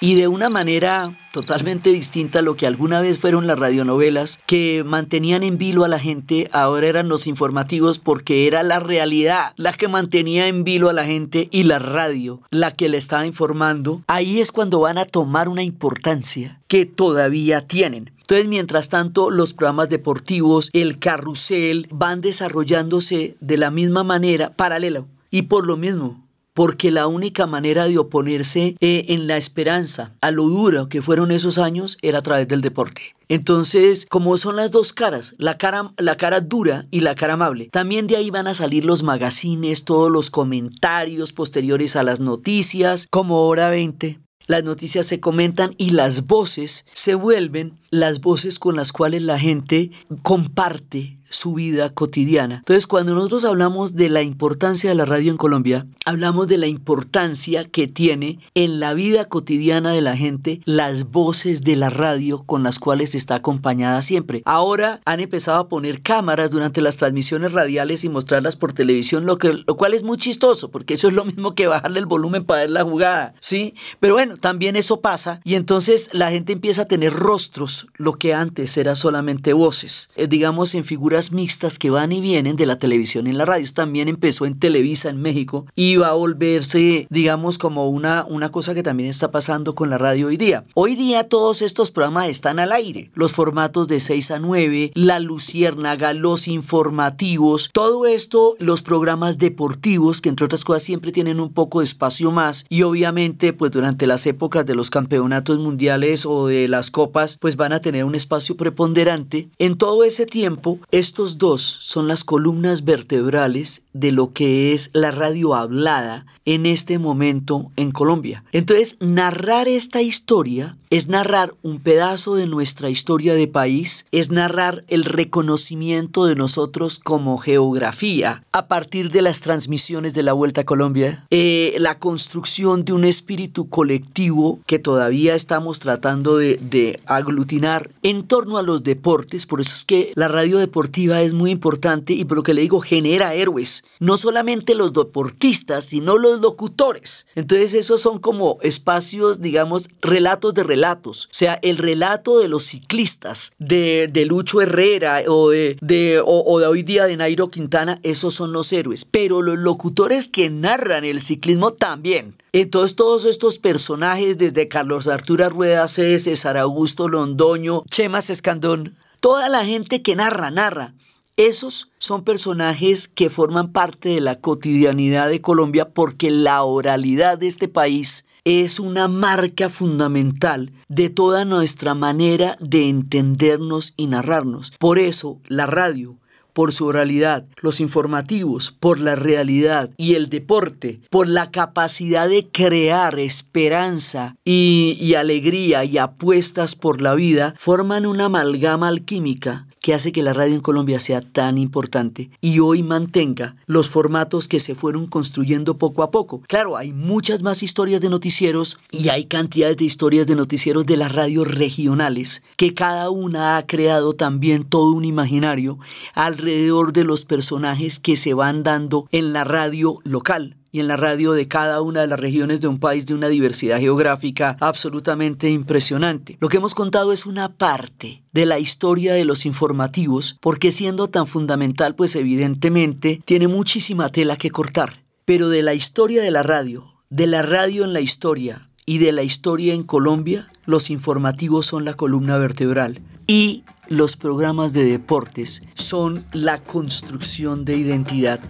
Y 0.00 0.14
de 0.14 0.28
una 0.28 0.48
manera 0.48 1.12
totalmente 1.32 1.90
distinta 1.90 2.40
a 2.40 2.42
lo 2.42 2.56
que 2.56 2.66
alguna 2.66 3.00
vez 3.00 3.18
fueron 3.18 3.46
las 3.46 3.58
radionovelas 3.58 4.40
que 4.46 4.82
mantenían 4.84 5.42
en 5.42 5.58
vilo 5.58 5.84
a 5.84 5.88
la 5.88 5.98
gente, 5.98 6.48
ahora 6.52 6.88
eran 6.88 7.08
los 7.08 7.26
informativos 7.26 7.98
porque 7.98 8.46
era 8.46 8.62
la 8.62 8.80
realidad 8.80 9.52
la 9.56 9.72
que 9.72 9.88
mantenía 9.88 10.48
en 10.48 10.64
vilo 10.64 10.88
a 10.88 10.92
la 10.92 11.04
gente 11.04 11.48
y 11.50 11.64
la 11.64 11.78
radio 11.78 12.40
la 12.50 12.72
que 12.72 12.88
le 12.88 12.96
estaba 12.96 13.26
informando. 13.26 14.02
Ahí 14.06 14.40
es 14.40 14.50
cuando 14.50 14.80
van 14.80 14.98
a 14.98 15.04
tomar 15.04 15.48
una 15.48 15.62
importancia 15.62 16.60
que 16.66 16.86
todavía 16.86 17.66
tienen. 17.66 18.12
Entonces, 18.30 18.48
mientras 18.48 18.88
tanto, 18.88 19.30
los 19.30 19.54
programas 19.54 19.88
deportivos, 19.88 20.70
el 20.72 20.98
carrusel, 21.00 21.88
van 21.90 22.20
desarrollándose 22.20 23.36
de 23.40 23.56
la 23.56 23.72
misma 23.72 24.04
manera, 24.04 24.52
paralelo. 24.54 25.08
Y 25.32 25.42
por 25.42 25.66
lo 25.66 25.76
mismo, 25.76 26.24
porque 26.60 26.90
la 26.90 27.06
única 27.06 27.46
manera 27.46 27.88
de 27.88 27.96
oponerse 27.96 28.76
eh, 28.80 29.06
en 29.08 29.26
la 29.26 29.38
esperanza 29.38 30.12
a 30.20 30.30
lo 30.30 30.44
duro 30.44 30.90
que 30.90 31.00
fueron 31.00 31.30
esos 31.30 31.56
años 31.56 31.96
era 32.02 32.18
a 32.18 32.22
través 32.22 32.48
del 32.48 32.60
deporte. 32.60 33.16
Entonces, 33.30 34.06
como 34.10 34.36
son 34.36 34.56
las 34.56 34.70
dos 34.70 34.92
caras, 34.92 35.34
la 35.38 35.56
cara, 35.56 35.94
la 35.96 36.18
cara 36.18 36.42
dura 36.42 36.84
y 36.90 37.00
la 37.00 37.14
cara 37.14 37.32
amable, 37.32 37.70
también 37.70 38.06
de 38.06 38.16
ahí 38.16 38.28
van 38.28 38.46
a 38.46 38.52
salir 38.52 38.84
los 38.84 39.02
magazines, 39.02 39.86
todos 39.86 40.10
los 40.10 40.28
comentarios 40.28 41.32
posteriores 41.32 41.96
a 41.96 42.02
las 42.02 42.20
noticias, 42.20 43.08
como 43.10 43.48
Hora 43.48 43.70
20, 43.70 44.20
las 44.46 44.62
noticias 44.62 45.06
se 45.06 45.18
comentan 45.18 45.74
y 45.78 45.90
las 45.90 46.26
voces 46.26 46.84
se 46.92 47.14
vuelven 47.14 47.78
las 47.88 48.20
voces 48.20 48.58
con 48.58 48.76
las 48.76 48.92
cuales 48.92 49.22
la 49.22 49.38
gente 49.38 49.92
comparte 50.22 51.19
su 51.30 51.54
vida 51.54 51.88
cotidiana. 51.90 52.56
Entonces, 52.56 52.86
cuando 52.86 53.14
nosotros 53.14 53.44
hablamos 53.44 53.94
de 53.94 54.10
la 54.10 54.22
importancia 54.22 54.90
de 54.90 54.96
la 54.96 55.06
radio 55.06 55.30
en 55.30 55.38
Colombia, 55.38 55.86
hablamos 56.04 56.48
de 56.48 56.58
la 56.58 56.66
importancia 56.66 57.64
que 57.64 57.86
tiene 57.86 58.40
en 58.54 58.80
la 58.80 58.92
vida 58.92 59.24
cotidiana 59.26 59.92
de 59.92 60.02
la 60.02 60.16
gente 60.16 60.60
las 60.64 61.10
voces 61.10 61.62
de 61.64 61.76
la 61.76 61.88
radio 61.88 62.42
con 62.42 62.62
las 62.62 62.78
cuales 62.78 63.14
está 63.14 63.36
acompañada 63.36 64.02
siempre. 64.02 64.42
Ahora 64.44 65.00
han 65.04 65.20
empezado 65.20 65.58
a 65.58 65.68
poner 65.68 66.02
cámaras 66.02 66.50
durante 66.50 66.80
las 66.80 66.96
transmisiones 66.96 67.52
radiales 67.52 68.04
y 68.04 68.08
mostrarlas 68.08 68.56
por 68.56 68.72
televisión, 68.72 69.24
lo, 69.24 69.38
que, 69.38 69.52
lo 69.52 69.76
cual 69.76 69.94
es 69.94 70.02
muy 70.02 70.18
chistoso, 70.18 70.70
porque 70.70 70.94
eso 70.94 71.08
es 71.08 71.14
lo 71.14 71.24
mismo 71.24 71.54
que 71.54 71.68
bajarle 71.68 72.00
el 72.00 72.06
volumen 72.06 72.44
para 72.44 72.62
ver 72.62 72.70
la 72.70 72.82
jugada, 72.84 73.34
¿sí? 73.40 73.74
Pero 74.00 74.14
bueno, 74.14 74.36
también 74.36 74.74
eso 74.74 75.00
pasa 75.00 75.40
y 75.44 75.54
entonces 75.54 76.10
la 76.12 76.30
gente 76.30 76.52
empieza 76.52 76.82
a 76.82 76.88
tener 76.88 77.12
rostros, 77.12 77.86
lo 77.94 78.14
que 78.14 78.34
antes 78.34 78.76
era 78.76 78.94
solamente 78.96 79.52
voces, 79.52 80.10
eh, 80.16 80.26
digamos 80.26 80.74
en 80.74 80.84
figuras 80.84 81.19
mixtas 81.32 81.78
que 81.78 81.90
van 81.90 82.12
y 82.12 82.20
vienen 82.20 82.56
de 82.56 82.66
la 82.66 82.78
televisión 82.78 83.26
en 83.26 83.36
la 83.36 83.44
radio. 83.44 83.66
También 83.74 84.08
empezó 84.08 84.46
en 84.46 84.58
Televisa 84.58 85.10
en 85.10 85.20
México 85.20 85.66
y 85.76 85.96
va 85.96 86.08
a 86.08 86.14
volverse, 86.14 87.06
digamos, 87.10 87.58
como 87.58 87.88
una, 87.88 88.24
una 88.26 88.50
cosa 88.50 88.74
que 88.74 88.82
también 88.82 89.10
está 89.10 89.30
pasando 89.30 89.74
con 89.74 89.90
la 89.90 89.98
radio 89.98 90.28
hoy 90.28 90.36
día. 90.36 90.64
Hoy 90.74 90.96
día 90.96 91.24
todos 91.24 91.62
estos 91.62 91.90
programas 91.90 92.28
están 92.28 92.58
al 92.58 92.72
aire. 92.72 93.10
Los 93.14 93.32
formatos 93.32 93.86
de 93.88 94.00
6 94.00 94.30
a 94.30 94.38
9, 94.38 94.92
La 94.94 95.20
Luciérnaga, 95.20 96.14
los 96.14 96.48
informativos, 96.48 97.70
todo 97.72 98.06
esto, 98.06 98.56
los 98.58 98.82
programas 98.82 99.38
deportivos 99.38 100.20
que 100.20 100.28
entre 100.30 100.46
otras 100.46 100.64
cosas 100.64 100.82
siempre 100.82 101.12
tienen 101.12 101.40
un 101.40 101.52
poco 101.52 101.80
de 101.80 101.84
espacio 101.84 102.30
más 102.30 102.64
y 102.68 102.82
obviamente 102.82 103.52
pues 103.52 103.70
durante 103.70 104.06
las 104.06 104.26
épocas 104.26 104.64
de 104.66 104.74
los 104.74 104.90
campeonatos 104.90 105.58
mundiales 105.58 106.26
o 106.26 106.46
de 106.46 106.68
las 106.68 106.90
copas 106.90 107.38
pues 107.40 107.56
van 107.56 107.72
a 107.72 107.80
tener 107.80 108.04
un 108.04 108.14
espacio 108.14 108.56
preponderante. 108.56 109.48
En 109.58 109.76
todo 109.76 110.04
ese 110.04 110.26
tiempo 110.26 110.78
estos 111.10 111.38
dos 111.38 111.62
son 111.62 112.06
las 112.06 112.22
columnas 112.22 112.84
vertebrales 112.84 113.82
de 113.92 114.12
lo 114.12 114.32
que 114.32 114.72
es 114.72 114.90
la 114.92 115.10
radio 115.10 115.56
hablada 115.56 116.24
en 116.44 116.66
este 116.66 116.98
momento 116.98 117.70
en 117.76 117.90
Colombia. 117.90 118.44
Entonces, 118.52 118.96
narrar 119.00 119.68
esta 119.68 120.02
historia 120.02 120.76
es 120.90 121.06
narrar 121.06 121.54
un 121.62 121.78
pedazo 121.78 122.34
de 122.34 122.48
nuestra 122.48 122.90
historia 122.90 123.34
de 123.34 123.46
país, 123.46 124.06
es 124.10 124.30
narrar 124.30 124.84
el 124.88 125.04
reconocimiento 125.04 126.26
de 126.26 126.34
nosotros 126.34 126.98
como 126.98 127.38
geografía 127.38 128.42
a 128.52 128.66
partir 128.66 129.12
de 129.12 129.22
las 129.22 129.40
transmisiones 129.40 130.14
de 130.14 130.24
la 130.24 130.32
Vuelta 130.32 130.62
a 130.62 130.64
Colombia, 130.64 131.26
eh, 131.30 131.76
la 131.78 132.00
construcción 132.00 132.84
de 132.84 132.92
un 132.92 133.04
espíritu 133.04 133.68
colectivo 133.68 134.58
que 134.66 134.80
todavía 134.80 135.36
estamos 135.36 135.78
tratando 135.78 136.36
de, 136.36 136.58
de 136.60 136.98
aglutinar 137.06 137.90
en 138.02 138.24
torno 138.24 138.58
a 138.58 138.62
los 138.62 138.82
deportes, 138.82 139.46
por 139.46 139.60
eso 139.60 139.74
es 139.76 139.84
que 139.84 140.12
la 140.16 140.26
radio 140.26 140.58
deportiva 140.58 141.22
es 141.22 141.34
muy 141.34 141.52
importante 141.52 142.14
y 142.14 142.24
por 142.24 142.38
lo 142.38 142.42
que 142.42 142.54
le 142.54 142.62
digo 142.62 142.80
genera 142.80 143.34
héroes, 143.34 143.84
no 144.00 144.16
solamente 144.16 144.74
los 144.74 144.92
deportistas, 144.92 145.84
sino 145.84 146.18
los 146.18 146.29
locutores. 146.38 147.26
Entonces 147.34 147.74
esos 147.74 148.00
son 148.00 148.20
como 148.20 148.58
espacios, 148.62 149.40
digamos, 149.40 149.88
relatos 150.00 150.54
de 150.54 150.62
relatos, 150.62 151.26
o 151.26 151.34
sea, 151.34 151.58
el 151.62 151.78
relato 151.78 152.38
de 152.38 152.48
los 152.48 152.64
ciclistas, 152.64 153.52
de, 153.58 154.08
de 154.12 154.24
Lucho 154.26 154.60
Herrera 154.60 155.22
o 155.26 155.50
de, 155.50 155.76
de, 155.80 156.20
o, 156.20 156.44
o 156.46 156.58
de 156.60 156.66
hoy 156.66 156.82
día 156.82 157.06
de 157.06 157.16
Nairo 157.16 157.48
Quintana, 157.48 157.98
esos 158.02 158.34
son 158.34 158.52
los 158.52 158.72
héroes, 158.72 159.04
pero 159.04 159.42
los 159.42 159.58
locutores 159.58 160.28
que 160.28 160.50
narran 160.50 161.04
el 161.04 161.22
ciclismo 161.22 161.72
también. 161.72 162.36
Entonces 162.52 162.96
todos 162.96 163.24
estos 163.24 163.58
personajes, 163.58 164.38
desde 164.38 164.68
Carlos 164.68 165.08
Arturo 165.08 165.48
Rueda 165.48 165.86
C., 165.88 166.18
César 166.18 166.56
Augusto 166.56 167.08
Londoño, 167.08 167.84
Chemas 167.90 168.30
Escandón, 168.30 168.94
toda 169.20 169.48
la 169.48 169.64
gente 169.64 170.02
que 170.02 170.16
narra, 170.16 170.50
narra. 170.50 170.94
Esos 171.40 171.88
son 171.96 172.22
personajes 172.22 173.08
que 173.08 173.30
forman 173.30 173.72
parte 173.72 174.10
de 174.10 174.20
la 174.20 174.40
cotidianidad 174.40 175.30
de 175.30 175.40
Colombia 175.40 175.88
porque 175.88 176.30
la 176.30 176.62
oralidad 176.64 177.38
de 177.38 177.46
este 177.46 177.66
país 177.66 178.26
es 178.44 178.78
una 178.78 179.08
marca 179.08 179.70
fundamental 179.70 180.70
de 180.88 181.08
toda 181.08 181.46
nuestra 181.46 181.94
manera 181.94 182.58
de 182.60 182.90
entendernos 182.90 183.94
y 183.96 184.08
narrarnos. 184.08 184.74
Por 184.78 184.98
eso 184.98 185.40
la 185.46 185.64
radio, 185.64 186.18
por 186.52 186.74
su 186.74 186.84
oralidad, 186.84 187.46
los 187.62 187.80
informativos, 187.80 188.70
por 188.78 189.00
la 189.00 189.14
realidad 189.14 189.88
y 189.96 190.16
el 190.16 190.28
deporte, 190.28 191.00
por 191.08 191.26
la 191.26 191.50
capacidad 191.50 192.28
de 192.28 192.48
crear 192.48 193.18
esperanza 193.18 194.36
y, 194.44 195.14
alegría 195.14 195.86
y 195.86 195.96
apuestas 195.96 196.76
por 196.76 197.00
la 197.00 197.14
vida, 197.14 197.54
forman 197.58 198.04
una 198.04 198.26
amalgama 198.26 198.88
alquímica 198.88 199.68
que 199.80 199.94
hace 199.94 200.12
que 200.12 200.22
la 200.22 200.32
radio 200.32 200.54
en 200.54 200.60
Colombia 200.60 201.00
sea 201.00 201.20
tan 201.20 201.58
importante 201.58 202.30
y 202.40 202.60
hoy 202.60 202.82
mantenga 202.82 203.56
los 203.66 203.88
formatos 203.88 204.46
que 204.46 204.60
se 204.60 204.74
fueron 204.74 205.06
construyendo 205.06 205.78
poco 205.78 206.02
a 206.02 206.10
poco. 206.10 206.42
Claro, 206.46 206.76
hay 206.76 206.92
muchas 206.92 207.42
más 207.42 207.62
historias 207.62 208.00
de 208.00 208.10
noticieros 208.10 208.78
y 208.90 209.08
hay 209.08 209.24
cantidades 209.24 209.78
de 209.78 209.84
historias 209.84 210.26
de 210.26 210.36
noticieros 210.36 210.86
de 210.86 210.96
las 210.96 211.12
radios 211.12 211.46
regionales, 211.46 212.44
que 212.56 212.74
cada 212.74 213.10
una 213.10 213.56
ha 213.56 213.66
creado 213.66 214.14
también 214.14 214.64
todo 214.64 214.92
un 214.92 215.04
imaginario 215.04 215.78
alrededor 216.14 216.92
de 216.92 217.04
los 217.04 217.24
personajes 217.24 217.98
que 217.98 218.16
se 218.16 218.34
van 218.34 218.62
dando 218.62 219.08
en 219.10 219.32
la 219.32 219.44
radio 219.44 219.98
local 220.04 220.56
y 220.72 220.80
en 220.80 220.88
la 220.88 220.96
radio 220.96 221.32
de 221.32 221.48
cada 221.48 221.80
una 221.82 222.02
de 222.02 222.06
las 222.06 222.20
regiones 222.20 222.60
de 222.60 222.68
un 222.68 222.78
país 222.78 223.06
de 223.06 223.14
una 223.14 223.28
diversidad 223.28 223.78
geográfica 223.78 224.56
absolutamente 224.60 225.50
impresionante. 225.50 226.36
Lo 226.40 226.48
que 226.48 226.58
hemos 226.58 226.74
contado 226.74 227.12
es 227.12 227.26
una 227.26 227.48
parte 227.56 228.22
de 228.32 228.46
la 228.46 228.58
historia 228.58 229.12
de 229.14 229.24
los 229.24 229.46
informativos, 229.46 230.36
porque 230.40 230.70
siendo 230.70 231.08
tan 231.08 231.26
fundamental, 231.26 231.94
pues 231.94 232.14
evidentemente 232.16 233.20
tiene 233.24 233.48
muchísima 233.48 234.10
tela 234.10 234.36
que 234.36 234.50
cortar. 234.50 235.02
Pero 235.24 235.48
de 235.48 235.62
la 235.62 235.74
historia 235.74 236.22
de 236.22 236.30
la 236.30 236.42
radio, 236.42 236.94
de 237.08 237.26
la 237.26 237.42
radio 237.42 237.84
en 237.84 237.92
la 237.92 238.00
historia 238.00 238.68
y 238.86 238.98
de 238.98 239.12
la 239.12 239.22
historia 239.22 239.74
en 239.74 239.82
Colombia, 239.82 240.48
los 240.64 240.90
informativos 240.90 241.66
son 241.66 241.84
la 241.84 241.94
columna 241.94 242.38
vertebral. 242.38 243.00
Y 243.26 243.64
los 243.88 244.16
programas 244.16 244.72
de 244.72 244.84
deportes 244.84 245.62
son 245.74 246.24
la 246.32 246.58
construcción 246.58 247.64
de 247.64 247.76
identidad. 247.76 248.40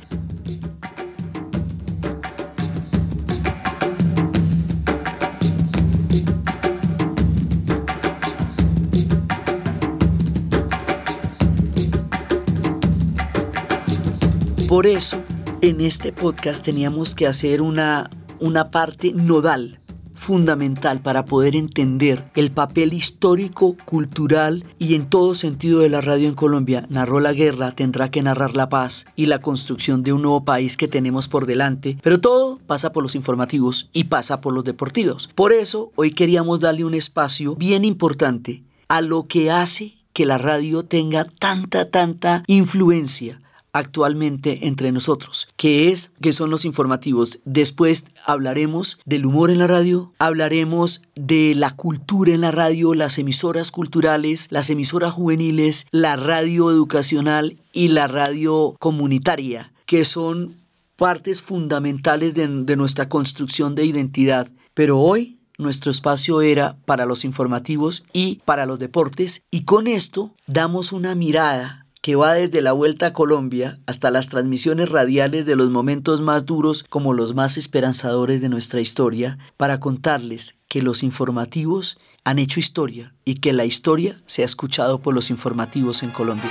Por 14.71 14.87
eso, 14.87 15.21
en 15.63 15.81
este 15.81 16.13
podcast 16.13 16.65
teníamos 16.65 17.17
que 17.17 17.27
hacer 17.27 17.61
una, 17.61 18.09
una 18.39 18.71
parte 18.71 19.13
nodal, 19.13 19.81
fundamental 20.15 21.03
para 21.03 21.25
poder 21.25 21.57
entender 21.57 22.31
el 22.37 22.53
papel 22.53 22.93
histórico, 22.93 23.77
cultural 23.85 24.65
y 24.79 24.95
en 24.95 25.11
todo 25.11 25.35
sentido 25.35 25.81
de 25.81 25.89
la 25.89 26.01
radio 26.01 26.29
en 26.29 26.37
Colombia. 26.37 26.87
Narró 26.89 27.19
la 27.19 27.33
guerra, 27.33 27.75
tendrá 27.75 28.13
que 28.13 28.23
narrar 28.23 28.55
la 28.55 28.69
paz 28.69 29.07
y 29.17 29.27
la 29.27 29.41
construcción 29.41 30.05
de 30.05 30.13
un 30.13 30.23
nuevo 30.23 30.45
país 30.45 30.77
que 30.77 30.87
tenemos 30.87 31.27
por 31.27 31.47
delante. 31.47 31.99
Pero 32.01 32.21
todo 32.21 32.61
pasa 32.69 32.93
por 32.93 33.03
los 33.03 33.17
informativos 33.17 33.91
y 33.93 34.05
pasa 34.05 34.41
por 34.41 34.55
los 34.55 34.63
deportivos. 34.63 35.31
Por 35.35 35.53
eso, 35.53 35.91
hoy 35.97 36.13
queríamos 36.13 36.61
darle 36.61 36.85
un 36.85 36.95
espacio 36.95 37.57
bien 37.57 37.85
importante 37.85 38.63
a 38.87 39.01
lo 39.01 39.25
que 39.25 39.51
hace 39.51 39.97
que 40.13 40.27
la 40.27 40.39
radio 40.39 40.85
tenga 40.85 41.25
tanta, 41.25 41.91
tanta 41.91 42.45
influencia 42.47 43.41
actualmente 43.73 44.67
entre 44.67 44.93
nosotros, 44.93 45.49
que 45.57 45.91
es 45.91 46.13
que 46.21 46.33
son 46.33 46.51
los 46.51 46.65
informativos. 46.65 47.39
Después 47.45 48.05
hablaremos 48.25 48.99
del 49.05 49.27
humor 49.27 49.51
en 49.51 49.59
la 49.59 49.67
radio, 49.67 50.13
hablaremos 50.19 51.03
de 51.15 51.55
la 51.55 51.77
cultura 51.77 52.33
en 52.33 52.41
la 52.41 52.51
radio, 52.51 52.95
las 52.95 53.19
emisoras 53.19 53.71
culturales, 53.71 54.49
las 54.51 54.71
emisoras 54.71 55.13
juveniles, 55.13 55.87
la 55.91 56.17
radio 56.17 56.71
educacional 56.71 57.57
y 57.73 57.89
la 57.89 58.07
radio 58.07 58.77
comunitaria, 58.79 59.73
que 59.87 60.05
son 60.05 60.57
partes 60.97 61.41
fundamentales 61.41 62.35
de, 62.35 62.47
de 62.47 62.77
nuestra 62.77 63.09
construcción 63.09 63.75
de 63.75 63.85
identidad. 63.85 64.51
Pero 64.75 64.99
hoy 64.99 65.41
nuestro 65.61 65.91
espacio 65.91 66.41
era 66.41 66.77
para 66.87 67.07
los 67.07 67.25
informativos 67.25 68.05
y 68.13 68.41
para 68.45 68.67
los 68.67 68.79
deportes 68.79 69.45
y 69.51 69.65
con 69.65 69.87
esto 69.87 70.35
damos 70.47 70.93
una 70.93 71.15
mirada 71.15 71.80
que 72.01 72.17
va 72.17 72.33
desde 72.33 72.63
la 72.63 72.73
Vuelta 72.73 73.07
a 73.07 73.13
Colombia 73.13 73.79
hasta 73.87 74.11
las 74.11 74.29
transmisiones 74.29 74.89
radiales 74.89 75.45
de 75.47 75.57
los 75.57 75.71
momentos 75.71 76.21
más 76.21 76.47
duros 76.47 76.83
como 76.83 77.13
los 77.13 77.35
más 77.35 77.57
esperanzadores 77.57 78.41
de 78.41 78.49
nuestra 78.49 78.81
historia, 78.81 79.39
para 79.57 79.81
contarles 79.81 80.57
que 80.69 80.83
los 80.83 81.03
informativos 81.03 81.99
han 82.25 82.39
hecho 82.39 82.61
historia 82.61 83.15
y 83.25 83.35
que 83.35 83.53
la 83.53 83.65
historia 83.65 84.21
se 84.27 84.43
ha 84.43 84.45
escuchado 84.45 85.01
por 85.01 85.15
los 85.15 85.31
informativos 85.31 86.03
en 86.03 86.11
Colombia. 86.11 86.51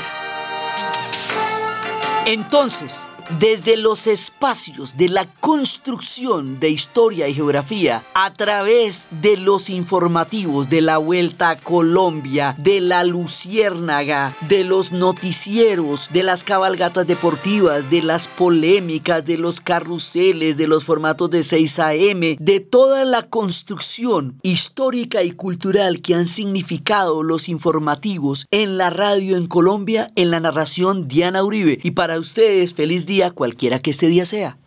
Entonces, 2.26 3.08
desde 3.38 3.78
los 3.78 4.08
espacios 4.08 4.98
de 4.98 5.10
la 5.10 5.26
construcción 5.26 6.60
de 6.60 6.70
historia 6.70 7.28
y 7.28 7.34
geografía 7.34 8.04
a 8.16 8.34
través 8.34 9.06
de 9.22 9.38
los 9.38 9.70
informativos 9.70 10.70
de 10.70 10.82
la 10.82 10.98
Vuelta 10.98 11.52
a 11.52 11.58
Colombia, 11.58 12.56
de 12.58 12.82
la 12.82 13.04
Luciérnaga, 13.04 14.36
de 14.48 14.64
los 14.64 14.92
noticieros, 14.92 16.10
de 16.12 16.24
las 16.24 16.44
cabalgatas 16.44 17.06
deportivas, 17.06 17.90
de 17.90 18.02
las 18.02 18.28
polémicas, 18.28 19.26
de 19.26 19.38
los 19.38 19.62
carruseles, 19.62 20.58
de 20.58 20.68
los 20.68 20.84
formatos 20.84 21.30
de 21.30 21.44
6 21.44 21.80
AM, 21.80 22.36
de 22.40 22.60
toda 22.60 23.06
la 23.06 23.28
construcción 23.28 24.40
histórica 24.42 25.24
y 25.24 25.32
cultural 25.32 26.02
que 26.02 26.16
han 26.16 26.28
significado 26.28 27.24
los 27.24 27.50
informativos 27.50 28.48
en 28.52 28.78
la 28.78 28.90
radio 28.90 29.38
en 29.38 29.48
Colombia, 29.48 30.12
en 30.16 30.32
la 30.32 30.40
narración 30.40 31.08
Diana 31.08 31.44
Uribe. 31.44 31.80
Y 31.84 31.92
para 31.92 32.18
ustedes, 32.18 32.74
feliz 32.74 33.06
cualquiera 33.32 33.80
que 33.80 33.92
este 33.92 34.08
día 34.08 34.26
sea. 34.26 34.58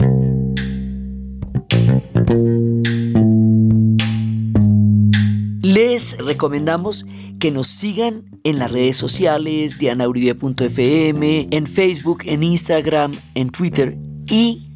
Les 5.63 6.19
recomendamos 6.19 7.07
que 7.39 7.51
nos 7.51 7.67
sigan 7.67 8.25
en 8.45 8.59
las 8.59 8.71
redes 8.71 8.97
sociales, 8.97 9.79
dianauribe.fm, 9.79 11.49
en 11.51 11.67
Facebook, 11.67 12.25
en 12.27 12.43
Instagram, 12.43 13.13
en 13.35 13.51
Twitter 13.51 13.97
y 14.29 14.69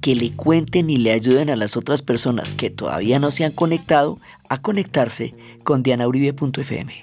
que 0.00 0.14
le 0.14 0.30
cuenten 0.30 0.88
y 0.88 0.98
le 0.98 1.10
ayuden 1.12 1.50
a 1.50 1.56
las 1.56 1.76
otras 1.76 2.02
personas 2.02 2.54
que 2.54 2.70
todavía 2.70 3.18
no 3.18 3.30
se 3.30 3.44
han 3.44 3.52
conectado 3.52 4.18
a 4.48 4.62
conectarse 4.62 5.34
con 5.64 5.82
dianauribe.fm. 5.82 7.02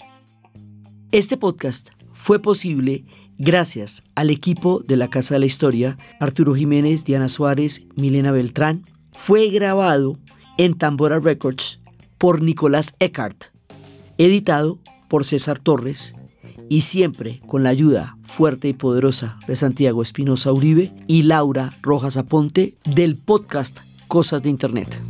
Este 1.11 1.35
podcast 1.35 1.89
fue 2.13 2.41
posible 2.41 3.03
Gracias 3.45 4.05
al 4.15 4.29
equipo 4.29 4.79
de 4.87 4.95
la 4.95 5.09
Casa 5.09 5.35
de 5.35 5.41
la 5.41 5.45
Historia, 5.45 5.97
Arturo 6.21 6.55
Jiménez, 6.55 7.03
Diana 7.03 7.27
Suárez, 7.27 7.85
Milena 7.93 8.31
Beltrán, 8.31 8.85
fue 9.11 9.49
grabado 9.49 10.17
en 10.57 10.75
Tambora 10.75 11.19
Records 11.19 11.81
por 12.17 12.41
Nicolás 12.41 12.95
Eckhart, 12.99 13.47
editado 14.17 14.79
por 15.09 15.25
César 15.25 15.59
Torres 15.59 16.15
y 16.69 16.81
siempre 16.81 17.41
con 17.45 17.63
la 17.63 17.69
ayuda 17.69 18.17
fuerte 18.21 18.69
y 18.69 18.73
poderosa 18.73 19.37
de 19.45 19.57
Santiago 19.57 20.01
Espinosa 20.01 20.53
Uribe 20.53 20.93
y 21.07 21.23
Laura 21.23 21.73
Rojas 21.81 22.15
Aponte 22.15 22.77
del 22.85 23.17
podcast 23.17 23.79
Cosas 24.07 24.41
de 24.41 24.51
Internet. 24.51 25.01